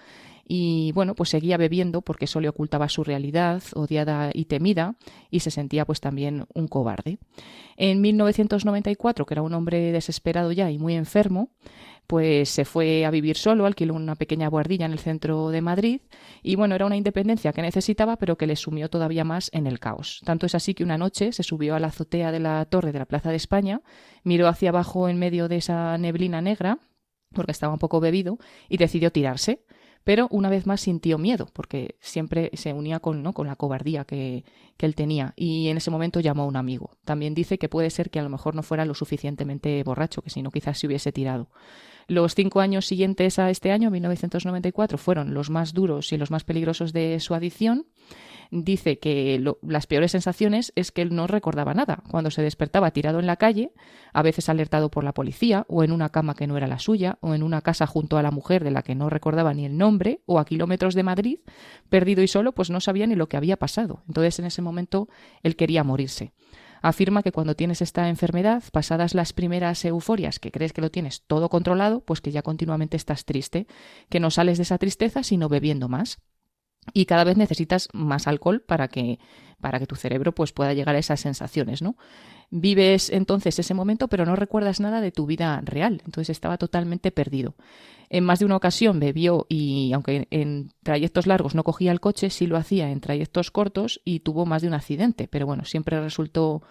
y 0.48 0.92
bueno, 0.92 1.14
pues 1.14 1.30
seguía 1.30 1.56
bebiendo 1.56 2.02
porque 2.02 2.26
eso 2.26 2.40
le 2.40 2.48
ocultaba 2.48 2.88
su 2.88 3.02
realidad, 3.02 3.62
odiada 3.74 4.30
y 4.32 4.44
temida, 4.44 4.94
y 5.30 5.40
se 5.40 5.50
sentía 5.50 5.84
pues 5.84 6.00
también 6.00 6.46
un 6.54 6.68
cobarde. 6.68 7.18
En 7.76 8.00
1994, 8.00 9.26
que 9.26 9.34
era 9.34 9.42
un 9.42 9.54
hombre 9.54 9.90
desesperado 9.90 10.52
ya 10.52 10.70
y 10.70 10.78
muy 10.78 10.94
enfermo, 10.94 11.50
pues 12.06 12.48
se 12.48 12.64
fue 12.64 13.04
a 13.04 13.10
vivir 13.10 13.36
solo, 13.36 13.66
alquiló 13.66 13.94
una 13.94 14.14
pequeña 14.14 14.48
guardilla 14.48 14.86
en 14.86 14.92
el 14.92 14.98
centro 14.98 15.50
de 15.50 15.60
Madrid 15.60 16.00
y 16.42 16.56
bueno, 16.56 16.74
era 16.74 16.86
una 16.86 16.96
independencia 16.96 17.52
que 17.52 17.62
necesitaba 17.62 18.16
pero 18.16 18.36
que 18.36 18.46
le 18.46 18.56
sumió 18.56 18.88
todavía 18.88 19.24
más 19.24 19.50
en 19.52 19.66
el 19.66 19.78
caos. 19.78 20.20
Tanto 20.24 20.46
es 20.46 20.54
así 20.54 20.74
que 20.74 20.84
una 20.84 20.98
noche 20.98 21.32
se 21.32 21.42
subió 21.42 21.74
a 21.74 21.80
la 21.80 21.88
azotea 21.88 22.32
de 22.32 22.40
la 22.40 22.64
torre 22.66 22.92
de 22.92 22.98
la 22.98 23.06
Plaza 23.06 23.30
de 23.30 23.36
España, 23.36 23.82
miró 24.24 24.48
hacia 24.48 24.70
abajo 24.70 25.08
en 25.08 25.18
medio 25.18 25.48
de 25.48 25.56
esa 25.56 25.96
neblina 25.98 26.40
negra 26.40 26.78
porque 27.32 27.52
estaba 27.52 27.72
un 27.72 27.78
poco 27.78 28.00
bebido 28.00 28.38
y 28.68 28.76
decidió 28.76 29.10
tirarse 29.12 29.64
pero 30.06 30.28
una 30.30 30.48
vez 30.50 30.68
más 30.68 30.82
sintió 30.82 31.18
miedo, 31.18 31.48
porque 31.52 31.96
siempre 31.98 32.52
se 32.54 32.72
unía 32.72 33.00
con, 33.00 33.24
¿no? 33.24 33.32
con 33.32 33.48
la 33.48 33.56
cobardía 33.56 34.04
que, 34.04 34.44
que, 34.76 34.86
él 34.86 34.94
tenía, 34.94 35.34
y 35.34 35.66
en 35.66 35.78
ese 35.78 35.90
momento 35.90 36.20
llamó 36.20 36.44
a 36.44 36.46
un 36.46 36.54
amigo. 36.54 36.92
También 37.04 37.34
dice 37.34 37.58
que 37.58 37.68
puede 37.68 37.90
ser 37.90 38.10
que 38.10 38.20
a 38.20 38.22
lo 38.22 38.28
mejor 38.28 38.54
no 38.54 38.62
fuera 38.62 38.84
lo 38.84 38.94
suficientemente 38.94 39.82
borracho, 39.82 40.22
que 40.22 40.30
si 40.30 40.42
no 40.42 40.52
quizás 40.52 40.78
se 40.78 40.86
hubiese 40.86 41.10
tirado. 41.10 41.50
Los 42.08 42.34
cinco 42.36 42.60
años 42.60 42.86
siguientes 42.86 43.38
a 43.38 43.50
este 43.50 43.72
año, 43.72 43.90
1994, 43.90 44.96
fueron 44.96 45.34
los 45.34 45.50
más 45.50 45.74
duros 45.74 46.12
y 46.12 46.16
los 46.16 46.30
más 46.30 46.44
peligrosos 46.44 46.92
de 46.92 47.18
su 47.18 47.34
adicción 47.34 47.86
dice 48.50 49.00
que 49.00 49.42
las 49.62 49.88
peores 49.88 50.12
sensaciones 50.12 50.72
es 50.76 50.92
que 50.92 51.02
él 51.02 51.14
no 51.14 51.26
recordaba 51.26 51.74
nada. 51.74 52.02
Cuando 52.08 52.30
se 52.30 52.42
despertaba 52.42 52.92
tirado 52.92 53.18
en 53.18 53.26
la 53.26 53.36
calle, 53.36 53.72
a 54.12 54.22
veces 54.22 54.48
alertado 54.48 54.88
por 54.88 55.02
la 55.04 55.14
policía, 55.14 55.66
o 55.68 55.82
en 55.82 55.90
una 55.90 56.10
cama 56.10 56.34
que 56.34 56.46
no 56.46 56.56
era 56.56 56.68
la 56.68 56.78
suya, 56.78 57.18
o 57.22 57.34
en 57.34 57.42
una 57.42 57.62
casa 57.62 57.86
junto 57.86 58.18
a 58.18 58.22
la 58.22 58.30
mujer 58.30 58.62
de 58.62 58.70
la 58.70 58.82
que 58.82 58.94
no 58.94 59.10
recordaba 59.10 59.52
ni 59.52 59.64
el 59.64 59.76
nombre, 59.76 60.20
o 60.26 60.38
a 60.38 60.44
kilómetros 60.44 60.94
de 60.94 61.02
Madrid, 61.02 61.38
perdido 61.88 62.22
y 62.22 62.28
solo, 62.28 62.52
pues 62.52 62.70
no 62.70 62.80
sabía 62.80 63.06
ni 63.06 63.14
lo 63.14 63.28
que 63.28 63.36
había 63.36 63.56
pasado. 63.56 64.02
Entonces 64.06 64.38
en 64.38 64.44
ese 64.46 64.62
momento 64.62 65.08
él 65.42 65.56
quería 65.56 65.82
morirse 65.84 66.32
afirma 66.82 67.22
que 67.22 67.32
cuando 67.32 67.56
tienes 67.56 67.82
esta 67.82 68.08
enfermedad, 68.08 68.62
pasadas 68.72 69.14
las 69.14 69.32
primeras 69.32 69.84
euforias, 69.84 70.38
que 70.38 70.52
crees 70.52 70.72
que 70.72 70.80
lo 70.80 70.90
tienes 70.90 71.22
todo 71.26 71.48
controlado, 71.48 72.00
pues 72.00 72.20
que 72.20 72.32
ya 72.32 72.42
continuamente 72.42 72.96
estás 72.96 73.24
triste, 73.24 73.66
que 74.08 74.20
no 74.20 74.30
sales 74.30 74.58
de 74.58 74.62
esa 74.62 74.78
tristeza 74.78 75.22
sino 75.22 75.48
bebiendo 75.48 75.88
más 75.88 76.18
y 76.92 77.06
cada 77.06 77.24
vez 77.24 77.36
necesitas 77.36 77.88
más 77.92 78.26
alcohol 78.26 78.60
para 78.60 78.88
que, 78.88 79.18
para 79.60 79.78
que 79.78 79.86
tu 79.86 79.96
cerebro 79.96 80.32
pues, 80.34 80.52
pueda 80.52 80.74
llegar 80.74 80.94
a 80.94 80.98
esas 80.98 81.20
sensaciones, 81.20 81.82
¿no? 81.82 81.96
Vives 82.50 83.10
entonces 83.10 83.58
ese 83.58 83.74
momento, 83.74 84.08
pero 84.08 84.24
no 84.24 84.36
recuerdas 84.36 84.80
nada 84.80 85.00
de 85.00 85.12
tu 85.12 85.26
vida 85.26 85.60
real. 85.64 86.02
Entonces 86.04 86.30
estaba 86.30 86.58
totalmente 86.58 87.10
perdido. 87.10 87.54
En 88.08 88.24
más 88.24 88.38
de 88.38 88.44
una 88.44 88.56
ocasión 88.56 89.00
bebió 89.00 89.46
y, 89.48 89.92
aunque 89.92 90.28
en 90.30 90.72
trayectos 90.84 91.26
largos 91.26 91.54
no 91.56 91.64
cogía 91.64 91.90
el 91.90 92.00
coche, 92.00 92.30
sí 92.30 92.46
lo 92.46 92.56
hacía 92.56 92.90
en 92.90 93.00
trayectos 93.00 93.50
cortos 93.50 94.00
y 94.04 94.20
tuvo 94.20 94.46
más 94.46 94.62
de 94.62 94.68
un 94.68 94.74
accidente. 94.74 95.26
Pero 95.28 95.46
bueno, 95.46 95.64
siempre 95.64 96.00
resultó 96.00 96.62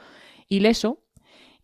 ileso 0.48 1.02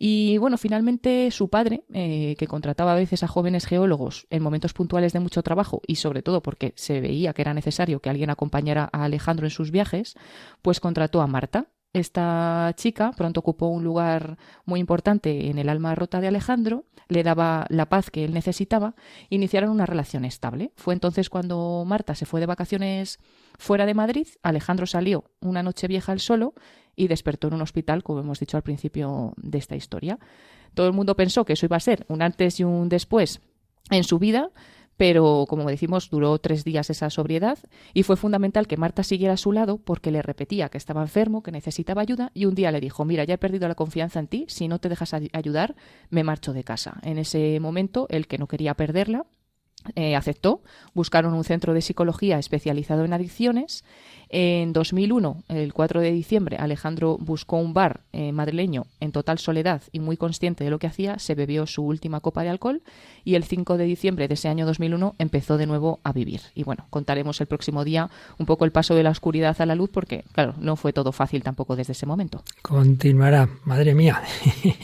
Y 0.03 0.39
bueno, 0.39 0.57
finalmente 0.57 1.29
su 1.29 1.49
padre, 1.49 1.83
eh, 1.93 2.35
que 2.39 2.47
contrataba 2.47 2.93
a 2.93 2.95
veces 2.95 3.21
a 3.21 3.27
jóvenes 3.27 3.67
geólogos 3.67 4.25
en 4.31 4.41
momentos 4.41 4.73
puntuales 4.73 5.13
de 5.13 5.19
mucho 5.19 5.43
trabajo 5.43 5.81
y 5.85 5.97
sobre 5.97 6.23
todo 6.23 6.41
porque 6.41 6.73
se 6.75 6.99
veía 7.01 7.33
que 7.33 7.43
era 7.43 7.53
necesario 7.53 7.99
que 7.99 8.09
alguien 8.09 8.31
acompañara 8.31 8.89
a 8.91 9.03
Alejandro 9.03 9.45
en 9.45 9.51
sus 9.51 9.69
viajes, 9.69 10.15
pues 10.63 10.79
contrató 10.79 11.21
a 11.21 11.27
Marta, 11.27 11.67
esta 11.93 12.73
chica 12.75 13.11
pronto 13.11 13.41
ocupó 13.41 13.67
un 13.67 13.83
lugar 13.83 14.37
muy 14.65 14.79
importante 14.79 15.49
en 15.49 15.57
el 15.57 15.67
alma 15.67 15.93
rota 15.93 16.21
de 16.21 16.27
Alejandro, 16.27 16.85
le 17.09 17.23
daba 17.23 17.65
la 17.69 17.89
paz 17.89 18.09
que 18.09 18.23
él 18.23 18.33
necesitaba, 18.33 18.95
iniciaron 19.29 19.69
una 19.69 19.85
relación 19.85 20.23
estable. 20.23 20.71
Fue 20.77 20.93
entonces 20.93 21.29
cuando 21.29 21.83
Marta 21.85 22.15
se 22.15 22.25
fue 22.25 22.39
de 22.39 22.45
vacaciones 22.45 23.19
fuera 23.59 23.85
de 23.85 23.93
Madrid, 23.93 24.27
Alejandro 24.41 24.85
salió 24.85 25.25
una 25.41 25.63
noche 25.63 25.87
vieja 25.87 26.13
al 26.13 26.19
solo 26.19 26.53
y 26.95 27.07
despertó 27.07 27.47
en 27.47 27.55
un 27.55 27.61
hospital, 27.61 28.03
como 28.03 28.21
hemos 28.21 28.39
dicho 28.39 28.57
al 28.57 28.63
principio 28.63 29.33
de 29.37 29.57
esta 29.57 29.75
historia. 29.75 30.17
Todo 30.73 30.87
el 30.87 30.93
mundo 30.93 31.15
pensó 31.15 31.43
que 31.43 31.53
eso 31.53 31.65
iba 31.65 31.75
a 31.75 31.81
ser 31.81 32.05
un 32.07 32.21
antes 32.21 32.59
y 32.59 32.63
un 32.63 32.87
después 32.87 33.41
en 33.89 34.03
su 34.03 34.19
vida, 34.19 34.51
pero 35.01 35.47
como 35.49 35.67
decimos, 35.67 36.11
duró 36.11 36.37
tres 36.37 36.63
días 36.63 36.91
esa 36.91 37.09
sobriedad 37.09 37.57
y 37.91 38.03
fue 38.03 38.17
fundamental 38.17 38.67
que 38.67 38.77
Marta 38.77 39.01
siguiera 39.01 39.33
a 39.33 39.37
su 39.37 39.51
lado 39.51 39.79
porque 39.79 40.11
le 40.11 40.21
repetía 40.21 40.69
que 40.69 40.77
estaba 40.77 41.01
enfermo, 41.01 41.41
que 41.41 41.51
necesitaba 41.51 42.03
ayuda 42.03 42.29
y 42.35 42.45
un 42.45 42.53
día 42.53 42.71
le 42.71 42.79
dijo, 42.79 43.03
mira, 43.03 43.23
ya 43.23 43.33
he 43.33 43.37
perdido 43.39 43.67
la 43.67 43.73
confianza 43.73 44.19
en 44.19 44.27
ti, 44.27 44.45
si 44.47 44.67
no 44.67 44.77
te 44.77 44.89
dejas 44.89 45.15
ayudar, 45.15 45.75
me 46.11 46.23
marcho 46.23 46.53
de 46.53 46.63
casa. 46.63 46.99
En 47.01 47.17
ese 47.17 47.59
momento, 47.59 48.05
el 48.09 48.27
que 48.27 48.37
no 48.37 48.45
quería 48.45 48.75
perderla, 48.75 49.25
eh, 49.95 50.15
aceptó, 50.15 50.61
buscaron 50.93 51.33
un 51.33 51.43
centro 51.43 51.73
de 51.73 51.81
psicología 51.81 52.37
especializado 52.37 53.03
en 53.05 53.13
adicciones. 53.13 53.83
En 54.33 54.71
2001, 54.71 55.43
el 55.49 55.73
4 55.73 55.99
de 55.99 56.11
diciembre, 56.11 56.55
Alejandro 56.57 57.17
buscó 57.19 57.57
un 57.57 57.73
bar 57.73 58.01
eh, 58.13 58.31
madrileño 58.31 58.85
en 59.01 59.11
total 59.11 59.39
soledad 59.39 59.81
y 59.91 59.99
muy 59.99 60.15
consciente 60.15 60.63
de 60.63 60.69
lo 60.69 60.79
que 60.79 60.87
hacía, 60.87 61.19
se 61.19 61.35
bebió 61.35 61.67
su 61.67 61.83
última 61.83 62.21
copa 62.21 62.41
de 62.43 62.49
alcohol 62.49 62.81
y 63.25 63.35
el 63.35 63.43
5 63.43 63.75
de 63.75 63.83
diciembre 63.83 64.29
de 64.29 64.35
ese 64.35 64.47
año 64.47 64.65
2001 64.65 65.15
empezó 65.17 65.57
de 65.57 65.65
nuevo 65.65 65.99
a 66.03 66.13
vivir. 66.13 66.41
Y 66.55 66.63
bueno, 66.63 66.85
contaremos 66.89 67.41
el 67.41 67.47
próximo 67.47 67.83
día 67.83 68.09
un 68.37 68.45
poco 68.45 68.63
el 68.63 68.71
paso 68.71 68.95
de 68.95 69.03
la 69.03 69.09
oscuridad 69.09 69.59
a 69.59 69.65
la 69.65 69.75
luz 69.75 69.89
porque, 69.91 70.23
claro, 70.31 70.55
no 70.59 70.77
fue 70.77 70.93
todo 70.93 71.11
fácil 71.11 71.43
tampoco 71.43 71.75
desde 71.75 71.91
ese 71.91 72.05
momento. 72.05 72.43
Continuará, 72.61 73.49
madre 73.65 73.93
mía. 73.95 74.21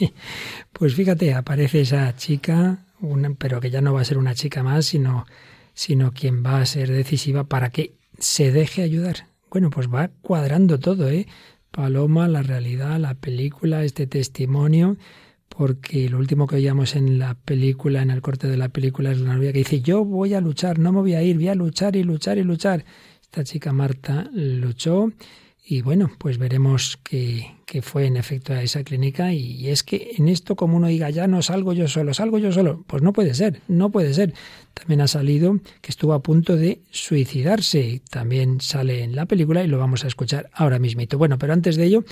pues 0.72 0.94
fíjate, 0.94 1.32
aparece 1.32 1.80
esa 1.80 2.14
chica 2.16 2.80
pero 3.38 3.60
que 3.60 3.70
ya 3.70 3.80
no 3.80 3.94
va 3.94 4.00
a 4.00 4.04
ser 4.04 4.18
una 4.18 4.34
chica 4.34 4.62
más, 4.62 4.86
sino, 4.86 5.26
sino 5.74 6.12
quien 6.12 6.44
va 6.44 6.60
a 6.60 6.66
ser 6.66 6.90
decisiva 6.90 7.44
para 7.44 7.70
que 7.70 7.94
se 8.18 8.52
deje 8.52 8.82
ayudar. 8.82 9.28
Bueno, 9.50 9.70
pues 9.70 9.88
va 9.88 10.10
cuadrando 10.22 10.78
todo, 10.78 11.08
¿eh? 11.08 11.26
Paloma, 11.70 12.28
la 12.28 12.42
realidad, 12.42 12.98
la 12.98 13.14
película, 13.14 13.84
este 13.84 14.06
testimonio, 14.06 14.96
porque 15.48 16.08
lo 16.08 16.18
último 16.18 16.46
que 16.46 16.56
oíamos 16.56 16.96
en 16.96 17.18
la 17.18 17.34
película, 17.34 18.02
en 18.02 18.10
el 18.10 18.22
corte 18.22 18.48
de 18.48 18.56
la 18.56 18.68
película, 18.68 19.10
es 19.10 19.20
la 19.20 19.34
novia 19.34 19.52
que 19.52 19.58
dice, 19.58 19.80
yo 19.80 20.04
voy 20.04 20.34
a 20.34 20.40
luchar, 20.40 20.78
no 20.78 20.92
me 20.92 21.00
voy 21.00 21.14
a 21.14 21.22
ir, 21.22 21.36
voy 21.36 21.48
a 21.48 21.54
luchar 21.54 21.96
y 21.96 22.02
luchar 22.02 22.38
y 22.38 22.44
luchar. 22.44 22.84
Esta 23.22 23.44
chica 23.44 23.72
Marta 23.72 24.30
luchó 24.32 25.12
y 25.70 25.82
bueno, 25.82 26.10
pues 26.16 26.38
veremos 26.38 26.98
que, 27.02 27.54
fue 27.82 28.06
en 28.06 28.16
efecto 28.16 28.54
a 28.54 28.62
esa 28.62 28.82
clínica 28.84 29.34
y, 29.34 29.68
es 29.68 29.82
que 29.82 30.12
en 30.16 30.30
esto 30.30 30.56
como 30.56 30.78
uno 30.78 30.86
diga, 30.86 31.10
ya 31.10 31.26
no 31.26 31.42
salgo 31.42 31.74
yo 31.74 31.88
solo, 31.88 32.14
salgo 32.14 32.38
yo 32.38 32.52
solo, 32.52 32.84
pues 32.86 33.02
no 33.02 33.12
puede 33.12 33.34
ser, 33.34 33.60
no 33.68 33.90
puede 33.90 34.14
ser. 34.14 34.32
También 34.72 35.02
ha 35.02 35.08
salido 35.08 35.58
que 35.82 35.90
estuvo 35.90 36.14
a 36.14 36.22
punto 36.22 36.56
de 36.56 36.80
suicidarse, 36.90 38.00
también 38.08 38.62
sale 38.62 39.02
en 39.02 39.14
la 39.14 39.26
película 39.26 39.62
y 39.62 39.66
lo 39.66 39.76
vamos 39.76 40.04
a 40.04 40.08
escuchar 40.08 40.48
ahora 40.54 40.78
mismito. 40.78 41.18
Bueno, 41.18 41.36
pero 41.38 41.52
antes 41.52 41.76
de 41.76 41.84
ello, 41.84 42.04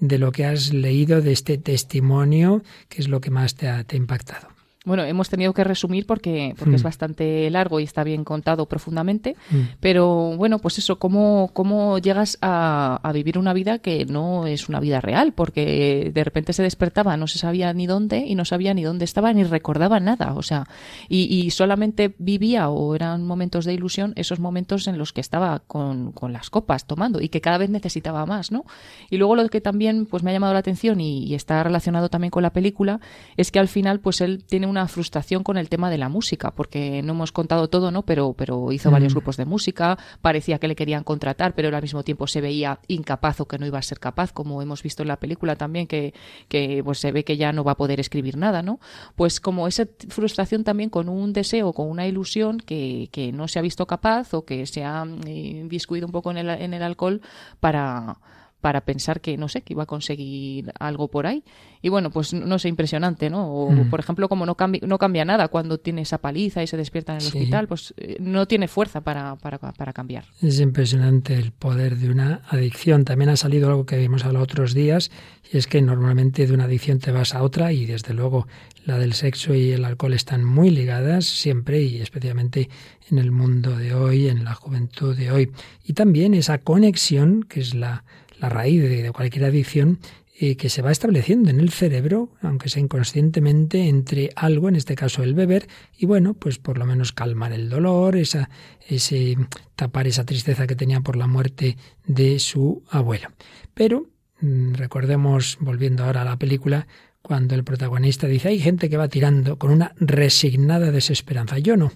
de 0.00 0.18
lo 0.18 0.32
que 0.32 0.46
has 0.46 0.74
leído 0.74 1.22
de 1.22 1.30
este 1.30 1.56
testimonio, 1.56 2.64
¿qué 2.88 3.00
es 3.00 3.06
lo 3.06 3.20
que 3.20 3.30
más 3.30 3.54
te 3.54 3.68
ha 3.68 3.86
impactado? 3.92 4.53
Bueno, 4.84 5.02
hemos 5.04 5.30
tenido 5.30 5.54
que 5.54 5.64
resumir 5.64 6.06
porque, 6.06 6.54
porque 6.58 6.74
es 6.74 6.82
mm. 6.82 6.84
bastante 6.84 7.50
largo 7.50 7.80
y 7.80 7.84
está 7.84 8.04
bien 8.04 8.22
contado 8.22 8.66
profundamente, 8.66 9.34
mm. 9.50 9.60
pero 9.80 10.36
bueno, 10.36 10.58
pues 10.58 10.76
eso, 10.76 10.98
¿cómo, 10.98 11.50
cómo 11.54 11.98
llegas 11.98 12.36
a, 12.42 13.00
a, 13.02 13.12
vivir 13.12 13.38
una 13.38 13.54
vida 13.54 13.78
que 13.78 14.04
no 14.04 14.46
es 14.46 14.68
una 14.68 14.80
vida 14.80 15.00
real? 15.00 15.32
Porque 15.32 16.10
de 16.12 16.24
repente 16.24 16.52
se 16.52 16.62
despertaba, 16.62 17.16
no 17.16 17.26
se 17.28 17.38
sabía 17.38 17.72
ni 17.72 17.86
dónde 17.86 18.18
y 18.18 18.34
no 18.34 18.44
sabía 18.44 18.74
ni 18.74 18.82
dónde 18.82 19.06
estaba 19.06 19.32
ni 19.32 19.44
recordaba 19.44 20.00
nada, 20.00 20.34
o 20.34 20.42
sea, 20.42 20.66
y, 21.08 21.34
y 21.34 21.50
solamente 21.50 22.14
vivía 22.18 22.68
o 22.68 22.94
eran 22.94 23.26
momentos 23.26 23.64
de 23.64 23.72
ilusión 23.72 24.12
esos 24.16 24.38
momentos 24.38 24.86
en 24.86 24.98
los 24.98 25.14
que 25.14 25.22
estaba 25.22 25.60
con, 25.60 26.12
con, 26.12 26.34
las 26.34 26.50
copas 26.50 26.86
tomando 26.86 27.22
y 27.22 27.30
que 27.30 27.40
cada 27.40 27.56
vez 27.56 27.70
necesitaba 27.70 28.26
más, 28.26 28.52
¿no? 28.52 28.66
Y 29.08 29.16
luego 29.16 29.34
lo 29.34 29.48
que 29.48 29.62
también 29.62 30.04
pues 30.04 30.22
me 30.22 30.30
ha 30.30 30.34
llamado 30.34 30.52
la 30.52 30.58
atención 30.58 31.00
y, 31.00 31.24
y 31.24 31.34
está 31.34 31.62
relacionado 31.62 32.10
también 32.10 32.30
con 32.30 32.42
la 32.42 32.52
película 32.52 33.00
es 33.38 33.50
que 33.50 33.60
al 33.60 33.68
final 33.68 34.00
pues 34.00 34.20
él 34.20 34.44
tiene 34.44 34.66
un 34.66 34.73
una 34.74 34.88
frustración 34.88 35.44
con 35.44 35.56
el 35.56 35.68
tema 35.68 35.88
de 35.88 35.98
la 35.98 36.08
música, 36.08 36.50
porque 36.50 37.00
no 37.02 37.12
hemos 37.12 37.30
contado 37.30 37.68
todo, 37.68 37.92
¿no? 37.92 38.02
Pero, 38.02 38.32
pero 38.32 38.72
hizo 38.72 38.90
varios 38.90 39.12
mm. 39.12 39.16
grupos 39.16 39.36
de 39.36 39.44
música, 39.44 39.96
parecía 40.20 40.58
que 40.58 40.66
le 40.66 40.74
querían 40.74 41.04
contratar, 41.04 41.54
pero 41.54 41.74
al 41.74 41.82
mismo 41.82 42.02
tiempo 42.02 42.26
se 42.26 42.40
veía 42.40 42.80
incapaz 42.88 43.40
o 43.40 43.46
que 43.46 43.56
no 43.56 43.66
iba 43.66 43.78
a 43.78 43.82
ser 43.82 44.00
capaz, 44.00 44.32
como 44.32 44.60
hemos 44.62 44.82
visto 44.82 45.02
en 45.02 45.08
la 45.08 45.18
película 45.18 45.54
también, 45.54 45.86
que, 45.86 46.12
que 46.48 46.82
pues 46.84 46.98
se 46.98 47.12
ve 47.12 47.24
que 47.24 47.36
ya 47.36 47.52
no 47.52 47.62
va 47.62 47.72
a 47.72 47.76
poder 47.76 48.00
escribir 48.00 48.36
nada, 48.36 48.62
¿no? 48.62 48.80
Pues 49.14 49.40
como 49.40 49.68
esa 49.68 49.86
frustración 50.08 50.64
también 50.64 50.90
con 50.90 51.08
un 51.08 51.32
deseo, 51.32 51.72
con 51.72 51.88
una 51.88 52.06
ilusión 52.06 52.58
que, 52.58 53.08
que 53.12 53.32
no 53.32 53.46
se 53.46 53.60
ha 53.60 53.62
visto 53.62 53.86
capaz 53.86 54.34
o 54.34 54.44
que 54.44 54.66
se 54.66 54.84
ha 54.84 55.06
eh, 55.26 55.60
inviscuido 55.60 56.06
un 56.06 56.12
poco 56.12 56.32
en 56.32 56.38
el, 56.38 56.48
en 56.48 56.74
el 56.74 56.82
alcohol 56.82 57.20
para 57.60 58.18
para 58.64 58.80
pensar 58.80 59.20
que, 59.20 59.36
no 59.36 59.46
sé, 59.50 59.60
que 59.60 59.74
iba 59.74 59.82
a 59.82 59.86
conseguir 59.86 60.72
algo 60.80 61.08
por 61.08 61.26
ahí. 61.26 61.44
Y 61.82 61.90
bueno, 61.90 62.10
pues 62.10 62.32
no 62.32 62.58
sé, 62.58 62.70
impresionante, 62.70 63.28
¿no? 63.28 63.46
O, 63.46 63.70
mm. 63.70 63.90
por 63.90 64.00
ejemplo, 64.00 64.26
como 64.26 64.46
no, 64.46 64.54
cambia, 64.54 64.80
no 64.86 64.96
cambia 64.96 65.26
nada 65.26 65.48
cuando 65.48 65.76
tiene 65.76 66.00
esa 66.00 66.16
paliza 66.16 66.62
y 66.62 66.66
se 66.66 66.78
despierta 66.78 67.12
en 67.12 67.20
el 67.20 67.26
hospital, 67.26 67.68
pues 67.68 67.92
eh, 67.98 68.16
no 68.20 68.46
tiene 68.46 68.66
fuerza 68.66 69.02
para, 69.02 69.36
para, 69.36 69.58
para, 69.58 69.92
cambiar. 69.92 70.24
Es 70.40 70.60
impresionante 70.60 71.34
el 71.34 71.52
poder 71.52 71.98
de 71.98 72.08
una 72.08 72.40
adicción. 72.48 73.04
También 73.04 73.28
ha 73.28 73.36
salido 73.36 73.68
algo 73.68 73.84
que 73.84 73.98
vimos 73.98 74.24
a 74.24 74.32
los 74.32 74.42
otros 74.42 74.72
días, 74.72 75.10
y 75.52 75.58
es 75.58 75.66
que 75.66 75.82
normalmente 75.82 76.46
de 76.46 76.54
una 76.54 76.64
adicción 76.64 77.00
te 77.00 77.12
vas 77.12 77.34
a 77.34 77.42
otra 77.42 77.70
y 77.74 77.84
desde 77.84 78.14
luego 78.14 78.46
la 78.86 78.98
del 78.98 79.12
sexo 79.12 79.54
y 79.54 79.72
el 79.72 79.84
alcohol 79.84 80.14
están 80.14 80.42
muy 80.42 80.70
ligadas 80.70 81.26
siempre 81.26 81.82
y 81.82 82.00
especialmente 82.00 82.70
en 83.10 83.18
el 83.18 83.30
mundo 83.30 83.76
de 83.76 83.92
hoy, 83.92 84.28
en 84.28 84.44
la 84.44 84.54
juventud 84.54 85.14
de 85.14 85.30
hoy. 85.30 85.52
Y 85.84 85.92
también 85.92 86.32
esa 86.32 86.56
conexión, 86.56 87.42
que 87.42 87.60
es 87.60 87.74
la 87.74 88.04
la 88.44 88.50
raíz 88.50 88.82
de, 88.82 89.10
cualquier 89.10 89.46
adicción 89.46 89.98
eh, 90.38 90.56
que 90.56 90.68
se 90.68 90.82
va 90.82 90.92
estableciendo 90.92 91.48
en 91.48 91.60
el 91.60 91.70
cerebro, 91.70 92.28
aunque 92.42 92.68
sea 92.68 92.82
inconscientemente, 92.82 93.88
entre 93.88 94.30
algo, 94.36 94.68
en 94.68 94.76
este 94.76 94.94
caso 94.94 95.22
el 95.22 95.34
beber, 95.34 95.66
y 95.96 96.04
bueno, 96.04 96.34
pues 96.34 96.58
por 96.58 96.76
lo 96.76 96.84
menos 96.84 97.12
calmar 97.12 97.52
el 97.52 97.70
dolor, 97.70 98.16
esa, 98.16 98.50
ese 98.86 99.38
tapar 99.76 100.06
esa 100.06 100.26
tristeza 100.26 100.66
que 100.66 100.76
tenía 100.76 101.00
por 101.00 101.16
la 101.16 101.26
muerte 101.26 101.78
de 102.06 102.38
su 102.38 102.82
abuelo. 102.90 103.28
Pero 103.72 104.10
mm, 104.40 104.74
recordemos, 104.74 105.56
volviendo 105.60 106.04
ahora 106.04 106.20
a 106.20 106.26
la 106.26 106.36
película, 106.36 106.86
cuando 107.22 107.54
el 107.54 107.64
protagonista 107.64 108.26
dice 108.26 108.48
hay 108.48 108.58
gente 108.58 108.90
que 108.90 108.98
va 108.98 109.08
tirando 109.08 109.58
con 109.58 109.70
una 109.70 109.94
resignada 109.98 110.90
desesperanza. 110.90 111.58
Yo 111.58 111.78
no, 111.78 111.92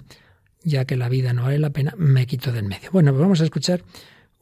ya 0.63 0.87
que 0.87 0.97
la 0.97 1.11
vida 1.11 1.35
no 1.35 1.43
vale 1.43 1.59
la 1.59 1.71
pena, 1.71 1.93
me 1.99 2.27
quito 2.27 2.53
del 2.53 2.65
medio. 2.65 2.91
Bueno, 2.91 3.13
pues 3.13 3.21
vamos 3.21 3.41
a 3.43 3.45
escuchar 3.45 3.83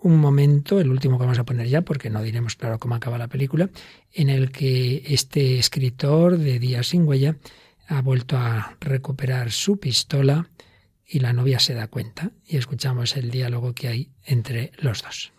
un 0.06 0.18
momento, 0.20 0.78
el 0.78 0.88
último 0.88 1.18
que 1.18 1.24
vamos 1.24 1.38
a 1.38 1.44
poner 1.44 1.66
ya, 1.66 1.82
porque 1.82 2.10
no 2.10 2.22
diremos 2.22 2.54
claro 2.54 2.78
cómo 2.78 2.94
acaba 2.94 3.18
la 3.18 3.26
película, 3.26 3.68
en 4.12 4.30
el 4.30 4.52
que 4.52 5.02
este 5.06 5.58
escritor 5.58 6.38
de 6.38 6.60
Días 6.60 6.88
sin 6.88 7.06
huella 7.06 7.36
ha 7.88 8.02
vuelto 8.02 8.36
a 8.36 8.76
recuperar 8.80 9.50
su 9.50 9.78
pistola 9.78 10.48
y 11.04 11.18
la 11.18 11.32
novia 11.32 11.58
se 11.58 11.74
da 11.74 11.88
cuenta 11.88 12.30
y 12.46 12.56
escuchamos 12.56 13.16
el 13.16 13.30
diálogo 13.30 13.74
que 13.74 13.88
hay 13.88 14.10
entre 14.24 14.72
los 14.78 15.02
dos. 15.02 15.32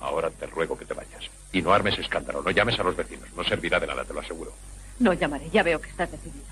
Ahora 0.00 0.30
te 0.30 0.46
ruego 0.46 0.76
que 0.76 0.84
te 0.84 0.94
vayas 0.94 1.30
y 1.52 1.62
no 1.62 1.72
armes 1.72 1.98
escándalo, 1.98 2.42
no 2.42 2.50
llames 2.50 2.78
a 2.78 2.82
los 2.82 2.96
vecinos, 2.96 3.28
no 3.36 3.44
servirá 3.44 3.78
de 3.78 3.86
nada, 3.86 4.04
te 4.04 4.12
lo 4.12 4.20
aseguro. 4.20 4.52
No 4.98 5.12
llamaré, 5.12 5.48
ya 5.50 5.62
veo 5.62 5.80
que 5.80 5.90
estás 5.90 6.10
decidido. 6.10 6.44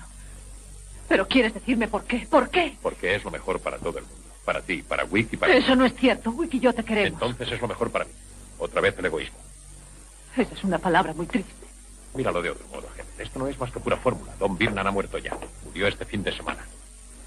Pero 1.09 1.27
quieres 1.27 1.53
decirme 1.53 1.87
por 1.89 2.05
qué, 2.05 2.27
¿por 2.29 2.49
qué? 2.49 2.77
Porque 2.81 3.15
es 3.15 3.23
lo 3.25 3.31
mejor 3.31 3.59
para 3.59 3.77
todo 3.77 3.99
el 3.99 4.05
mundo. 4.05 4.18
Para 4.49 4.63
ti, 4.63 4.81
para 4.81 5.05
Wick 5.05 5.33
y 5.33 5.37
para... 5.37 5.53
Eso 5.53 5.75
no 5.75 5.85
es 5.85 5.93
cierto. 5.93 6.31
Wick 6.31 6.55
y 6.55 6.59
yo 6.59 6.73
te 6.73 6.83
queremos. 6.83 7.21
Entonces 7.21 7.51
es 7.51 7.61
lo 7.61 7.67
mejor 7.67 7.91
para 7.91 8.05
mí. 8.05 8.11
Otra 8.57 8.81
vez 8.81 8.97
el 8.97 9.05
egoísmo. 9.05 9.37
Esa 10.35 10.55
es 10.55 10.63
una 10.63 10.79
palabra 10.79 11.13
muy 11.13 11.27
triste. 11.27 11.53
Míralo 12.15 12.41
de 12.41 12.49
otro 12.49 12.65
modo, 12.69 12.89
gente. 12.95 13.21
Esto 13.21 13.37
no 13.37 13.45
es 13.45 13.59
más 13.59 13.71
que 13.71 13.79
pura 13.79 13.97
fórmula. 13.97 14.33
Don 14.39 14.57
Birnan 14.57 14.87
ha 14.87 14.89
muerto 14.89 15.19
ya. 15.19 15.37
Murió 15.65 15.85
este 15.85 16.03
fin 16.03 16.23
de 16.23 16.35
semana. 16.35 16.65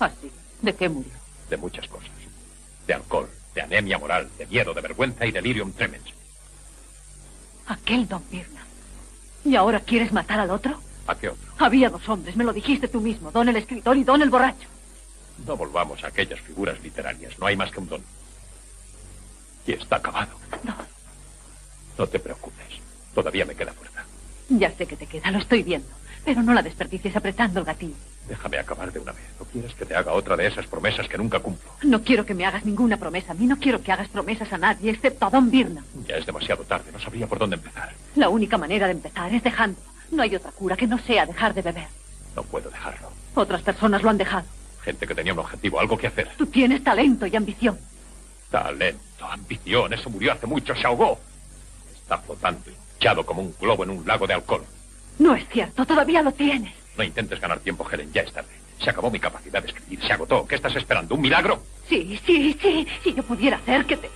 ¿Ah, 0.01 0.11
sí? 0.21 0.33
¿De 0.63 0.75
qué 0.75 0.89
murió? 0.89 1.13
De 1.49 1.57
muchas 1.57 1.87
cosas. 1.87 2.11
De 2.89 2.95
alcohol, 2.95 3.31
de 3.55 3.63
anemia 3.63 3.99
moral, 3.99 4.29
de 4.37 4.47
miedo, 4.49 4.75
de 4.75 4.81
vergüenza 4.81 5.25
y 5.25 5.31
delirium 5.31 5.71
tremens. 5.71 6.03
Aquel 7.69 8.09
Don 8.09 8.25
Birnan. 8.33 8.67
¿Y 9.45 9.55
ahora 9.55 9.79
quieres 9.79 10.13
matar 10.13 10.41
al 10.41 10.51
otro? 10.51 10.77
¿A 11.07 11.15
qué 11.15 11.29
otro? 11.29 11.53
Había 11.59 11.89
dos 11.89 12.09
hombres, 12.09 12.35
me 12.35 12.43
lo 12.43 12.53
dijiste 12.53 12.89
tú 12.89 13.01
mismo. 13.01 13.31
Don 13.31 13.49
el 13.49 13.55
escritor 13.55 13.97
y 13.97 14.03
Don 14.03 14.23
el 14.23 14.31
borracho. 14.31 14.67
No 15.47 15.57
volvamos 15.57 16.03
a 16.05 16.09
aquellas 16.09 16.41
figuras 16.41 16.81
literarias. 16.83 17.39
No 17.39 17.47
hay 17.47 17.57
más 17.57 17.71
que 17.71 17.81
un 17.81 17.89
don. 17.89 18.03
Y 19.67 19.73
está 19.73 19.97
acabado. 19.97 20.33
No. 20.63 20.75
No 21.99 22.07
te 22.07 22.19
preocupes. 22.19 22.81
Todavía 23.15 23.45
me 23.45 23.55
queda 23.55 23.73
fuerza. 23.73 24.05
Ya 24.49 24.71
sé 24.73 24.87
que 24.87 24.97
te 24.97 25.07
queda, 25.07 25.31
lo 25.31 25.39
estoy 25.39 25.63
viendo. 25.63 25.89
Pero 26.25 26.43
no 26.43 26.55
la 26.55 26.63
desperdicies 26.63 27.17
apretando 27.17 27.61
el 27.61 27.67
gatillo. 27.67 27.95
Déjame 28.29 28.59
acabar 28.59 28.93
de 28.93 29.01
una 29.01 29.13
vez. 29.13 29.25
¿No 29.39 29.45
quieres 29.47 29.75
que 29.75 29.85
te 29.85 29.97
haga 29.97 30.13
otra 30.13 30.37
de 30.37 30.47
esas 30.47 30.67
promesas 30.67 31.09
que 31.09 31.19
nunca 31.19 31.41
cumplo? 31.41 31.69
No 31.83 32.03
quiero 32.03 32.25
que 32.25 32.35
me 32.35 32.47
hagas 32.47 32.65
ninguna 32.65 32.97
promesa 32.97 33.33
a 33.33 33.35
mí. 33.35 33.47
No 33.47 33.59
quiero 33.59 33.83
que 33.83 33.91
hagas 33.91 34.09
promesas 34.09 34.53
a 34.53 34.59
nadie, 34.59 34.91
excepto 34.93 35.27
a 35.27 35.31
Don 35.31 35.51
Birna. 35.51 35.85
Ya 36.07 36.17
es 36.17 36.25
demasiado 36.27 36.63
tarde. 36.65 36.93
No 36.93 37.01
sabría 37.01 37.27
por 37.27 37.39
dónde 37.39 37.57
empezar. 37.57 37.93
La 38.15 38.29
única 38.29 38.57
manera 38.57 38.87
de 38.87 38.93
empezar 38.93 39.35
es 39.35 39.43
dejando. 39.43 39.81
No 40.13 40.23
hay 40.23 40.37
otra 40.37 40.53
cura 40.53 40.77
que 40.77 40.87
no 40.87 40.99
sea 40.99 41.27
dejar 41.27 41.55
de 41.55 41.63
beber. 41.63 41.89
No 42.37 42.43
puedo 42.45 42.71
dejarlo. 42.71 43.11
Otras 43.35 43.63
personas 43.63 44.03
lo 44.03 44.11
han 44.11 44.19
dejado. 44.19 44.47
Gente 44.83 45.07
que 45.07 45.15
tenía 45.15 45.33
un 45.33 45.39
objetivo, 45.39 45.81
algo 45.81 45.97
que 45.97 46.09
hacer. 46.09 46.29
Tú 46.37 46.47
tienes 46.47 46.83
talento 46.83 47.27
y 47.27 47.37
ambición. 47.37 47.79
Talento, 48.51 49.25
ambición. 49.27 49.93
Eso 49.93 50.11
murió 50.11 50.33
hace 50.33 50.47
mucho. 50.47 50.75
Se 50.75 50.87
ahogó. 50.87 51.19
Está 51.95 52.19
flotando, 52.19 52.71
hinchado 52.95 53.25
como 53.25 53.43
un 53.43 53.55
globo 53.61 53.85
en 53.85 53.91
un 53.91 54.07
lago 54.07 54.27
de 54.27 54.35
alcohol. 54.35 54.65
No 55.19 55.35
es 55.35 55.49
cierto. 55.49 55.87
Todavía 55.87 56.23
lo 56.23 56.33
tienes. 56.33 56.75
No 56.97 57.05
intentes 57.05 57.41
ganar 57.41 57.61
tiempo, 57.61 57.89
Helen. 57.91 58.13
Ya 58.13 58.23
es 58.23 58.33
tarde. 58.33 58.51
Se 58.83 58.91
acabó 58.91 59.11
mi 59.11 59.21
capacidad 59.21 59.63
de 59.63 59.69
escribir. 59.69 60.05
Se 60.05 60.13
agotó. 60.13 60.47
¿Qué 60.47 60.57
estás 60.57 60.75
esperando? 60.75 61.15
¿Un 61.15 61.21
milagro? 61.21 61.63
Sí, 61.89 62.21
sí, 62.27 62.59
sí. 62.61 62.87
Si 63.05 63.15
yo 63.15 63.23
pudiera 63.23 63.59
hacer 63.59 63.87
que 63.87 63.97
te... 63.97 64.11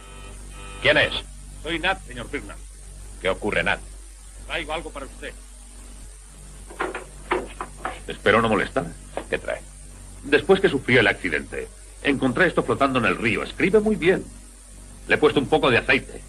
¿Quién 0.83 0.99
es? 0.99 1.12
Soy 1.62 1.79
Nat, 1.79 2.05
señor 2.07 2.29
Birnam. 2.31 2.59
¿Qué 3.21 3.29
ocurre, 3.29 3.62
Nat? 3.62 3.81
Traigo 4.47 4.73
algo 4.73 4.91
para 4.91 5.07
usted. 5.07 5.33
Espero 8.09 8.43
no 8.43 8.49
molestar. 8.49 8.87
¿Qué 9.31 9.39
trae? 9.39 9.61
Después 10.27 10.61
que 10.61 10.68
sufrió 10.68 11.01
el 11.01 11.07
accidente, 11.07 11.68
encontré 12.03 12.49
esto 12.49 12.62
flotando 12.62 12.99
en 12.99 13.05
el 13.07 13.16
río. 13.16 13.43
Escribe 13.43 13.81
muy 13.81 13.97
bien. 13.97 14.24
Le 15.07 15.14
he 15.14 15.18
puesto 15.18 15.39
un 15.39 15.47
poco 15.47 15.70
de 15.70 15.79
aceite, 15.79 16.20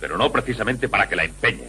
pero 0.00 0.16
no 0.16 0.32
precisamente 0.32 0.88
para 0.88 1.08
que 1.08 1.16
la 1.16 1.24
empeñe. 1.24 1.68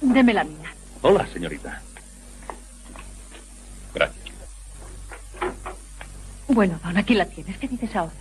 Deme 0.00 0.34
la 0.34 0.44
mía. 0.44 0.74
Hola, 1.00 1.26
señorita. 1.32 1.80
Gracias. 3.94 4.24
Bueno, 6.48 6.78
Don, 6.84 6.96
aquí 6.98 7.14
la 7.14 7.24
tienes. 7.24 7.56
¿Qué 7.56 7.68
dices 7.68 7.96
ahora? 7.96 8.12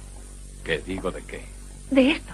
¿Qué 0.64 0.80
digo 0.80 1.12
de 1.12 1.22
qué? 1.24 1.44
De 1.92 2.12
esto. 2.12 2.34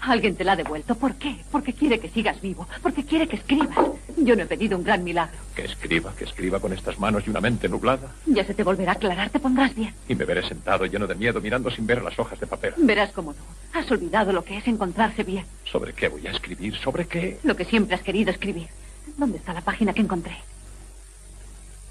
Alguien 0.00 0.34
te 0.34 0.44
la 0.44 0.52
ha 0.52 0.56
devuelto. 0.56 0.94
¿Por 0.94 1.14
qué? 1.16 1.36
Porque 1.50 1.74
quiere 1.74 2.00
que 2.00 2.08
sigas 2.08 2.40
vivo. 2.40 2.66
Porque 2.82 3.04
quiere 3.04 3.28
que 3.28 3.36
escribas. 3.36 3.76
Yo 4.16 4.34
no 4.34 4.42
he 4.42 4.46
pedido 4.46 4.78
un 4.78 4.84
gran 4.84 5.04
milagro. 5.04 5.38
Que 5.54 5.64
escriba, 5.64 6.14
que 6.16 6.24
escriba 6.24 6.58
con 6.58 6.72
estas 6.72 6.98
manos 6.98 7.26
y 7.26 7.30
una 7.30 7.40
mente 7.40 7.68
nublada. 7.68 8.08
Ya 8.26 8.44
se 8.44 8.54
te 8.54 8.62
volverá 8.62 8.92
a 8.92 8.94
aclarar. 8.94 9.30
Te 9.30 9.38
pondrás 9.38 9.74
bien. 9.74 9.94
Y 10.08 10.14
me 10.14 10.24
veré 10.24 10.46
sentado 10.46 10.86
lleno 10.86 11.06
de 11.06 11.14
miedo 11.14 11.40
mirando 11.40 11.70
sin 11.70 11.86
ver 11.86 12.02
las 12.02 12.18
hojas 12.18 12.40
de 12.40 12.46
papel. 12.46 12.74
Verás 12.78 13.12
cómo 13.12 13.32
no. 13.32 13.78
Has 13.78 13.90
olvidado 13.90 14.32
lo 14.32 14.42
que 14.44 14.56
es 14.56 14.66
encontrarse 14.66 15.22
bien. 15.22 15.44
¿Sobre 15.64 15.92
qué 15.92 16.08
voy 16.08 16.26
a 16.26 16.30
escribir? 16.30 16.76
¿Sobre 16.76 17.06
qué? 17.06 17.38
Lo 17.42 17.54
que 17.54 17.64
siempre 17.64 17.94
has 17.94 18.02
querido 18.02 18.30
escribir. 18.30 18.68
¿Dónde 19.16 19.38
está 19.38 19.52
la 19.52 19.60
página 19.60 19.92
que 19.92 20.00
encontré? 20.00 20.36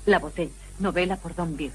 La 0.06 0.20
botella. 0.20 0.52
Novela 0.80 1.18
por 1.18 1.36
Don 1.36 1.56
Bird. 1.56 1.74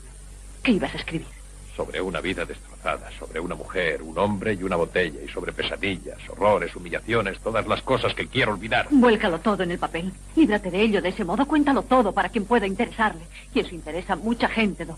¿Qué 0.62 0.72
ibas 0.72 0.95
a 0.95 0.99
escribir? 0.99 1.43
Sobre 1.77 2.01
una 2.01 2.20
vida 2.20 2.45
destrozada, 2.45 3.11
sobre 3.18 3.41
una 3.41 3.55
mujer, 3.55 4.03
un 4.03 4.16
hombre 4.18 4.55
y 4.55 4.62
una 4.62 4.77
botella, 4.77 5.20
y 5.25 5.29
sobre 5.29 5.53
pesadillas, 5.53 6.18
horrores, 6.29 6.75
humillaciones, 6.77 7.41
todas 7.41 7.66
las 7.66 7.83
cosas 7.83 8.14
que 8.14 8.29
quiero 8.29 8.53
olvidar. 8.53 8.87
Vuélcalo 8.91 9.41
todo 9.41 9.64
en 9.64 9.72
el 9.72 9.79
papel. 9.79 10.12
Líbrate 10.37 10.70
de 10.70 10.81
ello 10.81 11.03
de 11.03 11.09
ese 11.09 11.25
modo. 11.25 11.47
Cuéntalo 11.47 11.83
todo 11.83 12.12
para 12.12 12.29
quien 12.29 12.45
pueda 12.45 12.66
interesarle. 12.66 13.22
Y 13.53 13.61
eso 13.61 13.75
interesa 13.75 14.12
a 14.12 14.16
mucha 14.16 14.49
gente, 14.49 14.85
Don. 14.85 14.97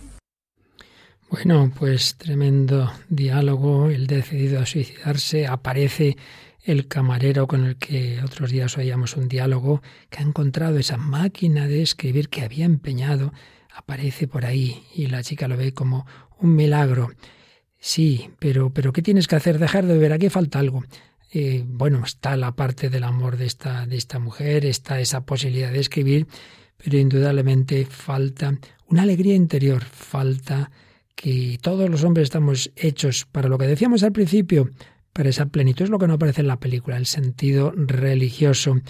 Bueno, 1.31 1.73
pues 1.77 2.17
tremendo 2.17 2.93
diálogo. 3.09 3.89
El 3.89 4.07
decidido 4.07 4.61
a 4.61 4.67
suicidarse. 4.67 5.47
Aparece 5.47 6.17
el 6.63 6.89
camarero 6.89 7.47
con 7.47 7.65
el 7.65 7.77
que 7.77 8.21
otros 8.25 8.51
días 8.51 8.77
oíamos 8.77 9.17
un 9.17 9.29
diálogo, 9.29 9.83
que 10.11 10.19
ha 10.19 10.23
encontrado 10.23 10.79
esa 10.79 10.97
máquina 10.97 11.69
de 11.69 11.83
escribir 11.83 12.29
que 12.29 12.43
había 12.43 12.65
empeñado. 12.65 13.33
Aparece 13.75 14.27
por 14.27 14.45
ahí 14.45 14.85
y 14.95 15.07
la 15.07 15.23
chica 15.23 15.49
lo 15.49 15.57
ve 15.57 15.73
como 15.73 16.07
un 16.39 16.55
milagro. 16.55 17.11
Sí, 17.79 18.31
pero, 18.39 18.71
pero 18.71 18.93
¿qué 18.93 19.03
tienes 19.03 19.29
que 19.29 19.37
hacer? 19.37 19.59
Dejar 19.59 19.87
de 19.87 19.95
beber. 19.95 20.13
Aquí 20.13 20.29
falta 20.29 20.59
algo. 20.59 20.85
Eh, 21.33 21.65
bueno, 21.67 22.03
está 22.05 22.37
la 22.37 22.53
parte 22.57 22.89
del 22.89 23.05
amor 23.05 23.37
de 23.37 23.47
esta, 23.47 23.87
de 23.87 23.97
esta 23.97 24.19
mujer, 24.19 24.65
está 24.65 25.01
esa 25.01 25.27
posibilidad 25.27 25.73
de 25.73 25.81
escribir, 25.81 26.27
pero 26.77 26.99
indudablemente 26.99 27.85
falta 27.85 28.59
una 28.89 29.03
alegría 29.03 29.35
interior, 29.35 29.85
falta 29.85 30.71
que 31.15 31.59
todos 31.61 31.91
los 31.91 32.05
hombres 32.05 32.25
estamos 32.25 32.71
hechos 32.77 33.27
para 33.31 33.49
lo 33.49 33.59
que 33.59 33.67
decíamos 33.67 34.03
al 34.03 34.13
principio, 34.13 34.71
para 35.13 35.31
esa 35.31 35.47
plenitud. 35.47 35.85
Es 35.85 35.91
lo 35.91 35.99
que 35.99 36.07
no 36.07 36.15
aparece 36.15 36.43
en 36.43 36.47
la 36.47 36.61
película, 36.61 36.97
el 36.97 37.07
sentido 37.07 37.73
religioso. 37.75 38.81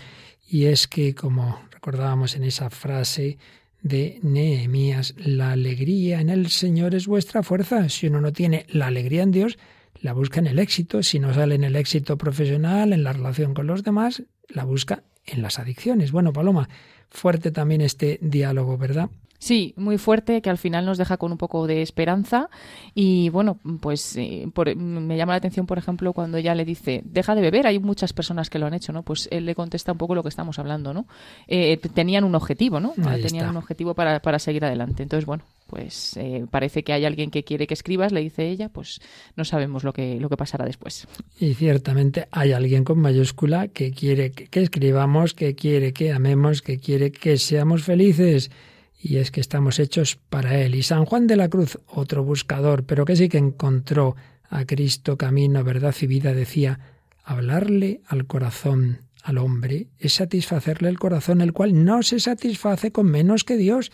Y 0.49 0.66
es 0.66 0.86
que, 0.88 1.14
como 1.14 1.61
recordábamos 1.70 2.36
en 2.36 2.44
esa 2.44 2.68
frase, 2.68 3.38
de 3.87 4.18
Nehemías. 4.22 5.14
La 5.16 5.53
alegría 5.53 6.20
en 6.20 6.28
el 6.28 6.49
Señor 6.49 6.95
es 6.95 7.07
vuestra 7.07 7.43
fuerza. 7.43 7.89
Si 7.89 8.09
uno 8.09 8.20
no 8.20 8.32
tiene 8.32 8.66
la 8.68 8.89
alegría 8.89 9.22
en 9.22 9.30
Dios, 9.30 9.59
la 10.01 10.12
busca 10.12 10.41
en 10.41 10.49
el 10.49 10.59
éxito. 10.59 11.03
Si 11.03 11.20
no 11.20 11.32
sale 11.32 11.55
en 11.55 11.62
el 11.62 11.76
éxito 11.76 12.18
profesional, 12.18 12.93
en 12.93 13.05
la 13.05 13.12
relación 13.12 13.55
con 13.55 13.68
los 13.68 13.84
demás, 13.84 14.24
la 14.49 14.64
busca 14.64 15.05
en 15.24 15.41
las 15.41 15.59
adicciones. 15.61 16.11
Bueno, 16.11 16.32
Paloma, 16.32 16.68
fuerte 17.11 17.53
también 17.53 17.80
este 17.80 18.18
diálogo, 18.20 18.76
¿verdad? 18.76 19.09
Sí, 19.39 19.74
muy 19.76 19.99
fuerte, 19.99 20.41
que 20.43 20.51
al 20.51 20.59
final 20.59 20.87
nos 20.87 20.99
deja 20.99 21.16
con 21.16 21.32
un 21.32 21.39
poco 21.39 21.66
de 21.66 21.82
esperanza. 21.82 22.49
Y 22.95 23.28
bueno, 23.30 23.59
pues 23.80 24.16
eh, 24.16 24.49
por, 24.53 24.74
me 24.74 25.16
llama 25.16 25.32
la 25.32 25.39
atención, 25.39 25.66
por 25.66 25.78
ejemplo, 25.78 26.12
cuando 26.12 26.39
ella 26.39 26.55
le 26.55 26.64
dice, 26.64 27.03
deja 27.05 27.34
de 27.34 27.43
beber, 27.43 27.66
hay 27.66 27.78
muchas 27.78 28.12
personas 28.12 28.51
que 28.51 28.59
lo 28.59 28.66
han 28.66 28.74
hecho, 28.74 28.93
¿no? 28.93 29.03
Pues 29.03 29.28
él 29.30 29.47
le 29.47 29.55
contesta 29.55 29.93
un 29.93 29.99
poco 29.99 30.14
lo 30.14 30.22
que 30.22 30.28
estamos 30.28 30.59
hablando, 30.59 30.93
¿no? 30.95 31.07
Eh, 31.47 31.76
tenían 31.95 32.24
un 32.24 32.34
objetivo, 32.34 32.80
¿no? 32.80 32.95
Ahí 33.07 33.22
tenían 33.22 33.45
está. 33.45 33.51
un 33.51 33.57
objetivo 33.57 33.95
para, 33.95 34.20
para 34.20 34.39
seguir 34.39 34.64
adelante. 34.64 35.03
Entonces, 35.03 35.26
bueno, 35.26 35.45
pues 35.66 36.16
eh, 36.16 36.47
parece 36.51 36.82
que 36.82 36.93
hay 36.93 37.05
alguien 37.05 37.30
que 37.30 37.43
quiere 37.43 37.66
que 37.66 37.74
escribas, 37.74 38.12
le 38.12 38.20
dice 38.20 38.49
ella, 38.49 38.68
pues 38.68 39.01
no 39.37 39.45
sabemos 39.45 39.84
lo 39.84 39.93
que, 39.93 40.20
lo 40.20 40.28
que 40.28 40.37
pasará 40.37 40.64
después. 40.64 41.07
Y 41.39 41.55
ciertamente 41.55 42.28
hay 42.30 42.53
alguien 42.53 42.84
con 42.84 42.99
mayúscula 42.99 43.68
que 43.68 43.91
quiere 43.91 44.30
que, 44.30 44.47
que 44.47 44.62
escribamos, 44.62 45.34
que 45.34 45.55
quiere 45.55 45.93
que 45.93 46.12
amemos, 46.12 46.62
que 46.62 46.78
quiere 46.78 47.11
que 47.11 47.37
seamos 47.37 47.82
felices. 47.82 48.51
Y 48.99 49.16
es 49.16 49.30
que 49.30 49.40
estamos 49.40 49.78
hechos 49.78 50.16
para 50.16 50.61
Él. 50.61 50.74
Y 50.74 50.82
San 50.82 51.05
Juan 51.05 51.26
de 51.26 51.36
la 51.36 51.49
Cruz, 51.49 51.78
otro 51.86 52.24
buscador, 52.24 52.84
pero 52.84 53.05
que 53.05 53.16
sí 53.16 53.28
que 53.28 53.38
encontró 53.38 54.16
a 54.49 54.64
Cristo 54.64 55.16
camino, 55.16 55.62
verdad 55.64 55.94
y 56.01 56.07
vida, 56.07 56.32
decía, 56.34 56.80
hablarle 57.24 58.01
al 58.07 58.26
corazón 58.26 59.07
al 59.26 59.38
hombre 59.38 59.88
es 59.99 60.14
satisfacerle 60.14 60.88
el 60.88 61.01
corazón, 61.01 61.40
el 61.40 61.53
cual 61.53 61.84
no 61.84 62.05
se 62.05 62.20
satisface 62.20 62.92
con 62.92 63.07
menos 63.07 63.42
que 63.42 63.57
Dios. 63.57 63.90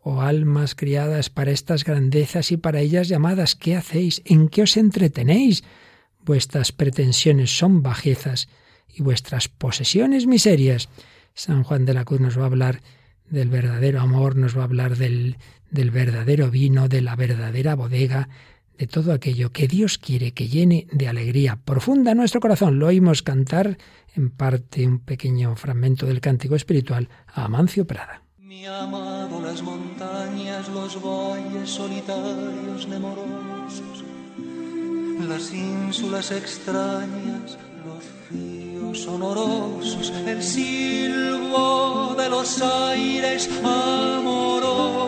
Oh 0.00 0.22
almas 0.22 0.74
criadas 0.74 1.28
para 1.28 1.50
estas 1.50 1.84
grandezas 1.84 2.50
y 2.50 2.56
para 2.56 2.80
ellas 2.80 3.08
llamadas, 3.08 3.56
¿qué 3.56 3.76
hacéis? 3.76 4.22
¿En 4.24 4.48
qué 4.48 4.62
os 4.62 4.78
entretenéis? 4.78 5.64
Vuestras 6.24 6.72
pretensiones 6.72 7.54
son 7.54 7.82
bajezas 7.82 8.48
y 8.88 9.02
vuestras 9.02 9.48
posesiones 9.48 10.26
miserias. 10.26 10.88
San 11.34 11.62
Juan 11.62 11.84
de 11.84 11.92
la 11.92 12.06
Cruz 12.06 12.20
nos 12.20 12.38
va 12.38 12.44
a 12.44 12.46
hablar 12.46 12.80
del 13.28 13.48
verdadero 13.48 14.00
amor, 14.00 14.36
nos 14.36 14.56
va 14.56 14.62
a 14.62 14.64
hablar 14.64 14.96
del, 14.96 15.36
del 15.70 15.90
verdadero 15.90 16.50
vino, 16.50 16.88
de 16.88 17.02
la 17.02 17.16
verdadera 17.16 17.74
bodega, 17.74 18.28
de 18.78 18.86
todo 18.86 19.12
aquello 19.12 19.52
que 19.52 19.68
Dios 19.68 19.98
quiere 19.98 20.32
que 20.32 20.48
llene 20.48 20.86
de 20.92 21.08
alegría 21.08 21.56
profunda 21.64 22.14
nuestro 22.14 22.40
corazón. 22.40 22.78
Lo 22.78 22.88
oímos 22.88 23.22
cantar 23.22 23.78
en 24.14 24.30
parte 24.30 24.86
un 24.86 24.98
pequeño 24.98 25.54
fragmento 25.56 26.06
del 26.06 26.20
cántico 26.20 26.56
espiritual 26.56 27.08
a 27.26 27.44
Amancio 27.44 27.86
Prada. 27.86 28.22
Mi 28.38 28.66
amado 28.66 29.40
las 29.40 29.62
montañas, 29.62 30.68
los 30.68 31.00
valles 31.02 31.70
solitarios 31.70 32.88
nemorosos, 32.88 34.04
las 35.28 35.52
ínsulas 35.52 36.30
extrañas, 36.30 37.58
los 37.84 38.04
sonorosos, 38.94 40.12
el 40.26 40.42
silbo 40.42 42.14
de 42.16 42.28
los 42.28 42.62
aires 42.62 43.50
amorosos, 43.62 45.02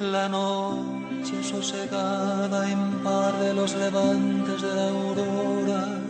la 0.00 0.28
noche 0.28 1.42
sosegada 1.42 2.70
en 2.70 3.02
par 3.02 3.38
de 3.38 3.54
los 3.54 3.74
levantes 3.74 4.62
de 4.62 4.74
la 4.74 4.88
aurora, 4.88 6.00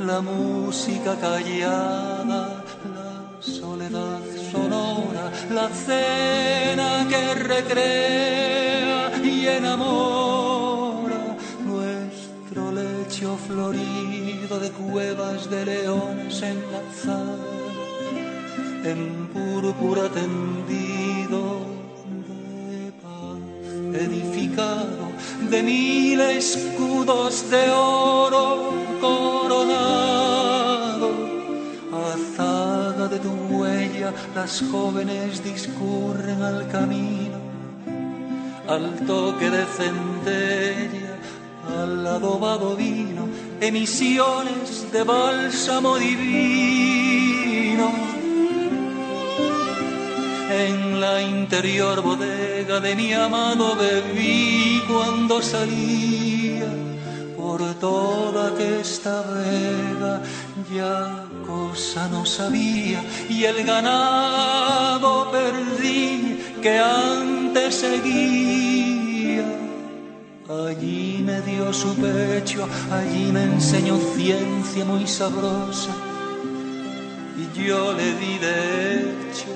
la 0.00 0.20
música 0.20 1.16
callada, 1.16 2.64
la 2.94 3.22
soledad 3.40 4.20
sonora, 4.50 5.30
la 5.50 5.68
cena 5.68 7.06
que 7.08 7.34
recrea 7.34 9.12
y 9.22 9.46
enamora, 9.46 11.36
nuestro 11.64 12.72
lecho 12.72 13.36
florido 13.46 13.99
de 14.58 14.70
cuevas 14.72 15.48
de 15.48 15.64
leones 15.64 16.42
enlazadas, 16.42 17.38
en 18.84 19.28
púrpura 19.28 20.08
tendido 20.08 21.60
de 22.28 22.90
paz, 23.00 23.38
edificado 24.02 25.12
de 25.48 25.62
mil 25.62 26.20
escudos 26.20 27.48
de 27.48 27.70
oro 27.70 28.72
coronado, 29.00 29.90
azaga 32.12 33.06
de 33.06 33.18
tu 33.20 33.30
huella 33.54 33.80
ella 33.80 34.12
las 34.34 34.62
jóvenes 34.70 35.44
discurren 35.44 36.42
al 36.42 36.68
camino, 36.68 37.38
al 38.66 39.06
toque 39.06 39.48
de 39.48 39.64
centella, 39.64 41.16
al 41.82 42.06
adobado 42.06 42.74
vino, 42.76 43.09
emisiones 43.60 44.90
de 44.92 45.02
bálsamo 45.02 45.98
divino. 45.98 47.92
En 50.50 51.00
la 51.00 51.22
interior 51.22 52.02
bodega 52.02 52.80
de 52.80 52.96
mi 52.96 53.12
amado 53.12 53.76
bebí 53.76 54.82
cuando 54.88 55.40
salía 55.40 56.66
por 57.36 57.62
toda 57.74 58.48
aquesta 58.48 59.22
vega 59.22 60.22
ya 60.74 61.24
cosa 61.46 62.08
no 62.08 62.24
sabía 62.26 63.02
y 63.28 63.44
el 63.44 63.64
ganado 63.64 65.30
perdí 65.30 66.38
que 66.62 66.78
antes 66.78 67.74
seguía. 67.76 68.69
Allí 70.50 71.22
me 71.24 71.40
dio 71.42 71.72
su 71.72 71.94
pecho, 71.94 72.68
allí 72.90 73.30
me 73.30 73.44
enseñó 73.44 73.96
ciencia 74.16 74.84
muy 74.84 75.06
sabrosa 75.06 75.94
y 77.38 77.56
yo 77.56 77.92
le 77.92 78.14
di 78.14 78.38
de 78.38 79.00
hecho 79.04 79.52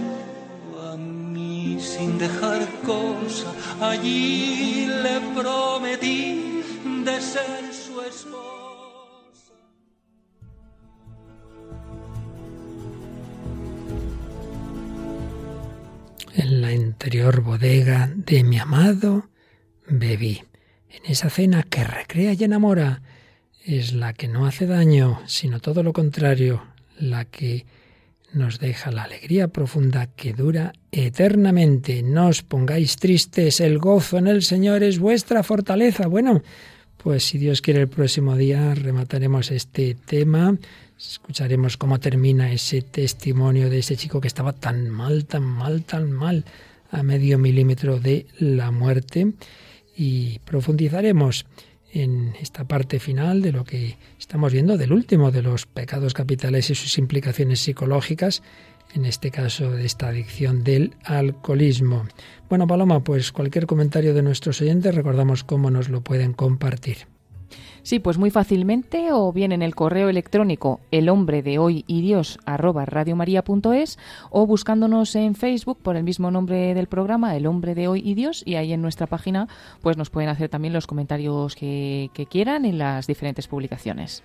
a 0.89 0.97
mí 0.97 1.79
sin 1.81 2.17
dejar 2.17 2.61
cosa. 2.87 3.53
Allí 3.81 4.87
le 4.87 5.21
prometí 5.35 6.63
de 7.05 7.21
ser 7.21 7.75
su 7.75 8.01
esposa. 8.01 9.55
En 16.35 16.61
la 16.63 16.73
interior 16.73 17.41
bodega 17.41 18.09
de 18.15 18.45
mi 18.45 18.61
amado 18.61 19.29
bebí. 19.89 20.41
En 20.97 21.11
esa 21.11 21.29
cena 21.29 21.65
que 21.65 21.83
recrea 21.83 22.35
y 22.35 22.45
enamora 22.45 23.03
es 23.65 23.93
la 23.93 24.13
que 24.13 24.29
no 24.29 24.47
hace 24.47 24.67
daño, 24.67 25.21
sino 25.27 25.59
todo 25.59 25.83
lo 25.83 25.93
contrario, 25.93 26.63
la 26.99 27.25
que 27.25 27.67
nos 28.33 28.61
deja 28.61 28.93
la 28.93 29.05
alegría 29.05 29.49
profunda 29.49 30.07
que 30.07 30.33
dura 30.33 30.73
eternamente. 30.93 32.03
No 32.03 32.29
os 32.29 32.43
pongáis 32.43 32.97
tristes, 32.97 33.61
el 33.61 33.79
gozo 33.79 34.19
en 34.19 34.29
el 34.29 34.43
Señor 34.43 34.83
es 34.85 34.99
vuestra 34.99 35.43
fortaleza. 35.43 36.07
Bueno, 36.07 36.43
pues 37.03 37.25
si 37.25 37.39
Dios 37.39 37.61
quiere 37.61 37.81
el 37.81 37.89
próximo 37.89 38.37
día 38.37 38.75
remataremos 38.75 39.51
este 39.51 39.95
tema, 39.95 40.57
escucharemos 40.99 41.77
cómo 41.77 41.99
termina 41.99 42.53
ese 42.53 42.83
testimonio 42.83 43.69
de 43.69 43.81
ese 43.81 43.97
chico 43.97 44.21
que 44.21 44.29
estaba 44.29 44.53
tan 44.53 44.91
mal, 44.91 45.25
tan 45.27 45.43
mal, 45.43 45.83
tan 45.85 46.13
mal, 46.13 46.45
a 46.91 47.03
medio 47.03 47.39
milímetro 47.39 47.99
de 47.99 48.27
la 48.39 48.71
muerte 48.71 49.33
y 49.97 50.39
profundizaremos 50.41 51.47
en 51.93 52.35
esta 52.41 52.65
parte 52.65 52.99
final 52.99 53.41
de 53.41 53.53
lo 53.53 53.65
que 53.65 53.97
estamos 54.19 54.53
viendo 54.53 54.77
del 54.77 54.93
último 54.93 55.31
de 55.31 55.43
los 55.43 55.67
pecados 55.67 56.13
capitales 56.13 56.69
y 56.71 56.75
sus 56.75 56.99
implicaciones 56.99 57.61
psicológicas, 57.61 58.43
en 58.95 59.05
este 59.05 59.31
caso 59.31 59.71
de 59.71 59.87
esta 59.87 60.09
adicción 60.09 60.65
del 60.65 60.95
alcoholismo. 61.05 62.07
Bueno, 62.49 62.67
Paloma, 62.67 63.03
pues 63.05 63.33
cualquier 63.33 63.67
comentario 63.67 64.13
de 64.15 64.23
nuestros 64.23 64.61
oyentes, 64.61 64.95
recordamos 64.95 65.45
cómo 65.45 65.71
nos 65.71 65.89
lo 65.89 66.03
pueden 66.03 66.33
compartir. 66.33 67.14
Sí, 67.85 67.99
pues 67.99 68.17
muy 68.17 68.31
fácilmente 68.31 69.13
o 69.13 69.31
bien 69.31 69.53
en 69.53 69.61
el 69.61 69.75
correo 69.75 70.09
electrónico 70.09 70.81
el 70.91 71.11
hombre 71.11 71.43
de 71.43 71.59
hoy 71.59 71.85
y 71.87 72.01
Dios 72.01 72.39
radiomaria.es 72.47 73.99
o 74.31 74.47
buscándonos 74.47 75.15
en 75.15 75.35
Facebook 75.35 75.79
por 75.83 75.95
el 75.97 76.03
mismo 76.03 76.31
nombre 76.31 76.73
del 76.73 76.87
programa, 76.87 77.37
el 77.37 77.47
hombre 77.47 77.75
de 77.75 77.87
hoy 77.87 78.01
y 78.03 78.15
Dios, 78.15 78.43
y 78.47 78.55
ahí 78.55 78.73
en 78.73 78.81
nuestra 78.81 79.07
página 79.07 79.49
pues 79.83 79.99
nos 79.99 80.09
pueden 80.09 80.31
hacer 80.31 80.49
también 80.49 80.73
los 80.73 80.87
comentarios 80.87 81.57
que, 81.57 82.11
que 82.15 82.25
quieran 82.25 82.65
en 82.65 82.79
las 82.79 83.07
diferentes 83.07 83.49
publicaciones. 83.49 84.23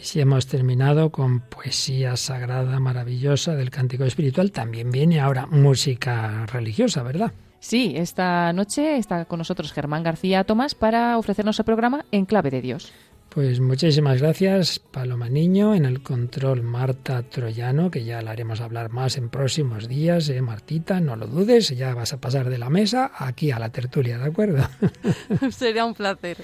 Si 0.00 0.20
hemos 0.20 0.46
terminado 0.46 1.10
con 1.10 1.40
poesía 1.40 2.16
sagrada 2.16 2.78
maravillosa 2.78 3.56
del 3.56 3.70
cántico 3.70 4.04
espiritual, 4.04 4.52
también 4.52 4.92
viene 4.92 5.18
ahora 5.18 5.46
música 5.46 6.46
religiosa, 6.46 7.02
¿verdad? 7.02 7.32
Sí, 7.60 7.92
esta 7.94 8.52
noche 8.54 8.96
está 8.96 9.26
con 9.26 9.38
nosotros 9.38 9.72
Germán 9.72 10.02
García 10.02 10.44
Tomás 10.44 10.74
para 10.74 11.18
ofrecernos 11.18 11.58
el 11.58 11.66
programa 11.66 12.06
En 12.10 12.24
Clave 12.24 12.50
de 12.50 12.62
Dios. 12.62 12.92
Pues 13.28 13.60
muchísimas 13.60 14.20
gracias, 14.20 14.80
Paloma 14.80 15.28
Niño, 15.28 15.76
en 15.76 15.84
el 15.84 16.02
control 16.02 16.62
Marta 16.62 17.22
Troyano, 17.22 17.88
que 17.88 18.02
ya 18.02 18.22
la 18.22 18.32
haremos 18.32 18.60
hablar 18.60 18.90
más 18.90 19.16
en 19.18 19.28
próximos 19.28 19.86
días, 19.86 20.28
¿eh, 20.30 20.42
Martita? 20.42 21.00
No 21.00 21.14
lo 21.14 21.28
dudes, 21.28 21.68
ya 21.68 21.94
vas 21.94 22.12
a 22.12 22.20
pasar 22.20 22.50
de 22.50 22.58
la 22.58 22.70
mesa 22.70 23.12
aquí 23.16 23.52
a 23.52 23.60
la 23.60 23.68
tertulia, 23.68 24.18
¿de 24.18 24.24
acuerdo? 24.24 24.66
Sería 25.50 25.84
un 25.84 25.94
placer. 25.94 26.38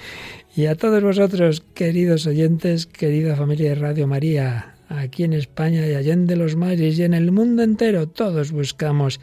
Y 0.54 0.66
a 0.66 0.76
todos 0.76 1.02
vosotros, 1.02 1.64
queridos 1.74 2.24
oyentes, 2.28 2.86
querida 2.86 3.34
familia 3.34 3.70
de 3.70 3.74
Radio 3.74 4.06
María, 4.06 4.76
aquí 4.88 5.24
en 5.24 5.32
España 5.32 5.84
y 5.88 5.94
allende 5.94 6.36
los 6.36 6.54
mares 6.54 6.96
y 7.00 7.02
en 7.02 7.14
el 7.14 7.32
mundo 7.32 7.64
entero, 7.64 8.06
todos 8.06 8.52
buscamos 8.52 9.18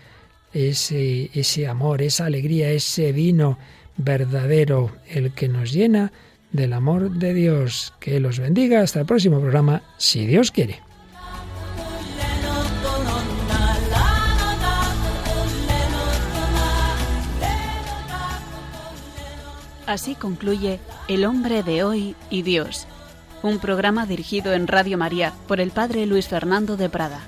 ese, 0.54 1.30
ese 1.34 1.68
amor, 1.68 2.02
esa 2.02 2.26
alegría, 2.26 2.70
ese 2.72 3.12
vino 3.12 3.58
verdadero, 3.98 4.92
el 5.08 5.34
que 5.34 5.50
nos 5.50 5.72
llena 5.72 6.12
del 6.52 6.74
amor 6.74 7.12
de 7.12 7.34
Dios. 7.34 7.94
Que 8.00 8.20
los 8.20 8.40
bendiga. 8.40 8.82
Hasta 8.82 9.02
el 9.02 9.06
próximo 9.06 9.40
programa, 9.40 9.84
si 9.98 10.26
Dios 10.26 10.52
quiere. 10.52 10.80
Así 19.86 20.16
concluye 20.16 20.80
El 21.08 21.26
hombre 21.26 21.62
de 21.62 21.84
hoy 21.84 22.16
y 22.30 22.42
Dios, 22.42 22.88
un 23.44 23.60
programa 23.60 24.06
dirigido 24.06 24.54
en 24.54 24.68
Radio 24.68 24.98
María 24.98 25.34
por 25.48 25.60
el 25.60 25.72
Padre 25.72 26.06
Luis 26.06 26.28
Fernando 26.28 26.78
de 26.78 26.90
Prada. 26.90 27.20